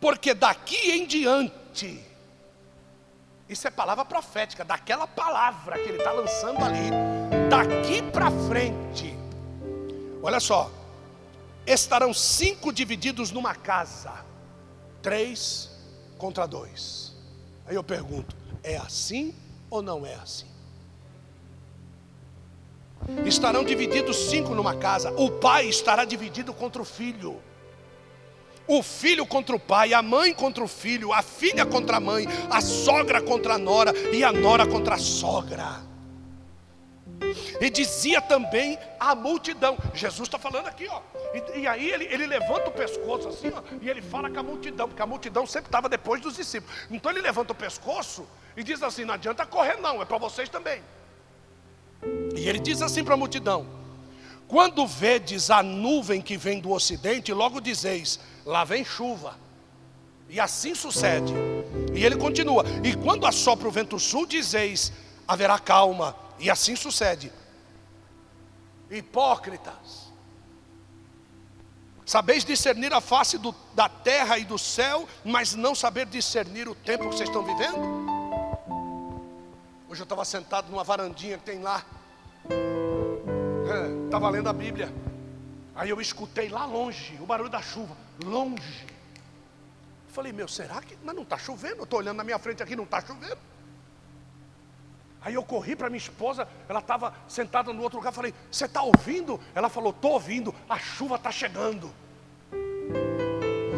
porque 0.00 0.32
daqui 0.32 0.92
em 0.92 1.06
diante, 1.06 2.04
isso 3.48 3.66
é 3.66 3.70
palavra 3.70 4.04
profética, 4.04 4.64
daquela 4.64 5.06
palavra 5.06 5.78
que 5.78 5.88
ele 5.88 5.98
está 5.98 6.12
lançando 6.12 6.64
ali, 6.64 6.90
daqui 7.50 8.02
para 8.02 8.30
frente, 8.48 9.16
olha 10.22 10.38
só, 10.38 10.70
estarão 11.66 12.14
cinco 12.14 12.72
divididos 12.72 13.32
numa 13.32 13.54
casa, 13.54 14.24
três 15.02 15.70
contra 16.16 16.46
dois. 16.46 17.12
Aí 17.66 17.74
eu 17.74 17.82
pergunto: 17.82 18.36
É 18.62 18.76
assim 18.76 19.34
ou 19.68 19.82
não 19.82 20.06
é 20.06 20.14
assim? 20.14 20.46
Estarão 23.24 23.64
divididos 23.64 24.16
cinco 24.16 24.54
numa 24.54 24.74
casa, 24.74 25.10
o 25.12 25.30
pai 25.30 25.66
estará 25.66 26.04
dividido 26.04 26.52
contra 26.52 26.80
o 26.80 26.84
filho 26.84 27.40
o 28.68 28.82
filho 28.82 29.26
contra 29.26 29.56
o 29.56 29.58
pai, 29.58 29.94
a 29.94 30.02
mãe 30.02 30.34
contra 30.34 30.62
o 30.62 30.68
filho, 30.68 31.12
a 31.12 31.22
filha 31.22 31.64
contra 31.64 31.96
a 31.96 32.00
mãe, 32.00 32.26
a 32.50 32.60
sogra 32.60 33.20
contra 33.22 33.54
a 33.54 33.58
nora 33.58 33.92
e 34.12 34.22
a 34.22 34.30
nora 34.30 34.66
contra 34.66 34.96
a 34.96 34.98
sogra. 34.98 35.88
E 37.60 37.70
dizia 37.70 38.20
também 38.20 38.78
a 39.00 39.14
multidão. 39.14 39.76
Jesus 39.94 40.28
está 40.28 40.38
falando 40.38 40.66
aqui, 40.66 40.86
ó. 40.88 41.00
E, 41.34 41.60
e, 41.60 41.66
aí 41.66 41.90
ele, 41.90 42.04
ele 42.04 42.26
levanta 42.26 42.68
o 42.68 42.72
pescoço 42.72 43.28
assim, 43.28 43.50
ó, 43.54 43.62
e 43.80 43.88
ele 43.88 44.02
fala 44.02 44.30
com 44.30 44.38
a 44.38 44.42
multidão, 44.42 44.86
porque 44.86 45.02
a 45.02 45.06
multidão 45.06 45.46
sempre 45.46 45.68
estava 45.68 45.88
depois 45.88 46.20
dos 46.20 46.36
discípulos. 46.36 46.76
Então 46.90 47.10
ele 47.10 47.20
levanta 47.20 47.52
o 47.52 47.56
pescoço 47.56 48.28
e 48.56 48.62
diz 48.62 48.82
assim: 48.82 49.04
não 49.04 49.14
adianta 49.14 49.46
correr, 49.46 49.80
não, 49.80 50.00
é 50.00 50.04
para 50.04 50.18
vocês 50.18 50.48
também. 50.48 50.82
E 52.36 52.48
ele 52.48 52.58
diz 52.58 52.82
assim 52.82 53.04
para 53.04 53.14
a 53.14 53.16
multidão: 53.16 53.66
quando 54.48 54.86
vedes 54.86 55.50
a 55.50 55.62
nuvem 55.62 56.22
que 56.22 56.36
vem 56.36 56.58
do 56.58 56.70
ocidente, 56.70 57.32
logo 57.32 57.60
dizeis: 57.60 58.18
lá 58.46 58.64
vem 58.64 58.84
chuva. 58.84 59.36
E 60.28 60.40
assim 60.40 60.74
sucede. 60.74 61.34
E 61.94 62.04
ele 62.04 62.16
continua: 62.16 62.64
E 62.82 62.94
quando 62.94 63.26
assopra 63.26 63.68
o 63.68 63.70
vento 63.70 63.98
sul, 63.98 64.26
dizeis: 64.26 64.92
haverá 65.26 65.58
calma. 65.58 66.16
E 66.38 66.48
assim 66.48 66.74
sucede. 66.76 67.30
Hipócritas. 68.90 70.08
Sabeis 72.06 72.42
discernir 72.42 72.90
a 72.94 73.02
face 73.02 73.36
do, 73.36 73.54
da 73.74 73.86
terra 73.86 74.38
e 74.38 74.44
do 74.44 74.56
céu, 74.56 75.06
mas 75.22 75.54
não 75.54 75.74
saber 75.74 76.06
discernir 76.06 76.66
o 76.66 76.74
tempo 76.74 77.04
que 77.10 77.14
vocês 77.14 77.28
estão 77.28 77.44
vivendo? 77.44 78.17
Hoje 79.88 80.02
eu 80.02 80.04
estava 80.04 80.22
sentado 80.22 80.70
numa 80.70 80.84
varandinha 80.84 81.38
que 81.38 81.44
tem 81.44 81.60
lá. 81.60 81.82
Estava 84.04 84.26
é, 84.26 84.30
lendo 84.30 84.48
a 84.50 84.52
Bíblia. 84.52 84.92
Aí 85.74 85.88
eu 85.88 85.98
escutei 85.98 86.50
lá 86.50 86.66
longe 86.66 87.16
o 87.22 87.24
barulho 87.24 87.48
da 87.48 87.62
chuva, 87.62 87.96
longe. 88.22 88.86
Falei, 90.08 90.30
meu, 90.30 90.46
será 90.46 90.82
que. 90.82 90.94
Mas 91.02 91.14
não 91.14 91.22
está 91.22 91.38
chovendo? 91.38 91.78
Eu 91.78 91.84
estou 91.84 92.00
olhando 92.00 92.18
na 92.18 92.24
minha 92.24 92.38
frente 92.38 92.62
aqui, 92.62 92.76
não 92.76 92.84
está 92.84 93.00
chovendo. 93.00 93.38
Aí 95.22 95.32
eu 95.32 95.42
corri 95.42 95.74
para 95.74 95.88
minha 95.88 95.96
esposa, 95.96 96.46
ela 96.68 96.80
estava 96.80 97.14
sentada 97.26 97.72
no 97.72 97.82
outro 97.82 97.98
lugar. 97.98 98.12
Falei, 98.12 98.34
você 98.50 98.66
está 98.66 98.82
ouvindo? 98.82 99.40
Ela 99.54 99.70
falou, 99.70 99.90
estou 99.90 100.12
ouvindo, 100.12 100.54
a 100.68 100.78
chuva 100.78 101.16
está 101.16 101.32
chegando. 101.32 101.90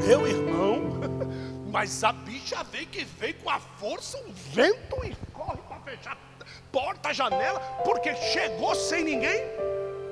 Meu 0.04 0.26
irmão, 0.26 0.82
mas 1.70 2.02
a 2.02 2.12
bicha 2.12 2.64
veio 2.64 2.88
que 2.88 3.04
veio 3.04 3.34
com 3.34 3.48
a 3.48 3.60
força, 3.60 4.18
um 4.18 4.32
vento 4.32 5.04
e 5.04 5.14
corre 5.32 5.60
fechar 5.80 6.16
porta, 6.70 7.12
janela, 7.12 7.60
porque 7.84 8.14
chegou 8.14 8.74
sem 8.74 9.04
ninguém 9.04 9.42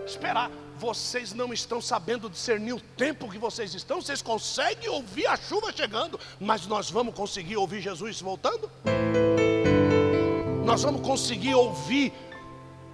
esperar 0.06 0.50
vocês 0.78 1.34
não 1.34 1.52
estão 1.52 1.80
sabendo 1.80 2.30
discernir 2.30 2.72
o 2.72 2.80
tempo 2.80 3.28
que 3.28 3.36
vocês 3.36 3.74
estão, 3.74 4.00
vocês 4.00 4.22
conseguem 4.22 4.88
ouvir 4.88 5.26
a 5.26 5.36
chuva 5.36 5.72
chegando, 5.72 6.18
mas 6.38 6.66
nós 6.66 6.88
vamos 6.88 7.14
conseguir 7.14 7.56
ouvir 7.56 7.80
Jesus 7.80 8.20
voltando? 8.20 8.70
Nós 10.64 10.82
vamos 10.82 11.00
conseguir 11.00 11.54
ouvir 11.54 12.12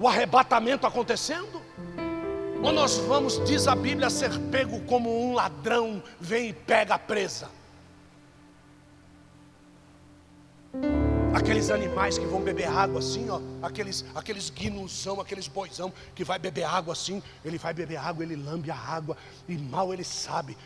o 0.00 0.08
arrebatamento 0.08 0.86
acontecendo? 0.86 1.62
Ou 2.62 2.72
nós 2.72 2.96
vamos, 2.96 3.44
diz 3.44 3.68
a 3.68 3.76
Bíblia, 3.76 4.08
ser 4.08 4.30
pego 4.50 4.80
como 4.86 5.22
um 5.22 5.34
ladrão 5.34 6.02
vem 6.18 6.48
e 6.48 6.52
pega 6.54 6.94
a 6.94 6.98
presa? 6.98 7.50
Aqueles 11.34 11.68
animais 11.68 12.16
que 12.16 12.24
vão 12.26 12.40
beber 12.40 12.68
água 12.68 13.00
assim, 13.00 13.28
ó, 13.28 13.40
aqueles, 13.60 14.04
aqueles 14.14 14.50
guinuzão, 14.50 15.20
aqueles 15.20 15.48
boizão 15.48 15.92
que 16.14 16.22
vai 16.22 16.38
beber 16.38 16.62
água 16.62 16.92
assim, 16.92 17.20
ele 17.44 17.58
vai 17.58 17.74
beber 17.74 17.96
água, 17.96 18.22
ele 18.22 18.36
lambe 18.36 18.70
a 18.70 18.76
água, 18.76 19.16
e 19.48 19.58
mal 19.58 19.92
ele 19.92 20.04
sabe 20.04 20.56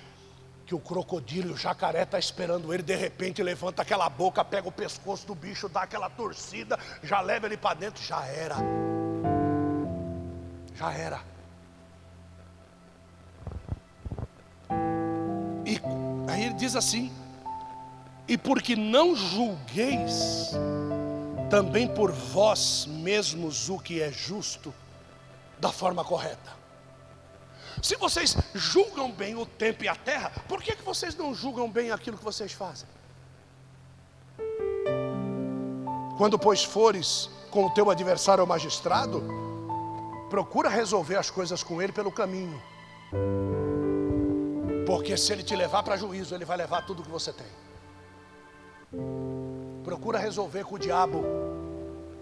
que 0.66 0.74
o 0.74 0.78
crocodilo 0.78 1.54
o 1.54 1.56
jacaré 1.56 2.02
está 2.02 2.18
esperando 2.18 2.74
ele, 2.74 2.82
de 2.82 2.94
repente 2.94 3.42
levanta 3.42 3.80
aquela 3.80 4.10
boca, 4.10 4.44
pega 4.44 4.68
o 4.68 4.72
pescoço 4.72 5.26
do 5.26 5.34
bicho, 5.34 5.70
dá 5.70 5.84
aquela 5.84 6.10
torcida, 6.10 6.78
já 7.02 7.22
leva 7.22 7.46
ele 7.46 7.56
para 7.56 7.74
dentro, 7.74 8.04
já 8.04 8.26
era. 8.26 8.56
Já 10.74 10.92
era. 10.92 11.20
E 15.64 15.80
aí 16.30 16.44
ele 16.44 16.54
diz 16.54 16.76
assim: 16.76 17.10
e 18.28 18.36
porque 18.36 18.76
não 18.76 19.16
julgueis 19.16 20.52
também 21.48 21.88
por 21.88 22.12
vós 22.12 22.86
mesmos 22.86 23.70
o 23.70 23.78
que 23.78 24.02
é 24.02 24.12
justo 24.12 24.72
da 25.58 25.72
forma 25.72 26.04
correta. 26.04 26.58
Se 27.82 27.96
vocês 27.96 28.36
julgam 28.54 29.10
bem 29.10 29.34
o 29.34 29.46
tempo 29.46 29.84
e 29.84 29.88
a 29.88 29.94
terra, 29.94 30.30
por 30.46 30.62
que, 30.62 30.76
que 30.76 30.82
vocês 30.82 31.14
não 31.16 31.34
julgam 31.34 31.70
bem 31.70 31.90
aquilo 31.90 32.18
que 32.18 32.24
vocês 32.24 32.52
fazem? 32.52 32.88
Quando, 36.18 36.38
pois, 36.38 36.64
fores 36.64 37.30
com 37.50 37.64
o 37.64 37.70
teu 37.70 37.90
adversário 37.90 38.40
ao 38.42 38.46
magistrado, 38.46 39.22
procura 40.28 40.68
resolver 40.68 41.16
as 41.16 41.30
coisas 41.30 41.62
com 41.62 41.80
ele 41.80 41.92
pelo 41.92 42.12
caminho. 42.12 42.60
Porque 44.84 45.16
se 45.16 45.32
ele 45.32 45.42
te 45.42 45.54
levar 45.54 45.82
para 45.82 45.96
juízo, 45.96 46.34
ele 46.34 46.44
vai 46.44 46.56
levar 46.56 46.84
tudo 46.84 47.02
que 47.02 47.10
você 47.10 47.32
tem. 47.32 47.46
Procura 49.84 50.18
resolver 50.18 50.64
com 50.64 50.76
o 50.76 50.78
diabo 50.78 51.24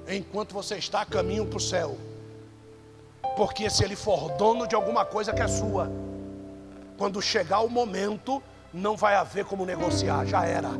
enquanto 0.08 0.52
você 0.52 0.76
está 0.76 1.02
a 1.02 1.06
caminho 1.06 1.46
para 1.46 1.58
o 1.58 1.60
céu. 1.60 1.96
Porque 3.36 3.68
se 3.68 3.84
ele 3.84 3.96
for 3.96 4.30
dono 4.32 4.66
de 4.66 4.74
alguma 4.74 5.04
coisa 5.04 5.32
que 5.32 5.42
é 5.42 5.48
sua, 5.48 5.90
quando 6.96 7.20
chegar 7.20 7.60
o 7.60 7.68
momento, 7.68 8.42
não 8.72 8.96
vai 8.96 9.14
haver 9.14 9.44
como 9.44 9.66
negociar, 9.66 10.24
já 10.24 10.44
era. 10.44 10.70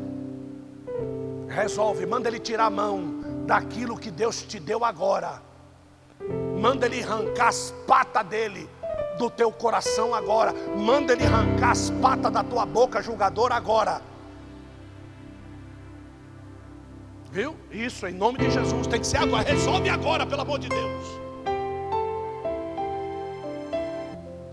Resolve, 1.47 2.05
manda 2.05 2.27
ele 2.27 2.39
tirar 2.39 2.65
a 2.65 2.69
mão 2.69 3.21
daquilo 3.45 3.97
que 3.97 4.11
Deus 4.11 4.41
te 4.41 4.59
deu 4.59 4.83
agora. 4.83 5.41
Manda 6.59 6.85
ele 6.85 7.03
arrancar 7.03 7.49
as 7.49 7.73
patas 7.85 8.25
dele 8.25 8.69
do 9.17 9.29
teu 9.29 9.51
coração 9.51 10.13
agora. 10.13 10.53
Manda 10.75 11.13
ele 11.13 11.25
arrancar 11.25 11.71
as 11.71 11.89
patas 11.89 12.31
da 12.31 12.43
tua 12.43 12.65
boca 12.65 13.01
julgadora 13.01 13.55
agora. 13.55 14.01
Viu? 17.37 17.55
Isso, 17.69 18.07
em 18.07 18.13
nome 18.13 18.39
de 18.39 18.49
Jesus. 18.49 18.87
Tem 18.87 18.99
que 18.99 19.05
ser 19.05 19.17
agora. 19.17 19.47
Resolve 19.47 19.87
agora, 19.89 20.25
pelo 20.25 20.41
amor 20.41 20.57
de 20.57 20.69
Deus. 20.69 21.05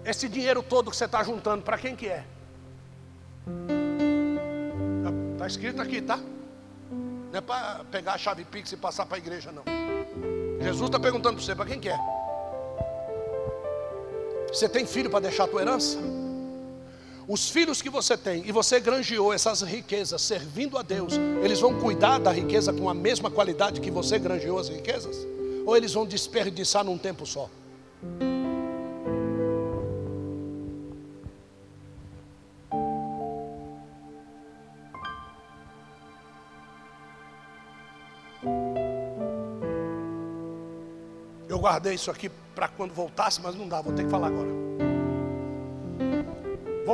Esse 0.05 0.29
dinheiro 0.29 0.63
todo 0.63 0.91
que 0.91 0.97
você 0.99 1.07
está 1.07 1.25
juntando, 1.25 1.63
para 1.63 1.79
quem 1.79 1.97
que 1.97 2.07
é? 2.07 2.23
Está 4.99 5.39
tá 5.39 5.47
escrito 5.47 5.81
aqui, 5.81 6.03
tá? 6.03 6.19
Não 6.91 7.39
é 7.39 7.41
para 7.41 7.85
pegar 7.85 8.13
a 8.13 8.19
chave 8.19 8.45
Pix 8.45 8.73
e 8.73 8.77
passar 8.77 9.07
para 9.07 9.17
a 9.17 9.19
igreja, 9.19 9.51
não. 9.51 9.65
Jesus 10.61 10.91
está 10.91 11.01
perguntando 11.01 11.37
para 11.37 11.43
você, 11.43 11.55
para 11.55 11.65
quem 11.65 11.81
que 11.81 11.89
é? 11.89 11.99
Você 14.49 14.69
tem 14.69 14.85
filho 14.85 15.09
para 15.09 15.21
deixar 15.21 15.45
a 15.45 15.49
tua 15.49 15.63
herança? 15.63 15.99
Os 17.27 17.49
filhos 17.49 17.81
que 17.81 17.89
você 17.89 18.19
tem 18.19 18.43
e 18.47 18.53
você 18.53 18.79
granjeou 18.79 19.33
essas 19.33 19.63
riquezas 19.63 20.21
servindo 20.21 20.77
a 20.77 20.83
Deus, 20.83 21.15
eles 21.43 21.59
vão 21.59 21.79
cuidar 21.81 22.19
da 22.19 22.31
riqueza 22.31 22.73
com 22.73 22.89
a 22.89 22.95
mesma 22.95 23.31
qualidade 23.31 23.81
que 23.81 23.91
você 23.91 24.19
granjeou 24.19 24.59
as 24.59 24.69
riquezas? 24.69 25.27
Ou 25.65 25.75
eles 25.75 25.95
vão 25.95 26.05
desperdiçar 26.05 26.85
num 26.85 26.99
tempo 26.99 27.25
só? 27.25 27.49
Eu 41.49 41.59
guardei 41.59 41.95
isso 41.95 42.11
aqui 42.11 42.31
para 42.55 42.69
quando 42.69 42.93
voltasse, 42.93 43.41
mas 43.41 43.55
não 43.55 43.67
dá, 43.67 43.81
vou 43.81 43.95
ter 43.95 44.05
que 44.05 44.11
falar 44.11 44.27
agora. 44.27 44.94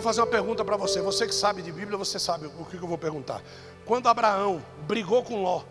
Vou 0.01 0.05
fazer 0.07 0.22
uma 0.22 0.26
pergunta 0.28 0.64
para 0.64 0.78
você. 0.78 1.03
Você 1.03 1.26
que 1.26 1.34
sabe 1.34 1.61
de 1.61 1.70
Bíblia, 1.70 1.98
você 1.98 2.18
sabe 2.18 2.46
o 2.46 2.64
que 2.64 2.74
eu 2.74 2.86
vou 2.86 2.96
perguntar. 2.96 3.42
Quando 3.84 4.09
Abraão 4.09 4.64
brigou 4.86 5.22
com 5.22 5.42
Ló, 5.42 5.62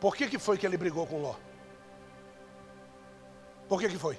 por 0.00 0.16
que, 0.16 0.26
que 0.26 0.40
foi 0.40 0.58
que 0.58 0.66
ele 0.66 0.76
brigou 0.76 1.06
com 1.06 1.22
Ló? 1.22 1.36
Por 3.68 3.78
que, 3.78 3.88
que 3.88 3.96
foi? 3.96 4.18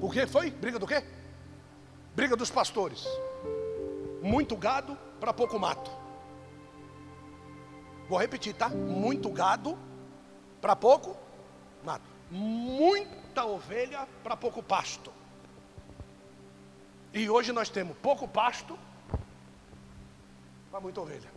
O 0.00 0.10
que 0.10 0.26
foi? 0.26 0.50
Briga 0.50 0.76
do 0.76 0.88
quê? 0.88 1.04
Briga 2.12 2.34
dos 2.34 2.50
pastores. 2.50 3.06
Muito 4.20 4.56
gado 4.56 4.98
para 5.20 5.32
pouco 5.32 5.56
mato. 5.56 5.88
Vou 8.08 8.18
repetir, 8.18 8.54
tá? 8.54 8.70
Muito 8.70 9.30
gado 9.30 9.78
para 10.60 10.74
pouco 10.74 11.16
mato. 11.84 12.10
Muito 12.28 13.21
muita 13.32 13.46
ovelha 13.46 14.06
para 14.22 14.36
pouco 14.36 14.62
pasto. 14.62 15.10
E 17.14 17.30
hoje 17.30 17.50
nós 17.50 17.70
temos 17.70 17.96
pouco 17.96 18.28
pasto 18.28 18.78
para 20.70 20.80
muita 20.80 21.00
ovelha. 21.00 21.30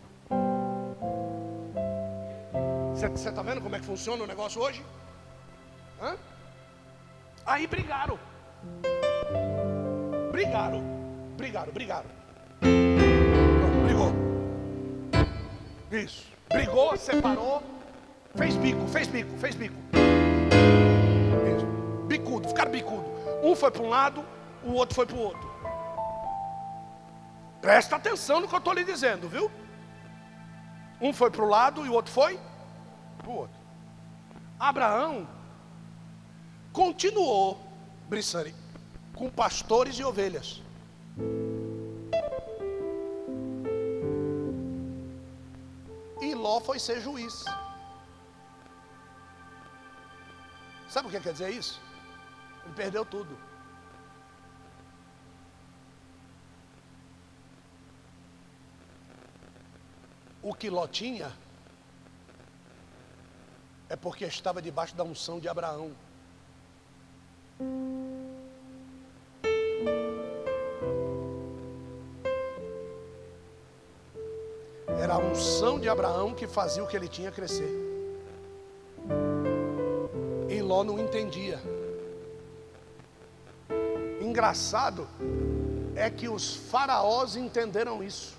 Você 2.94 3.30
está 3.30 3.42
vendo 3.42 3.62
como 3.62 3.78
é 3.78 3.80
que 3.80 3.86
funciona 3.86 4.22
o 4.26 4.28
negócio 4.28 4.62
hoje? 4.62 4.84
Hã? 6.02 6.18
Aí 7.46 7.66
brigaram. 7.66 8.20
Brigaram. 10.34 10.84
Brigaram, 11.38 11.72
brigaram. 11.72 12.10
Brigou. 13.86 14.12
Isso. 15.92 16.28
Brigou, 16.50 16.98
separou, 16.98 17.64
fez 18.36 18.56
bico, 18.58 18.86
fez 18.88 19.08
bico, 19.08 19.38
fez 19.38 19.56
bico. 19.56 19.85
Bicudo, 22.26 22.50
ficaram 22.50 22.72
bicudo. 22.72 23.06
Um 23.44 23.56
foi 23.56 23.70
para 23.70 23.84
um 23.84 23.90
lado, 23.90 24.26
o 24.64 24.74
outro 24.74 24.96
foi 24.96 25.06
para 25.06 25.16
o 25.16 25.20
outro. 25.20 25.56
Presta 27.62 27.96
atenção 27.96 28.40
no 28.40 28.48
que 28.48 28.56
eu 28.56 28.60
estou 28.60 28.74
lhe 28.74 28.84
dizendo, 28.84 29.30
viu? 29.30 29.52
Um 31.00 31.14
foi 31.14 31.30
para 31.30 31.44
o 31.44 31.48
lado 31.48 31.86
e 31.86 31.90
o 31.90 31.94
outro 31.94 32.12
foi 32.12 32.40
para 33.20 33.30
o 33.30 33.36
outro. 33.36 33.58
Abraão 34.60 35.28
continuou, 36.74 37.60
Brissani, 38.10 38.56
com 39.14 39.30
pastores 39.30 40.00
e 40.00 40.04
ovelhas. 40.04 40.64
E 46.22 46.34
Ló 46.34 46.60
foi 46.60 46.80
ser 46.80 47.02
juiz. 47.02 47.46
Sabe 50.90 51.08
o 51.08 51.12
que 51.12 51.20
quer 51.20 51.34
dizer 51.34 51.50
isso? 51.52 51.85
Ele 52.66 52.74
perdeu 52.74 53.06
tudo. 53.06 53.38
O 60.42 60.54
que 60.54 60.70
Ló 60.70 60.88
tinha 60.88 61.32
é 63.90 63.96
porque 63.96 64.26
estava 64.26 64.62
debaixo 64.62 64.96
da 64.96 65.04
unção 65.04 65.40
de 65.40 65.48
Abraão. 65.48 65.92
Era 74.88 75.16
a 75.16 75.18
unção 75.18 75.80
de 75.80 75.90
Abraão 75.90 76.34
que 76.34 76.48
fazia 76.48 76.84
o 76.84 76.88
que 76.88 76.96
ele 76.96 77.08
tinha 77.08 77.32
crescer. 77.32 77.70
E 80.50 80.62
Ló 80.62 80.84
não 80.84 81.00
entendia. 81.00 81.60
Engraçado 84.36 85.08
é 85.96 86.10
que 86.10 86.28
os 86.28 86.58
faraós 86.58 87.38
entenderam 87.38 88.04
isso. 88.04 88.36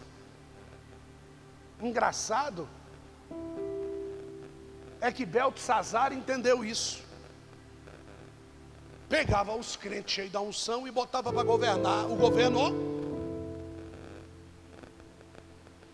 Engraçado 1.81 2.69
é 5.01 5.11
que 5.11 5.25
Beltesazar 5.25 6.13
entendeu 6.13 6.63
isso. 6.63 7.03
Pegava 9.09 9.57
os 9.57 9.75
crentes 9.75 10.13
cheios 10.13 10.31
da 10.31 10.39
unção 10.39 10.87
e 10.87 10.91
botava 10.91 11.33
para 11.33 11.43
governar 11.43 12.05
o 12.05 12.15
governo. 12.15 12.75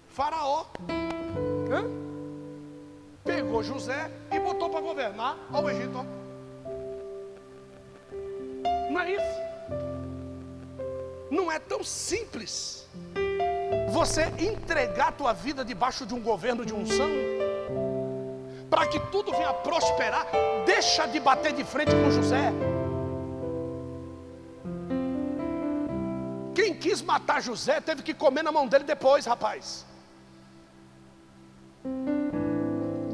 Faraó. 0.08 0.66
Hã? 1.70 1.84
Pegou 3.22 3.62
José 3.62 4.10
e 4.32 4.40
botou 4.40 4.68
para 4.68 4.80
governar 4.80 5.38
ao 5.52 5.70
Egito. 5.70 5.92
Não 5.92 6.21
tão 11.72 11.82
simples 11.82 12.86
você 13.90 14.24
entregar 14.38 15.08
a 15.08 15.12
tua 15.12 15.32
vida 15.32 15.64
debaixo 15.64 16.04
de 16.04 16.14
um 16.14 16.20
governo 16.20 16.66
de 16.66 16.74
unção 16.74 17.08
para 18.68 18.86
que 18.86 19.00
tudo 19.10 19.32
venha 19.32 19.54
prosperar, 19.54 20.26
deixa 20.66 21.06
de 21.06 21.18
bater 21.18 21.52
de 21.52 21.64
frente 21.64 21.90
com 21.90 22.10
José. 22.10 22.52
Quem 26.54 26.74
quis 26.74 27.00
matar 27.00 27.40
José 27.40 27.80
teve 27.80 28.02
que 28.02 28.12
comer 28.12 28.42
na 28.42 28.52
mão 28.52 28.66
dele 28.66 28.84
depois, 28.84 29.24
rapaz. 29.24 29.86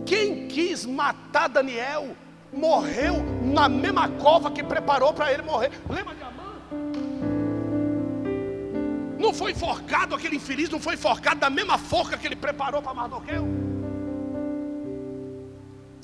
Quem 0.05 0.49
quis 0.49 0.85
matar 0.85 1.49
Daniel 1.49 2.17
morreu 2.53 3.23
na 3.43 3.69
mesma 3.69 4.09
cova 4.09 4.51
que 4.51 4.65
preparou 4.65 5.13
para 5.13 5.33
ele 5.33 5.43
morrer. 5.43 5.71
Lembra 5.89 6.15
de 6.15 6.23
Amã? 6.23 6.38
Não 9.29 9.35
foi 9.35 9.53
forcado 9.53 10.15
aquele 10.15 10.37
infeliz, 10.37 10.71
não 10.71 10.81
foi 10.81 10.97
forcado 10.97 11.39
da 11.39 11.51
mesma 11.51 11.77
forca 11.77 12.17
que 12.17 12.27
ele 12.27 12.35
preparou 12.35 12.81
para 12.81 12.95
Mardoqueu? 12.95 13.47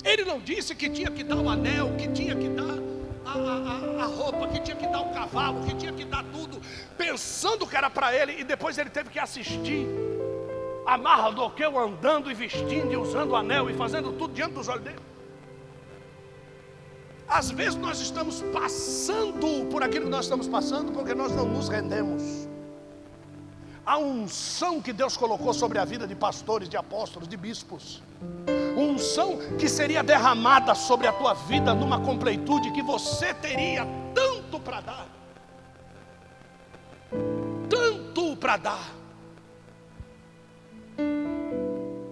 Ele 0.03 0.23
não 0.23 0.39
disse 0.39 0.75
que 0.75 0.87
tinha 0.87 1.09
que 1.09 1.23
dar 1.23 1.37
o 1.37 1.49
anel, 1.49 1.95
que 1.97 2.07
tinha 2.09 2.35
que 2.35 2.47
dar 2.49 2.77
a, 3.25 3.31
a, 3.31 4.03
a, 4.03 4.05
roupa, 4.05 4.47
que 4.49 4.59
tinha 4.59 4.77
que 4.77 4.85
dar 4.85 5.01
o 5.01 5.09
cavalo, 5.11 5.65
que 5.65 5.73
tinha 5.73 5.91
que 5.91 6.05
dar 6.05 6.23
tudo, 6.25 6.61
pensando 6.95 7.65
que 7.65 7.75
era 7.75 7.89
para 7.89 8.15
ele, 8.15 8.41
e 8.41 8.43
depois 8.43 8.77
ele 8.77 8.91
teve 8.91 9.09
que 9.09 9.17
assistir 9.17 9.87
a 10.85 10.95
Mardoqueu 10.95 11.79
andando 11.79 12.29
e 12.29 12.33
vestindo 12.35 12.93
e 12.93 12.95
usando 12.95 13.31
o 13.31 13.35
anel 13.35 13.71
e 13.71 13.73
fazendo 13.73 14.11
tudo 14.11 14.35
diante 14.35 14.53
dos 14.53 14.67
olhos 14.67 14.83
dele. 14.83 14.99
Às 17.27 17.49
vezes 17.49 17.73
nós 17.73 17.99
estamos 17.99 18.43
passando 18.53 19.67
por 19.71 19.81
aquilo 19.81 20.05
que 20.05 20.11
nós 20.11 20.25
estamos 20.25 20.47
passando 20.47 20.91
porque 20.91 21.15
nós 21.15 21.31
não 21.31 21.47
nos 21.47 21.69
rendemos. 21.69 22.44
A 23.85 23.97
unção 23.97 24.81
que 24.81 24.91
Deus 24.91 25.15
colocou 25.15 25.53
sobre 25.53 25.77
a 25.77 25.85
vida 25.85 26.07
de 26.07 26.15
pastores, 26.15 26.67
de 26.67 26.77
apóstolos, 26.77 27.27
de 27.27 27.37
bispos 27.37 28.01
unção 28.75 29.37
que 29.57 29.69
seria 29.69 30.03
derramada 30.03 30.75
sobre 30.75 31.07
a 31.07 31.13
tua 31.13 31.33
vida 31.33 31.73
numa 31.73 31.99
completude 31.99 32.71
que 32.71 32.81
você 32.81 33.33
teria 33.33 33.87
tanto 34.13 34.59
para 34.59 34.81
dar. 34.81 35.07
Tanto 37.69 38.35
para 38.37 38.57
dar. 38.57 38.91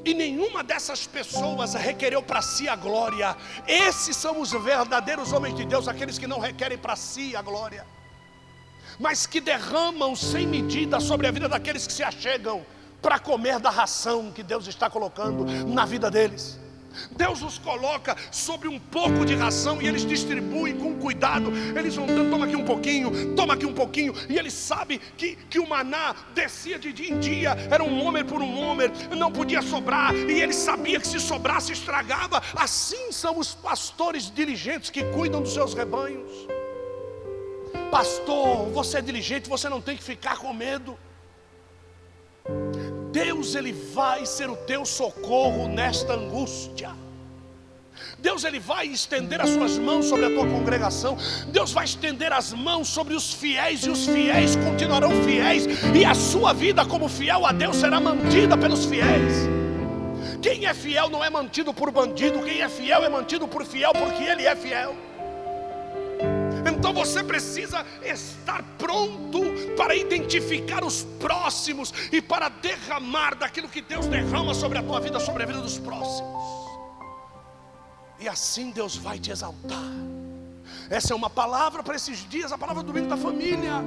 E 0.05 0.13
nenhuma 0.13 0.63
dessas 0.63 1.07
pessoas 1.07 1.73
requereu 1.73 2.21
para 2.21 2.41
si 2.41 2.67
a 2.67 2.75
glória. 2.75 3.35
Esses 3.65 4.15
são 4.17 4.41
os 4.41 4.51
verdadeiros 4.51 5.31
homens 5.31 5.55
de 5.55 5.65
Deus, 5.65 5.87
aqueles 5.87 6.17
que 6.17 6.27
não 6.27 6.39
requerem 6.39 6.77
para 6.77 6.95
si 6.95 7.35
a 7.35 7.41
glória, 7.41 7.85
mas 8.99 9.25
que 9.25 9.39
derramam 9.39 10.15
sem 10.15 10.45
medida 10.45 10.99
sobre 10.99 11.27
a 11.27 11.31
vida 11.31 11.47
daqueles 11.47 11.85
que 11.87 11.93
se 11.93 12.03
achegam 12.03 12.65
para 13.01 13.19
comer 13.19 13.59
da 13.59 13.69
ração 13.69 14.31
que 14.31 14.41
Deus 14.41 14.67
está 14.67 14.89
colocando 14.89 15.45
na 15.65 15.85
vida 15.85 16.09
deles. 16.09 16.59
Deus 17.11 17.41
os 17.41 17.57
coloca 17.57 18.15
sobre 18.31 18.67
um 18.67 18.79
pouco 18.79 19.25
de 19.25 19.35
ração 19.35 19.81
e 19.81 19.87
eles 19.87 20.05
distribuem 20.05 20.77
com 20.77 20.95
cuidado. 20.95 21.51
Eles 21.77 21.95
vão 21.95 22.05
dando, 22.05 22.29
toma 22.29 22.45
aqui 22.45 22.55
um 22.55 22.65
pouquinho, 22.65 23.35
toma 23.35 23.53
aqui 23.53 23.65
um 23.65 23.73
pouquinho. 23.73 24.13
E 24.29 24.37
eles 24.37 24.53
sabem 24.53 24.99
que, 25.17 25.35
que 25.49 25.59
o 25.59 25.67
maná 25.67 26.15
descia 26.33 26.77
de 26.77 26.93
dia 26.93 27.09
em 27.09 27.19
dia, 27.19 27.57
era 27.69 27.83
um 27.83 28.03
homem 28.03 28.23
por 28.23 28.41
um 28.41 28.59
homem, 28.59 28.91
não 29.17 29.31
podia 29.31 29.61
sobrar. 29.61 30.13
E 30.13 30.41
ele 30.41 30.53
sabia 30.53 30.99
que 30.99 31.07
se 31.07 31.19
sobrasse, 31.19 31.71
estragava. 31.71 32.41
Assim 32.55 33.11
são 33.11 33.39
os 33.39 33.53
pastores 33.53 34.31
diligentes 34.31 34.89
que 34.89 35.03
cuidam 35.05 35.41
dos 35.41 35.53
seus 35.53 35.73
rebanhos. 35.73 36.31
Pastor, 37.91 38.69
você 38.69 38.97
é 38.97 39.01
diligente, 39.01 39.49
você 39.49 39.69
não 39.69 39.81
tem 39.81 39.95
que 39.95 40.03
ficar 40.03 40.37
com 40.37 40.53
medo. 40.53 40.97
Deus 43.11 43.55
ele 43.55 43.71
vai 43.71 44.25
ser 44.25 44.49
o 44.49 44.55
teu 44.55 44.85
socorro 44.85 45.67
nesta 45.67 46.13
angústia. 46.13 46.91
Deus 48.17 48.43
ele 48.43 48.59
vai 48.59 48.87
estender 48.87 49.39
as 49.41 49.49
suas 49.49 49.77
mãos 49.77 50.05
sobre 50.05 50.25
a 50.25 50.29
tua 50.29 50.47
congregação. 50.47 51.17
Deus 51.47 51.71
vai 51.71 51.85
estender 51.85 52.31
as 52.33 52.51
mãos 52.53 52.87
sobre 52.87 53.13
os 53.13 53.33
fiéis 53.33 53.83
e 53.85 53.89
os 53.89 54.05
fiéis 54.05 54.55
continuarão 54.55 55.11
fiéis 55.23 55.67
e 55.95 56.03
a 56.03 56.13
sua 56.13 56.53
vida 56.53 56.85
como 56.85 57.07
fiel 57.07 57.45
a 57.45 57.51
Deus 57.51 57.75
será 57.77 57.99
mantida 57.99 58.57
pelos 58.57 58.85
fiéis. 58.85 59.47
Quem 60.41 60.65
é 60.65 60.73
fiel 60.73 61.09
não 61.09 61.23
é 61.23 61.29
mantido 61.29 61.73
por 61.73 61.91
bandido, 61.91 62.41
quem 62.43 62.61
é 62.61 62.67
fiel 62.67 63.03
é 63.03 63.09
mantido 63.09 63.47
por 63.47 63.65
fiel 63.65 63.93
porque 63.93 64.23
ele 64.23 64.45
é 64.45 64.55
fiel. 64.55 64.95
Então 66.65 66.93
você 66.93 67.23
precisa 67.23 67.85
estar 68.03 68.63
pronto 68.77 69.41
para 69.75 69.95
identificar 69.95 70.83
os 70.83 71.03
próximos 71.19 71.93
e 72.11 72.21
para 72.21 72.49
derramar 72.49 73.35
daquilo 73.35 73.67
que 73.67 73.81
Deus 73.81 74.05
derrama 74.07 74.53
sobre 74.53 74.77
a 74.77 74.83
tua 74.83 74.99
vida, 74.99 75.19
sobre 75.19 75.43
a 75.43 75.45
vida 75.45 75.61
dos 75.61 75.77
próximos. 75.77 76.43
E 78.19 78.27
assim 78.27 78.71
Deus 78.71 78.95
vai 78.95 79.19
te 79.19 79.31
exaltar. 79.31 79.83
Essa 80.89 81.13
é 81.13 81.15
uma 81.15 81.29
palavra 81.29 81.83
para 81.83 81.95
esses 81.95 82.27
dias, 82.29 82.51
a 82.51 82.57
palavra 82.57 82.83
do 82.83 82.87
domingo 82.87 83.09
da 83.09 83.17
família. 83.17 83.81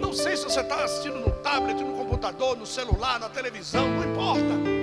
Não 0.00 0.12
sei 0.12 0.36
se 0.36 0.44
você 0.44 0.60
está 0.60 0.84
assistindo 0.84 1.18
no 1.18 1.30
tablet, 1.42 1.82
no 1.82 1.96
computador, 1.96 2.56
no 2.56 2.66
celular, 2.66 3.18
na 3.18 3.28
televisão, 3.28 3.88
não 3.88 4.04
importa. 4.04 4.75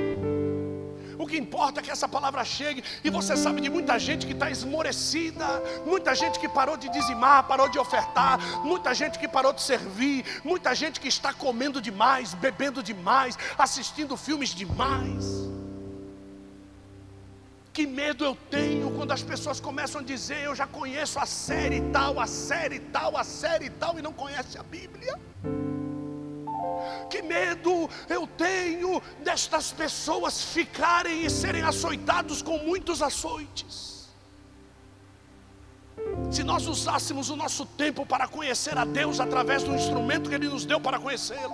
O 1.23 1.25
que 1.25 1.37
importa 1.37 1.79
é 1.79 1.83
que 1.83 1.89
essa 1.89 2.05
palavra 2.05 2.43
chegue. 2.43 2.83
E 3.01 3.09
você 3.09 3.37
sabe 3.37 3.61
de 3.61 3.69
muita 3.69 3.97
gente 3.97 4.27
que 4.27 4.33
está 4.33 4.51
esmorecida, 4.51 5.45
muita 5.85 6.13
gente 6.13 6.37
que 6.37 6.49
parou 6.49 6.75
de 6.75 6.89
dizimar, 6.89 7.45
parou 7.45 7.69
de 7.69 7.79
ofertar, 7.79 8.37
muita 8.65 8.93
gente 8.93 9.17
que 9.17 9.25
parou 9.25 9.53
de 9.53 9.61
servir, 9.61 10.25
muita 10.43 10.75
gente 10.75 10.99
que 10.99 11.07
está 11.07 11.31
comendo 11.31 11.81
demais, 11.81 12.33
bebendo 12.33 12.83
demais, 12.83 13.37
assistindo 13.57 14.17
filmes 14.17 14.49
demais. 14.49 15.23
Que 17.71 17.87
medo 17.87 18.25
eu 18.25 18.35
tenho 18.51 18.91
quando 18.91 19.13
as 19.13 19.23
pessoas 19.23 19.61
começam 19.61 20.01
a 20.01 20.03
dizer: 20.03 20.43
Eu 20.43 20.53
já 20.53 20.67
conheço 20.67 21.19
a 21.19 21.25
série 21.25 21.79
tal, 21.93 22.19
a 22.19 22.27
série 22.27 22.81
tal, 22.81 23.15
a 23.15 23.23
série 23.23 23.69
tal, 23.69 23.97
e 23.97 24.01
não 24.01 24.11
conhece 24.11 24.57
a 24.57 24.63
Bíblia. 24.63 25.17
Que 27.09 27.21
medo 27.21 27.89
eu 28.09 28.27
tenho 28.27 29.01
destas 29.23 29.71
pessoas 29.71 30.43
ficarem 30.43 31.25
e 31.25 31.29
serem 31.29 31.63
açoitados 31.63 32.41
com 32.41 32.57
muitos 32.57 33.01
açoites. 33.01 33.93
Se 36.31 36.43
nós 36.43 36.67
usássemos 36.67 37.29
o 37.29 37.35
nosso 37.35 37.65
tempo 37.65 38.05
para 38.05 38.27
conhecer 38.27 38.77
a 38.77 38.85
Deus 38.85 39.19
através 39.19 39.63
do 39.63 39.73
instrumento 39.73 40.29
que 40.29 40.35
Ele 40.35 40.49
nos 40.49 40.65
deu 40.65 40.79
para 40.79 40.99
conhecê-lo, 40.99 41.53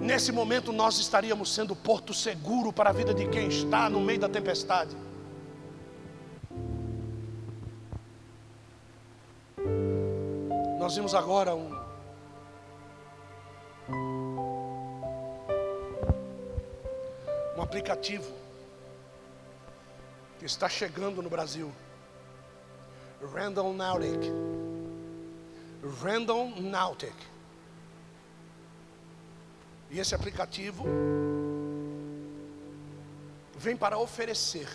nesse 0.00 0.32
momento 0.32 0.72
nós 0.72 0.98
estaríamos 0.98 1.52
sendo 1.52 1.76
porto 1.76 2.14
seguro 2.14 2.72
para 2.72 2.90
a 2.90 2.92
vida 2.92 3.12
de 3.12 3.28
quem 3.28 3.48
está 3.48 3.90
no 3.90 4.00
meio 4.00 4.20
da 4.20 4.28
tempestade. 4.28 4.96
Nós 10.78 10.96
vimos 10.96 11.14
agora 11.14 11.54
um 11.54 11.81
um 17.62 17.64
aplicativo 17.64 18.34
que 20.40 20.44
está 20.44 20.68
chegando 20.68 21.22
no 21.22 21.30
Brasil. 21.30 21.72
Random 23.32 23.72
Nautic. 23.72 24.32
Random 26.02 26.60
Nautic. 26.60 27.14
E 29.90 30.00
esse 30.00 30.12
aplicativo 30.12 30.84
vem 33.56 33.76
para 33.76 33.96
oferecer 33.96 34.68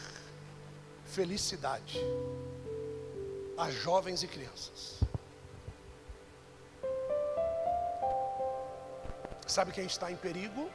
felicidade 1.04 2.00
a 3.58 3.70
jovens 3.70 4.24
e 4.24 4.28
crianças. 4.28 5.02
Sabe 9.46 9.74
quem 9.74 9.86
está 9.86 10.10
em 10.10 10.16
perigo? 10.16 10.70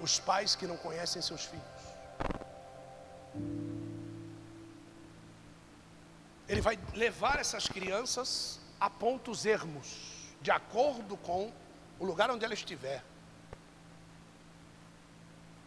Os 0.00 0.18
pais 0.18 0.54
que 0.54 0.66
não 0.66 0.76
conhecem 0.76 1.20
seus 1.22 1.44
filhos. 1.44 1.64
Ele 6.48 6.60
vai 6.60 6.78
levar 6.94 7.38
essas 7.38 7.66
crianças 7.66 8.60
a 8.78 8.88
pontos 8.88 9.44
ermos, 9.46 9.96
de 10.40 10.50
acordo 10.50 11.16
com 11.16 11.52
o 11.98 12.04
lugar 12.04 12.30
onde 12.30 12.44
ela 12.44 12.54
estiver. 12.54 13.02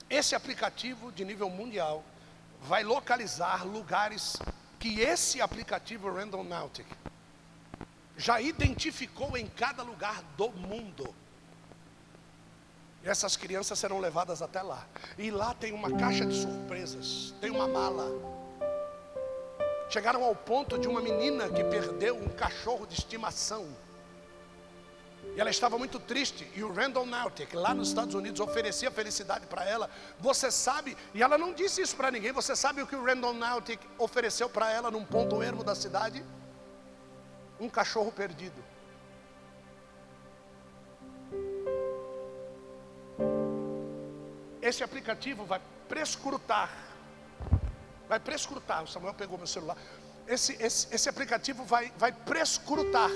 Esse 0.10 0.36
aplicativo 0.36 1.12
de 1.12 1.26
nível 1.26 1.50
mundial 1.50 2.04
vai 2.62 2.84
localizar 2.84 3.66
lugares 3.66 4.38
que 4.80 5.02
esse 5.02 5.42
aplicativo 5.42 6.12
Random 6.12 6.44
Nautic 6.44 6.88
já 8.18 8.42
identificou 8.42 9.38
em 9.38 9.48
cada 9.48 9.84
lugar 9.84 10.22
do 10.36 10.50
mundo. 10.52 11.14
Essas 13.04 13.38
crianças 13.38 13.80
serão 13.80 14.00
levadas 14.00 14.42
até 14.42 14.62
lá. 14.62 14.86
E 15.18 15.32
lá 15.32 15.54
tem 15.54 15.74
uma 15.74 15.92
caixa 15.98 16.26
de 16.26 16.36
surpresas, 16.36 17.34
tem 17.40 17.50
uma 17.50 17.68
mala. 17.68 18.06
Chegaram 19.90 20.24
ao 20.24 20.36
ponto 20.36 20.78
de 20.78 20.88
uma 20.88 21.02
menina 21.02 21.50
que 21.50 21.64
perdeu 21.64 22.16
um 22.16 22.30
cachorro 22.30 22.86
de 22.86 22.94
estimação. 22.94 23.68
E 25.36 25.40
ela 25.40 25.50
estava 25.50 25.78
muito 25.78 26.00
triste. 26.00 26.50
E 26.54 26.64
o 26.64 26.72
Randall 26.72 27.06
Nautic, 27.06 27.56
lá 27.56 27.74
nos 27.74 27.88
Estados 27.88 28.14
Unidos, 28.14 28.40
oferecia 28.40 28.92
felicidade 28.92 29.48
para 29.48 29.66
ela. 29.66 29.90
Você 30.20 30.52
sabe, 30.52 30.96
e 31.14 31.24
ela 31.24 31.38
não 31.38 31.54
disse 31.54 31.82
isso 31.82 31.96
para 31.96 32.12
ninguém, 32.12 32.32
você 32.32 32.56
sabe 32.56 32.82
o 32.82 32.88
que 32.88 32.96
o 32.96 33.04
Randall 33.04 33.34
Nautic 33.34 33.80
ofereceu 33.98 34.50
para 34.50 34.72
ela 34.72 34.92
num 34.92 35.06
ponto 35.06 35.42
ermo 35.42 35.64
da 35.64 35.74
cidade? 35.74 36.24
Um 37.60 37.70
cachorro 37.70 38.12
perdido. 38.12 38.69
Esse 44.70 44.84
aplicativo 44.84 45.46
vai 45.46 45.60
prescrutar. 45.88 46.70
Vai 48.08 48.20
prescrutar. 48.20 48.84
O 48.84 48.88
Samuel 48.88 49.16
pegou 49.16 49.36
meu 49.36 49.48
celular. 49.48 49.76
Esse, 50.28 50.56
esse, 50.62 50.88
esse 50.96 51.10
aplicativo 51.10 51.64
vai, 51.64 51.92
vai 51.98 52.12
prescrutar 52.12 53.10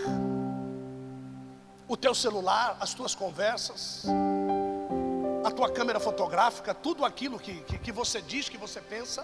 o 1.88 1.96
teu 1.96 2.16
celular, 2.16 2.76
as 2.80 2.96
tuas 2.96 3.14
conversas, 3.14 4.04
a 5.46 5.52
tua 5.52 5.70
câmera 5.72 6.00
fotográfica, 6.00 6.74
tudo 6.74 7.06
aquilo 7.06 7.38
que, 7.38 7.62
que, 7.62 7.78
que 7.78 7.92
você 7.92 8.20
diz, 8.20 8.50
que 8.50 8.58
você 8.58 8.82
pensa. 8.82 9.24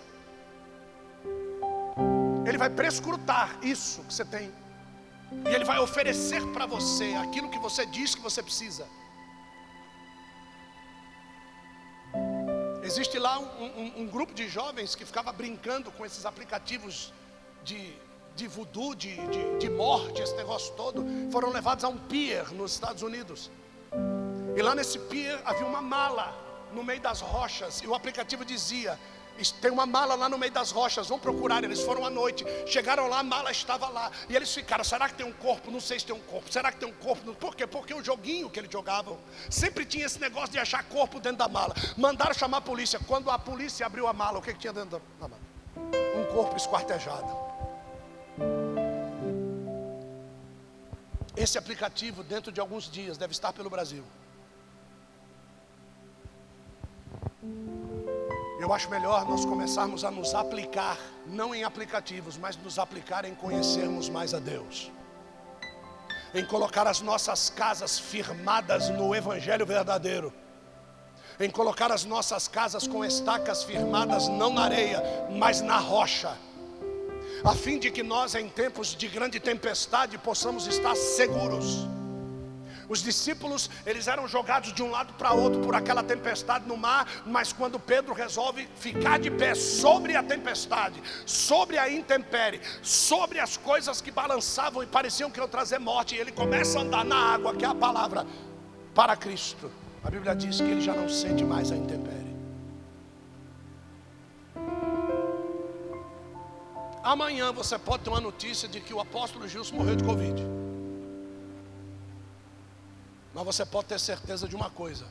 Ele 2.45 2.59
vai 2.59 2.69
prescrutar 2.69 3.57
isso 3.63 4.03
que 4.03 4.13
você 4.13 4.25
tem. 4.25 4.53
E 5.49 5.55
ele 5.55 5.65
vai 5.65 5.79
oferecer 5.79 6.45
para 6.53 6.67
você 6.67 7.15
aquilo 7.15 7.49
que 7.49 7.57
você 7.57 7.87
diz 7.87 8.13
que 8.13 8.21
você 8.21 8.43
precisa. 8.43 8.85
Existe 12.89 13.19
lá 13.19 13.37
um, 13.37 13.65
um, 13.65 13.93
um, 13.97 14.07
grupo 14.07 14.33
de 14.33 14.49
jovens 14.49 14.95
que 14.95 15.05
ficava 15.05 15.31
brincando 15.31 15.91
com 15.91 16.03
esses 16.03 16.25
aplicativos 16.25 17.13
de, 17.63 17.93
de 18.35 18.47
voodoo, 18.47 18.95
de, 18.95 19.15
de, 19.27 19.57
de 19.59 19.69
morte, 19.69 20.23
esse 20.23 20.35
negócio 20.35 20.73
todo. 20.73 21.05
Foram 21.31 21.51
levados 21.51 21.83
a 21.83 21.87
um 21.87 21.99
pier 21.99 22.51
nos 22.51 22.71
Estados 22.71 23.03
Unidos. 23.03 23.51
E 24.57 24.61
lá 24.63 24.73
nesse 24.73 24.97
pier 24.97 25.39
havia 25.45 25.67
uma 25.67 25.83
mala 25.83 26.33
no 26.73 26.83
meio 26.83 26.99
das 26.99 27.21
rochas. 27.21 27.79
E 27.83 27.85
o 27.85 27.93
aplicativo 27.93 28.43
dizia: 28.43 28.99
tem 29.61 29.71
uma 29.71 29.85
mala 29.85 30.15
lá 30.15 30.27
no 30.27 30.37
meio 30.37 30.51
das 30.51 30.71
rochas, 30.71 31.07
vão 31.07 31.17
procurar. 31.17 31.63
Eles 31.63 31.81
foram 31.81 32.05
à 32.05 32.09
noite, 32.09 32.45
chegaram 32.65 33.07
lá, 33.07 33.19
a 33.19 33.23
mala 33.23 33.51
estava 33.51 33.87
lá. 33.87 34.11
E 34.27 34.35
eles 34.35 34.53
ficaram: 34.53 34.83
será 34.83 35.07
que 35.07 35.15
tem 35.15 35.25
um 35.25 35.31
corpo? 35.31 35.71
Não 35.71 35.79
sei 35.79 35.99
se 35.99 36.05
tem 36.05 36.15
um 36.15 36.19
corpo. 36.19 36.51
Será 36.51 36.71
que 36.71 36.79
tem 36.79 36.89
um 36.89 36.93
corpo? 36.93 37.33
Por 37.35 37.55
quê? 37.55 37.65
Porque 37.65 37.93
o 37.93 38.03
joguinho 38.03 38.49
que 38.49 38.59
eles 38.59 38.71
jogavam 38.71 39.17
sempre 39.49 39.85
tinha 39.85 40.05
esse 40.05 40.19
negócio 40.19 40.51
de 40.51 40.59
achar 40.59 40.83
corpo 40.83 41.19
dentro 41.19 41.37
da 41.37 41.47
mala. 41.47 41.73
Mandaram 41.97 42.33
chamar 42.33 42.57
a 42.57 42.61
polícia. 42.61 42.99
Quando 43.07 43.31
a 43.31 43.39
polícia 43.39 43.85
abriu 43.85 44.07
a 44.07 44.13
mala, 44.13 44.39
o 44.39 44.41
que, 44.41 44.53
que 44.53 44.59
tinha 44.59 44.73
dentro 44.73 45.01
da 45.19 45.27
mala? 45.27 45.39
Um 46.15 46.33
corpo 46.33 46.57
esquartejado. 46.57 47.49
Esse 51.35 51.57
aplicativo, 51.57 52.21
dentro 52.21 52.51
de 52.51 52.59
alguns 52.59 52.91
dias, 52.91 53.17
deve 53.17 53.31
estar 53.31 53.53
pelo 53.53 53.69
Brasil. 53.69 54.03
Eu 58.59 58.73
acho 58.73 58.89
melhor 58.89 59.25
nós 59.25 59.45
começarmos 59.45 60.03
a 60.03 60.11
nos 60.11 60.35
aplicar, 60.35 60.97
não 61.25 61.55
em 61.55 61.63
aplicativos, 61.63 62.37
mas 62.37 62.57
nos 62.57 62.77
aplicar 62.77 63.23
em 63.23 63.33
conhecermos 63.33 64.09
mais 64.09 64.33
a 64.33 64.39
Deus. 64.39 64.91
Em 66.33 66.45
colocar 66.45 66.85
as 66.85 66.99
nossas 66.99 67.49
casas 67.49 67.97
firmadas 67.97 68.89
no 68.89 69.15
Evangelho 69.15 69.65
verdadeiro. 69.65 70.33
Em 71.39 71.49
colocar 71.49 71.89
as 71.89 72.03
nossas 72.03 72.49
casas 72.49 72.85
com 72.85 73.03
estacas 73.05 73.63
firmadas 73.63 74.27
não 74.27 74.53
na 74.53 74.63
areia, 74.63 75.01
mas 75.31 75.61
na 75.61 75.77
rocha. 75.77 76.37
A 77.45 77.55
fim 77.55 77.79
de 77.79 77.89
que 77.89 78.03
nós, 78.03 78.35
em 78.35 78.49
tempos 78.49 78.93
de 78.93 79.07
grande 79.07 79.39
tempestade, 79.39 80.17
possamos 80.17 80.67
estar 80.67 80.95
seguros 80.97 81.87
os 82.89 83.03
discípulos, 83.03 83.69
eles 83.85 84.07
eram 84.07 84.27
jogados 84.27 84.73
de 84.73 84.81
um 84.81 84.89
lado 84.89 85.13
para 85.13 85.31
outro 85.31 85.61
por 85.61 85.75
aquela 85.75 86.01
tempestade 86.01 86.67
no 86.67 86.75
mar, 86.75 87.07
mas 87.23 87.53
quando 87.53 87.79
Pedro 87.79 88.13
resolve 88.15 88.67
ficar 88.75 89.19
de 89.19 89.29
pé 89.29 89.53
sobre 89.53 90.15
a 90.15 90.23
tempestade, 90.23 91.01
sobre 91.23 91.77
a 91.77 91.87
intempérie, 91.87 92.59
sobre 92.81 93.39
as 93.39 93.55
coisas 93.55 94.01
que 94.01 94.09
balançavam 94.09 94.81
e 94.81 94.87
pareciam 94.87 95.29
que 95.29 95.39
iam 95.39 95.47
trazer 95.47 95.77
morte, 95.77 96.15
e 96.15 96.17
ele 96.17 96.31
começa 96.31 96.79
a 96.79 96.81
andar 96.81 97.05
na 97.05 97.33
água, 97.35 97.55
que 97.55 97.63
é 97.63 97.67
a 97.67 97.75
palavra, 97.75 98.25
para 98.95 99.15
Cristo. 99.15 99.71
A 100.03 100.09
Bíblia 100.09 100.35
diz 100.35 100.57
que 100.57 100.63
ele 100.63 100.81
já 100.81 100.95
não 100.95 101.07
sente 101.07 101.43
mais 101.43 101.71
a 101.71 101.75
intempérie. 101.75 102.19
Amanhã 107.03 107.51
você 107.51 107.77
pode 107.77 108.03
ter 108.03 108.09
uma 108.09 108.19
notícia 108.19 108.67
de 108.67 108.81
que 108.81 108.93
o 108.93 108.99
apóstolo 108.99 109.47
Gilson 109.47 109.75
morreu 109.75 109.95
de 109.95 110.03
Covid. 110.03 110.68
Mas 113.39 113.55
você 113.55 113.65
pode 113.65 113.87
ter 113.87 113.99
certeza 113.99 114.49
de 114.49 114.55
uma 114.55 114.69
coisa. 114.69 115.05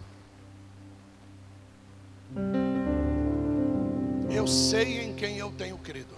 Eu 4.31 4.47
sei 4.47 5.01
em 5.03 5.15
quem 5.15 5.39
eu 5.39 5.51
tenho 5.53 5.79
crido. 5.79 6.15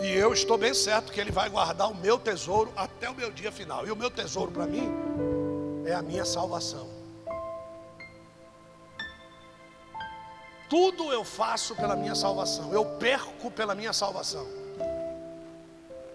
E 0.00 0.08
eu 0.08 0.32
estou 0.32 0.58
bem 0.58 0.74
certo 0.74 1.12
que 1.12 1.20
Ele 1.20 1.30
vai 1.30 1.48
guardar 1.48 1.88
o 1.88 1.94
meu 1.94 2.18
tesouro 2.18 2.72
até 2.74 3.08
o 3.08 3.14
meu 3.14 3.30
dia 3.30 3.52
final. 3.52 3.86
E 3.86 3.92
o 3.92 3.96
meu 3.96 4.10
tesouro 4.10 4.50
para 4.50 4.66
mim 4.66 4.90
é 5.86 5.94
a 5.94 6.02
minha 6.02 6.24
salvação. 6.24 6.94
tudo 10.74 11.12
eu 11.12 11.22
faço 11.22 11.76
pela 11.76 11.94
minha 11.94 12.16
salvação, 12.16 12.72
eu 12.72 12.84
perco 12.84 13.48
pela 13.48 13.76
minha 13.76 13.92
salvação. 13.92 14.44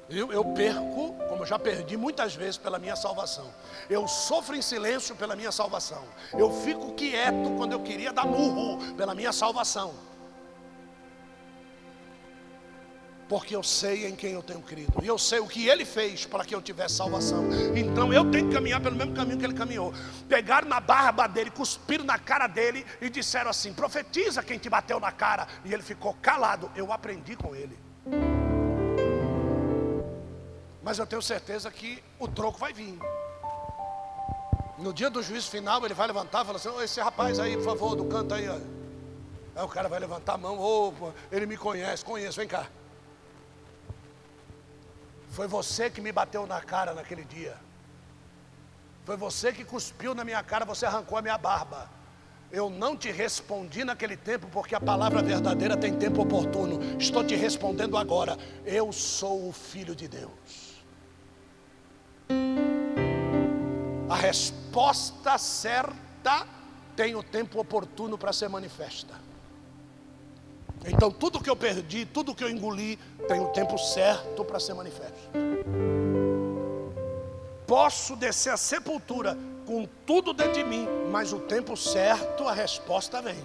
Eu, 0.10 0.34
eu 0.34 0.44
perco, 0.44 1.09
como 1.40 1.46
eu 1.46 1.48
já 1.48 1.58
perdi 1.58 1.96
muitas 1.96 2.36
vezes 2.36 2.58
pela 2.58 2.78
minha 2.78 2.98
salvação. 2.98 3.50
Eu 3.90 4.06
sofro 4.10 4.58
em 4.58 4.62
silêncio 4.62 5.16
pela 5.16 5.38
minha 5.38 5.54
salvação. 5.54 6.04
Eu 6.34 6.52
fico 6.52 6.94
quieto 6.96 7.56
quando 7.56 7.72
eu 7.72 7.80
queria 7.80 8.12
dar 8.12 8.26
murro 8.26 8.94
pela 8.96 9.16
minha 9.16 9.32
salvação. 9.32 9.94
porque 13.30 13.56
eu 13.56 13.62
sei 13.62 14.08
em 14.08 14.16
quem 14.16 14.32
eu 14.32 14.42
tenho 14.42 14.60
crido, 14.60 15.04
e 15.04 15.08
eu 15.08 15.16
sei 15.16 15.38
o 15.38 15.46
que 15.46 15.68
ele 15.68 15.86
fez 15.86 16.26
para 16.26 16.44
que 16.44 16.56
eu 16.56 16.60
tivesse 16.64 16.96
salvação. 16.96 17.46
Então 17.76 18.12
eu 18.12 18.32
tenho 18.32 18.48
que 18.48 18.56
caminhar 18.56 18.82
pelo 18.82 18.96
mesmo 18.96 19.14
caminho 19.14 19.38
que 19.38 19.46
ele 19.46 19.54
caminhou. 19.54 19.94
Pegaram 20.28 20.68
na 20.68 20.80
barba 20.80 21.28
dele, 21.28 21.52
cuspiram 21.52 22.04
na 22.04 22.18
cara 22.18 22.48
dele 22.48 22.84
e 23.00 23.08
disseram 23.08 23.52
assim: 23.52 23.72
profetiza 23.72 24.42
quem 24.42 24.58
te 24.58 24.68
bateu 24.68 25.00
na 25.00 25.12
cara. 25.12 25.48
E 25.64 25.72
ele 25.72 25.84
ficou 25.84 26.16
calado. 26.16 26.72
Eu 26.76 26.92
aprendi 26.92 27.36
com 27.36 27.56
ele. 27.56 27.78
Mas 30.82 30.98
eu 30.98 31.06
tenho 31.06 31.22
certeza 31.22 31.70
que 31.70 32.04
o 32.18 32.28
troco 32.28 32.58
vai 32.58 32.74
vir. 32.74 32.98
No 34.78 34.94
dia 34.94 35.10
do 35.10 35.22
juízo 35.22 35.50
final, 35.50 35.84
ele 35.86 35.94
vai 35.94 36.08
levantar 36.08 36.44
e 36.44 36.46
falar 36.46 36.58
assim: 36.58 36.82
esse 36.82 37.02
rapaz 37.02 37.38
aí, 37.40 37.58
por 37.58 37.66
favor, 37.66 37.96
do 37.96 38.06
canto 38.06 38.34
aí. 38.34 38.48
Aí 38.48 39.64
o 39.64 39.68
cara 39.68 39.90
vai 39.90 40.00
levantar 40.00 40.36
a 40.36 40.38
mão, 40.38 41.14
ele 41.32 41.46
me 41.46 41.58
conhece, 41.58 42.06
conheço, 42.06 42.38
vem 42.38 42.48
cá. 42.48 42.68
Foi 45.32 45.48
você 45.48 45.90
que 45.90 46.00
me 46.00 46.12
bateu 46.12 46.48
na 46.48 46.62
cara 46.62 46.94
naquele 46.94 47.26
dia. 47.26 47.58
Foi 49.04 49.18
você 49.18 49.52
que 49.52 49.66
cuspiu 49.66 50.16
na 50.16 50.24
minha 50.24 50.42
cara, 50.44 50.64
você 50.64 50.86
arrancou 50.86 51.18
a 51.18 51.22
minha 51.22 51.38
barba. 51.38 51.90
Eu 52.52 52.70
não 52.70 52.96
te 52.96 53.12
respondi 53.12 53.84
naquele 53.84 54.18
tempo, 54.18 54.48
porque 54.48 54.74
a 54.74 54.80
palavra 54.80 55.22
verdadeira 55.22 55.78
tem 55.78 55.94
tempo 55.94 56.22
oportuno. 56.22 56.80
Estou 56.98 57.24
te 57.24 57.36
respondendo 57.36 57.98
agora. 57.98 58.38
Eu 58.66 58.92
sou 58.92 59.48
o 59.48 59.52
Filho 59.52 59.96
de 59.96 60.08
Deus. 60.08 60.69
A 64.10 64.16
resposta 64.16 65.38
certa 65.38 66.48
tem 66.96 67.16
o 67.16 67.22
tempo 67.22 67.60
oportuno 67.60 68.18
para 68.18 68.34
ser 68.34 68.50
manifesta. 68.50 69.14
Então, 70.84 71.12
tudo 71.12 71.42
que 71.42 71.50
eu 71.50 71.56
perdi, 71.56 72.06
tudo 72.06 72.34
que 72.34 72.44
eu 72.44 72.50
engoli, 72.50 72.98
tem 73.28 73.40
o 73.40 73.50
tempo 73.50 73.78
certo 73.78 74.44
para 74.44 74.60
ser 74.60 74.74
manifesto. 74.74 75.30
Posso 77.68 78.16
descer 78.16 78.52
a 78.52 78.58
sepultura 78.58 79.38
com 79.68 79.88
tudo 80.08 80.34
dentro 80.34 80.54
de 80.54 80.64
mim, 80.64 80.88
mas 81.12 81.32
o 81.32 81.40
tempo 81.40 81.78
certo, 81.78 82.48
a 82.48 82.54
resposta 82.54 83.22
vem. 83.22 83.38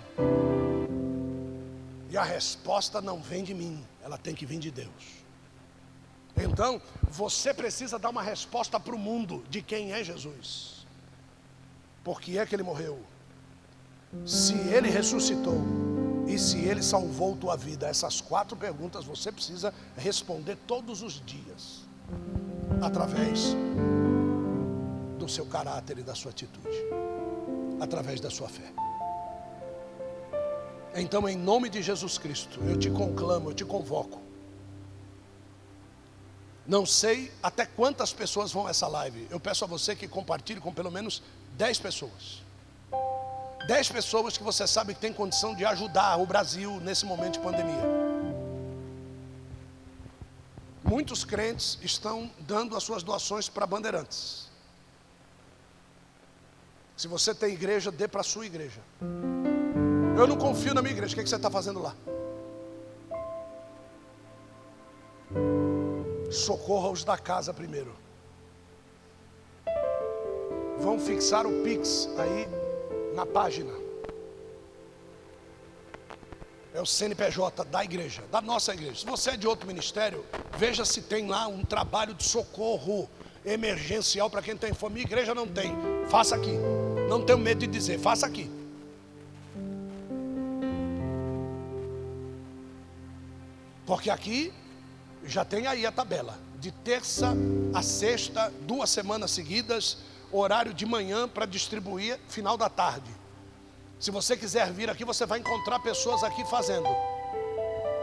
E 2.09 2.17
a 2.17 2.23
resposta 2.23 3.03
não 3.03 3.21
vem 3.21 3.45
de 3.45 3.53
mim, 3.53 3.85
ela 4.03 4.17
tem 4.17 4.35
que 4.35 4.47
vir 4.47 4.59
de 4.59 4.71
Deus. 4.71 5.24
Então, 6.55 6.81
você 7.11 7.53
precisa 7.53 7.99
dar 7.99 8.09
uma 8.11 8.23
resposta 8.23 8.79
para 8.81 8.95
o 8.95 8.99
mundo 8.99 9.45
de 9.51 9.61
quem 9.61 9.93
é 9.93 10.03
Jesus. 10.03 10.87
Por 12.03 12.21
que 12.21 12.39
é 12.39 12.47
que 12.47 12.55
ele 12.55 12.63
morreu? 12.63 12.99
Se 14.25 14.55
ele 14.55 14.89
ressuscitou, 14.89 15.61
e 16.27 16.39
se 16.39 16.59
Ele 16.59 16.83
salvou 16.83 17.37
tua 17.37 17.57
vida? 17.57 17.87
Essas 17.87 18.21
quatro 18.21 18.57
perguntas 18.57 19.05
você 19.05 19.31
precisa 19.31 19.75
responder 19.97 20.57
todos 20.67 21.03
os 21.03 21.23
dias, 21.25 21.83
através 22.83 23.55
do 25.19 25.29
seu 25.29 25.47
caráter 25.47 25.99
e 25.99 26.03
da 26.03 26.15
sua 26.15 26.31
atitude, 26.31 26.77
através 27.81 28.21
da 28.21 28.31
sua 28.31 28.49
fé. 28.49 28.73
Então, 30.97 31.29
em 31.29 31.37
nome 31.37 31.69
de 31.69 31.83
Jesus 31.83 32.19
Cristo, 32.19 32.61
eu 32.65 32.79
te 32.79 32.91
conclamo, 32.91 33.51
eu 33.51 33.55
te 33.55 33.65
convoco. 33.65 34.24
Não 36.67 36.87
sei 36.87 37.31
até 37.43 37.67
quantas 37.67 38.13
pessoas 38.13 38.53
vão 38.53 38.67
a 38.67 38.71
essa 38.71 38.87
live. 38.89 39.27
Eu 39.31 39.39
peço 39.39 39.65
a 39.65 39.69
você 39.69 39.95
que 39.95 40.09
compartilhe 40.09 40.61
com 40.61 40.73
pelo 40.73 40.91
menos 40.91 41.23
10 41.57 41.79
pessoas. 41.79 42.43
Dez 43.67 43.89
pessoas 43.89 44.37
que 44.37 44.45
você 44.45 44.67
sabe 44.67 44.95
que 44.95 45.01
tem 45.01 45.13
condição 45.13 45.55
de 45.55 45.65
ajudar 45.65 46.19
o 46.19 46.27
Brasil 46.27 46.81
nesse 46.81 47.07
momento 47.07 47.35
de 47.35 47.41
pandemia. 47.41 47.83
Muitos 50.83 51.25
crentes 51.25 51.79
estão 51.83 52.31
dando 52.41 52.77
as 52.77 52.83
suas 52.83 53.03
doações 53.03 53.49
para 53.49 53.67
bandeirantes. 53.67 54.51
Se 56.95 57.09
você 57.09 57.35
tem 57.35 57.55
igreja, 57.55 57.91
dê 57.91 58.07
para 58.07 58.21
a 58.21 58.25
sua 58.25 58.45
igreja. 58.45 58.83
Eu 60.17 60.27
não 60.27 60.37
confio 60.37 60.75
na 60.75 60.83
minha 60.83 60.93
igreja, 60.93 61.13
o 61.13 61.15
que, 61.15 61.21
é 61.21 61.25
que 61.25 61.31
você 61.31 61.37
está 61.37 61.51
fazendo 61.51 61.81
lá? 61.81 61.97
Socorra 66.35 66.91
os 66.91 67.05
da 67.05 67.17
casa 67.17 67.55
primeiro. 67.55 67.95
Vão 70.79 70.99
fixar 70.99 71.47
o 71.47 71.63
Pix 71.63 72.09
aí 72.19 72.49
na 73.15 73.25
página. 73.25 73.73
É 76.75 76.81
o 76.81 76.85
CNPJ 76.85 77.65
da 77.67 77.85
igreja, 77.85 78.25
da 78.33 78.41
nossa 78.41 78.75
igreja. 78.75 78.97
Se 78.97 79.07
você 79.07 79.31
é 79.31 79.37
de 79.37 79.47
outro 79.47 79.65
ministério, 79.65 80.25
veja 80.59 80.85
se 80.85 81.03
tem 81.03 81.29
lá 81.29 81.47
um 81.47 81.65
trabalho 81.65 82.13
de 82.15 82.25
socorro 82.25 83.09
emergencial 83.47 84.29
para 84.29 84.43
quem 84.43 84.57
tem 84.57 84.75
fome. 84.75 84.95
Minha 84.95 85.07
igreja 85.07 85.37
não 85.37 85.47
tem. 85.47 85.73
Faça 86.09 86.35
aqui. 86.35 86.59
Não 87.09 87.25
tenho 87.25 87.39
medo 87.39 87.61
de 87.61 87.69
dizer, 87.69 88.01
faça 88.01 88.27
aqui. 88.27 88.51
Porque 93.87 94.11
aqui 94.11 94.53
já 95.25 95.45
tem 95.45 95.67
aí 95.67 95.87
a 95.87 95.93
tabela. 95.93 96.39
De 96.59 96.71
terça 96.71 97.35
a 97.75 97.83
sexta, 97.83 98.53
duas 98.63 98.89
semanas 98.91 99.31
seguidas, 99.31 99.99
horário 100.31 100.73
de 100.73 100.87
manhã 100.87 101.29
para 101.29 101.47
distribuir 101.47 102.19
final 102.29 102.57
da 102.57 102.69
tarde. 102.69 103.11
Se 103.99 104.11
você 104.11 104.37
quiser 104.37 104.73
vir 104.73 104.91
aqui, 104.91 105.05
você 105.05 105.27
vai 105.27 105.39
encontrar 105.39 105.79
pessoas 105.81 106.23
aqui 106.23 106.45
fazendo. 106.45 106.89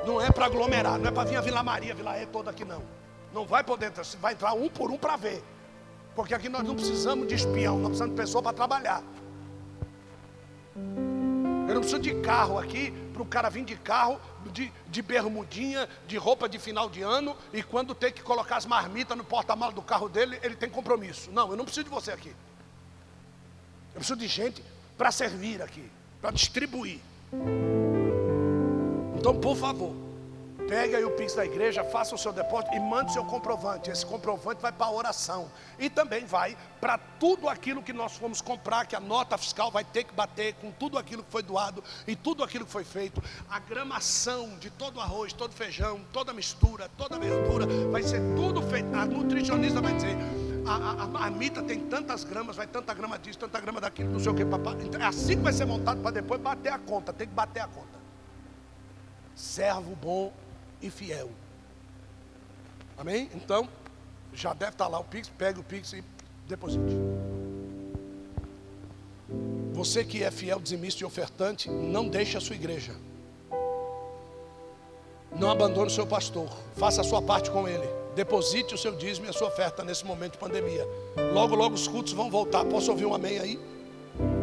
Não 0.06 0.20
é 0.20 0.32
para 0.32 0.46
aglomerar, 0.46 0.98
não 0.98 1.08
é 1.08 1.12
para 1.12 1.30
vir 1.30 1.36
a 1.36 1.42
Vila 1.42 1.62
Maria, 1.62 1.94
Vila 1.94 2.20
E 2.20 2.26
toda 2.26 2.50
aqui 2.50 2.66
não. 2.66 2.82
Não 3.34 3.46
vai 3.46 3.64
poder 3.64 3.88
entrar, 3.88 4.04
vai 4.20 4.34
entrar 4.34 4.54
um 4.54 4.68
por 4.68 4.92
um 4.92 4.98
para 4.98 5.16
ver. 5.16 5.44
Porque 6.16 6.34
aqui 6.34 6.50
nós 6.50 6.64
não 6.64 6.76
precisamos 6.76 7.28
de 7.28 7.36
espião, 7.36 7.78
nós 7.78 7.90
precisamos 7.90 8.16
de 8.16 8.22
pessoa 8.22 8.42
para 8.42 8.54
trabalhar. 8.54 9.04
Eu 10.76 11.76
não 11.76 11.82
preciso 11.82 12.02
de 12.02 12.16
carro 12.16 12.58
aqui 12.58 12.92
para 13.22 13.24
o 13.24 13.26
cara 13.26 13.50
vir 13.50 13.64
de 13.64 13.76
carro, 13.76 14.20
de, 14.52 14.72
de 14.88 15.02
bermudinha, 15.02 15.88
de 16.08 16.18
roupa 16.18 16.50
de 16.50 16.58
final 16.58 16.90
de 16.90 17.02
ano, 17.02 17.36
e 17.54 17.62
quando 17.62 17.94
tem 17.94 18.12
que 18.12 18.22
colocar 18.22 18.58
as 18.58 18.66
marmitas 18.66 19.16
no 19.18 19.24
porta-malas 19.24 19.76
do 19.76 19.82
carro 19.82 20.10
dele, 20.10 20.40
ele 20.42 20.56
tem 20.56 20.70
compromisso. 20.70 21.32
Não, 21.32 21.52
eu 21.52 21.56
não 21.56 21.66
preciso 21.66 21.84
de 21.84 21.90
você 21.90 22.12
aqui. 22.12 22.30
Eu 23.94 23.96
preciso 24.00 24.18
de 24.18 24.28
gente 24.28 24.64
para 24.98 25.12
servir 25.12 25.62
aqui, 25.62 25.90
para 26.20 26.32
distribuir. 26.32 27.00
Então, 29.16 29.40
por 29.40 29.56
favor, 29.56 29.94
Pegue 30.72 30.96
aí 30.96 31.04
o 31.04 31.12
Pix 31.12 31.36
da 31.36 31.44
igreja, 31.44 31.84
faça 31.84 32.16
o 32.16 32.18
seu 32.18 32.32
depósito 32.32 32.74
e 32.74 32.80
mande 32.80 33.12
o 33.12 33.14
seu 33.14 33.26
comprovante. 33.26 33.92
Esse 33.92 34.06
comprovante 34.06 34.62
vai 34.62 34.72
para 34.72 34.86
a 34.86 34.92
oração. 34.92 35.52
E 35.78 35.90
também 35.90 36.24
vai 36.24 36.56
para 36.80 36.98
tudo 36.98 37.50
aquilo 37.50 37.84
que 37.84 37.92
nós 37.92 38.16
fomos 38.16 38.40
comprar, 38.40 38.86
que 38.86 38.96
a 38.96 39.00
nota 39.02 39.38
fiscal 39.38 39.70
vai 39.70 39.84
ter 39.84 40.06
que 40.06 40.14
bater 40.14 40.54
com 40.62 40.72
tudo 40.72 40.98
aquilo 40.98 41.24
que 41.24 41.30
foi 41.30 41.44
doado 41.44 41.84
e 42.08 42.16
tudo 42.16 42.42
aquilo 42.42 42.66
que 42.66 42.72
foi 42.72 42.86
feito. 42.86 43.22
A 43.50 43.60
gramação 43.60 44.58
de 44.60 44.70
todo 44.70 44.96
o 44.96 45.02
arroz, 45.02 45.34
todo 45.34 45.52
o 45.52 45.54
feijão, 45.54 46.00
toda 46.14 46.32
a 46.32 46.34
mistura, 46.34 46.90
toda 46.98 47.18
a 47.18 47.20
verdura, 47.20 47.68
vai 47.92 48.02
ser 48.02 48.22
tudo 48.38 48.62
feito. 48.62 48.96
A 48.96 49.06
nutricionista 49.06 49.82
vai 49.82 49.94
dizer. 49.94 50.16
A, 50.66 50.74
a, 50.74 51.04
a 51.04 51.08
marmita 51.08 51.62
tem 51.62 51.82
tantas 51.82 52.24
gramas, 52.24 52.56
vai 52.56 52.66
tanta 52.66 52.94
grama 52.94 53.20
disso, 53.20 53.40
tanta 53.40 53.60
grama 53.60 53.82
daquilo, 53.82 54.12
não 54.12 54.22
sei 54.22 54.32
o 54.32 54.36
que, 54.36 54.46
papai. 54.46 54.78
Então, 54.86 55.02
é 55.02 55.06
assim 55.06 55.36
que 55.36 55.44
vai 55.44 55.52
ser 55.52 55.66
montado 55.66 56.02
para 56.02 56.12
depois 56.12 56.40
bater 56.40 56.72
a 56.72 56.80
conta. 56.80 57.12
Tem 57.12 57.28
que 57.28 57.34
bater 57.34 57.60
a 57.60 57.68
conta. 57.68 58.00
Servo 59.36 59.98
bom 59.98 60.32
e 60.82 60.90
fiel. 60.90 61.30
Amém? 62.98 63.30
Então, 63.34 63.68
já 64.34 64.54
deve 64.54 64.72
estar 64.72 64.88
lá 64.88 65.00
o 65.00 65.04
Pix, 65.04 65.30
pegue 65.30 65.60
o 65.60 65.64
Pix 65.64 65.94
e 65.94 66.04
deposite. 66.48 66.96
Você 69.74 70.04
que 70.04 70.24
é 70.24 70.30
fiel, 70.30 70.60
dizimista 70.60 71.02
e 71.02 71.06
ofertante, 71.06 71.70
não 71.70 72.08
deixe 72.08 72.38
a 72.38 72.42
sua 72.42 72.56
igreja. 72.56 72.94
Não 75.38 75.50
abandone 75.50 75.88
o 75.88 75.90
seu 75.90 76.06
pastor. 76.06 76.50
Faça 76.76 77.02
a 77.02 77.04
sua 77.04 77.22
parte 77.22 77.50
com 77.50 77.68
ele. 77.68 77.88
Deposite 78.14 78.76
o 78.76 78.78
seu 78.78 78.96
dízimo 78.96 79.26
e 79.26 79.30
a 79.30 79.34
sua 79.34 79.48
oferta 79.48 79.84
nesse 79.84 80.06
momento 80.06 80.34
de 80.34 80.38
pandemia. 80.38 80.86
Logo, 81.34 81.56
logo 81.56 81.76
os 81.76 81.88
cultos 81.88 82.14
vão 82.14 82.30
voltar. 82.30 82.66
Posso 82.66 82.92
ouvir 82.92 83.06
um 83.06 83.16
amém 83.16 83.40
aí? 83.40 83.60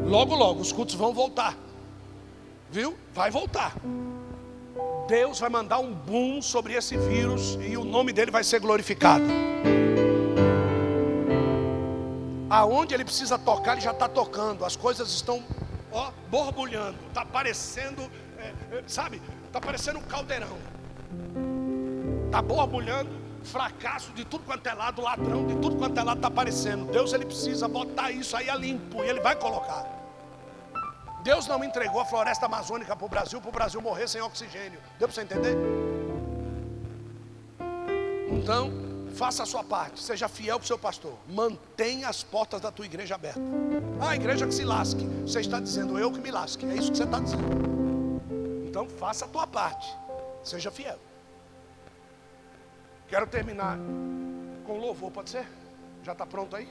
Logo, 0.06 0.34
logo 0.34 0.60
os 0.60 0.72
cultos 0.72 0.94
vão 0.94 1.12
voltar. 1.12 1.56
Viu? 2.70 2.96
Vai 3.12 3.30
voltar. 3.30 3.76
Deus 5.08 5.40
vai 5.40 5.48
mandar 5.48 5.78
um 5.78 5.92
boom 5.92 6.42
sobre 6.42 6.74
esse 6.74 6.96
vírus 6.96 7.58
e 7.66 7.76
o 7.76 7.84
nome 7.84 8.12
dele 8.12 8.30
vai 8.30 8.44
ser 8.44 8.60
glorificado. 8.60 9.24
Aonde 12.50 12.94
ele 12.94 13.04
precisa 13.04 13.38
tocar, 13.38 13.72
ele 13.72 13.80
já 13.80 13.92
está 13.92 14.08
tocando. 14.08 14.64
As 14.64 14.76
coisas 14.76 15.08
estão 15.08 15.42
ó, 15.90 16.10
borbulhando. 16.30 16.98
Está 17.08 17.22
aparecendo 17.22 18.08
é, 18.38 18.52
é, 18.70 18.82
sabe, 18.86 19.20
está 19.46 19.60
parecendo 19.60 19.98
um 19.98 20.02
caldeirão. 20.02 20.56
Está 22.26 22.40
borbulhando, 22.40 23.10
fracasso 23.42 24.12
de 24.12 24.24
tudo 24.24 24.44
quanto 24.44 24.66
é 24.66 24.74
lado, 24.74 25.02
ladrão 25.02 25.46
de 25.46 25.56
tudo 25.56 25.76
quanto 25.76 25.98
é 25.98 26.02
lado 26.02 26.18
está 26.18 26.28
aparecendo. 26.28 26.90
Deus 26.92 27.12
ele 27.12 27.24
precisa 27.24 27.66
botar 27.66 28.10
isso 28.10 28.36
aí 28.36 28.48
a 28.48 28.54
limpo 28.54 29.02
e 29.02 29.08
ele 29.08 29.20
vai 29.20 29.34
colocar. 29.34 29.97
Deus 31.28 31.46
não 31.46 31.62
entregou 31.62 32.00
a 32.00 32.06
floresta 32.06 32.46
amazônica 32.46 32.96
para 32.96 33.04
o 33.04 33.08
Brasil, 33.08 33.38
para 33.38 33.50
o 33.50 33.52
Brasil 33.52 33.82
morrer 33.82 34.08
sem 34.08 34.18
oxigênio. 34.22 34.80
Deu 34.98 35.06
para 35.06 35.14
você 35.14 35.20
entender? 35.20 35.54
Então, 38.32 38.72
faça 39.14 39.42
a 39.42 39.46
sua 39.46 39.62
parte, 39.62 40.00
seja 40.00 40.26
fiel 40.26 40.58
para 40.58 40.64
o 40.64 40.66
seu 40.66 40.78
pastor, 40.78 41.18
mantenha 41.28 42.08
as 42.08 42.22
portas 42.22 42.62
da 42.62 42.72
tua 42.72 42.86
igreja 42.86 43.14
abertas. 43.14 43.42
Ah, 44.00 44.12
a 44.12 44.16
igreja 44.16 44.46
que 44.46 44.54
se 44.54 44.64
lasque, 44.64 45.04
você 45.26 45.40
está 45.40 45.60
dizendo 45.60 45.98
eu 45.98 46.10
que 46.10 46.18
me 46.18 46.30
lasque, 46.30 46.64
é 46.64 46.74
isso 46.74 46.90
que 46.90 46.96
você 46.96 47.04
está 47.04 47.20
dizendo. 47.20 47.44
Então, 48.66 48.88
faça 48.88 49.26
a 49.26 49.28
tua 49.28 49.46
parte, 49.46 49.94
seja 50.42 50.70
fiel. 50.70 50.98
Quero 53.06 53.26
terminar 53.26 53.76
com 54.64 54.78
louvor, 54.78 55.10
pode 55.10 55.28
ser? 55.28 55.46
Já 56.02 56.12
está 56.12 56.24
pronto 56.24 56.56
aí? 56.56 56.66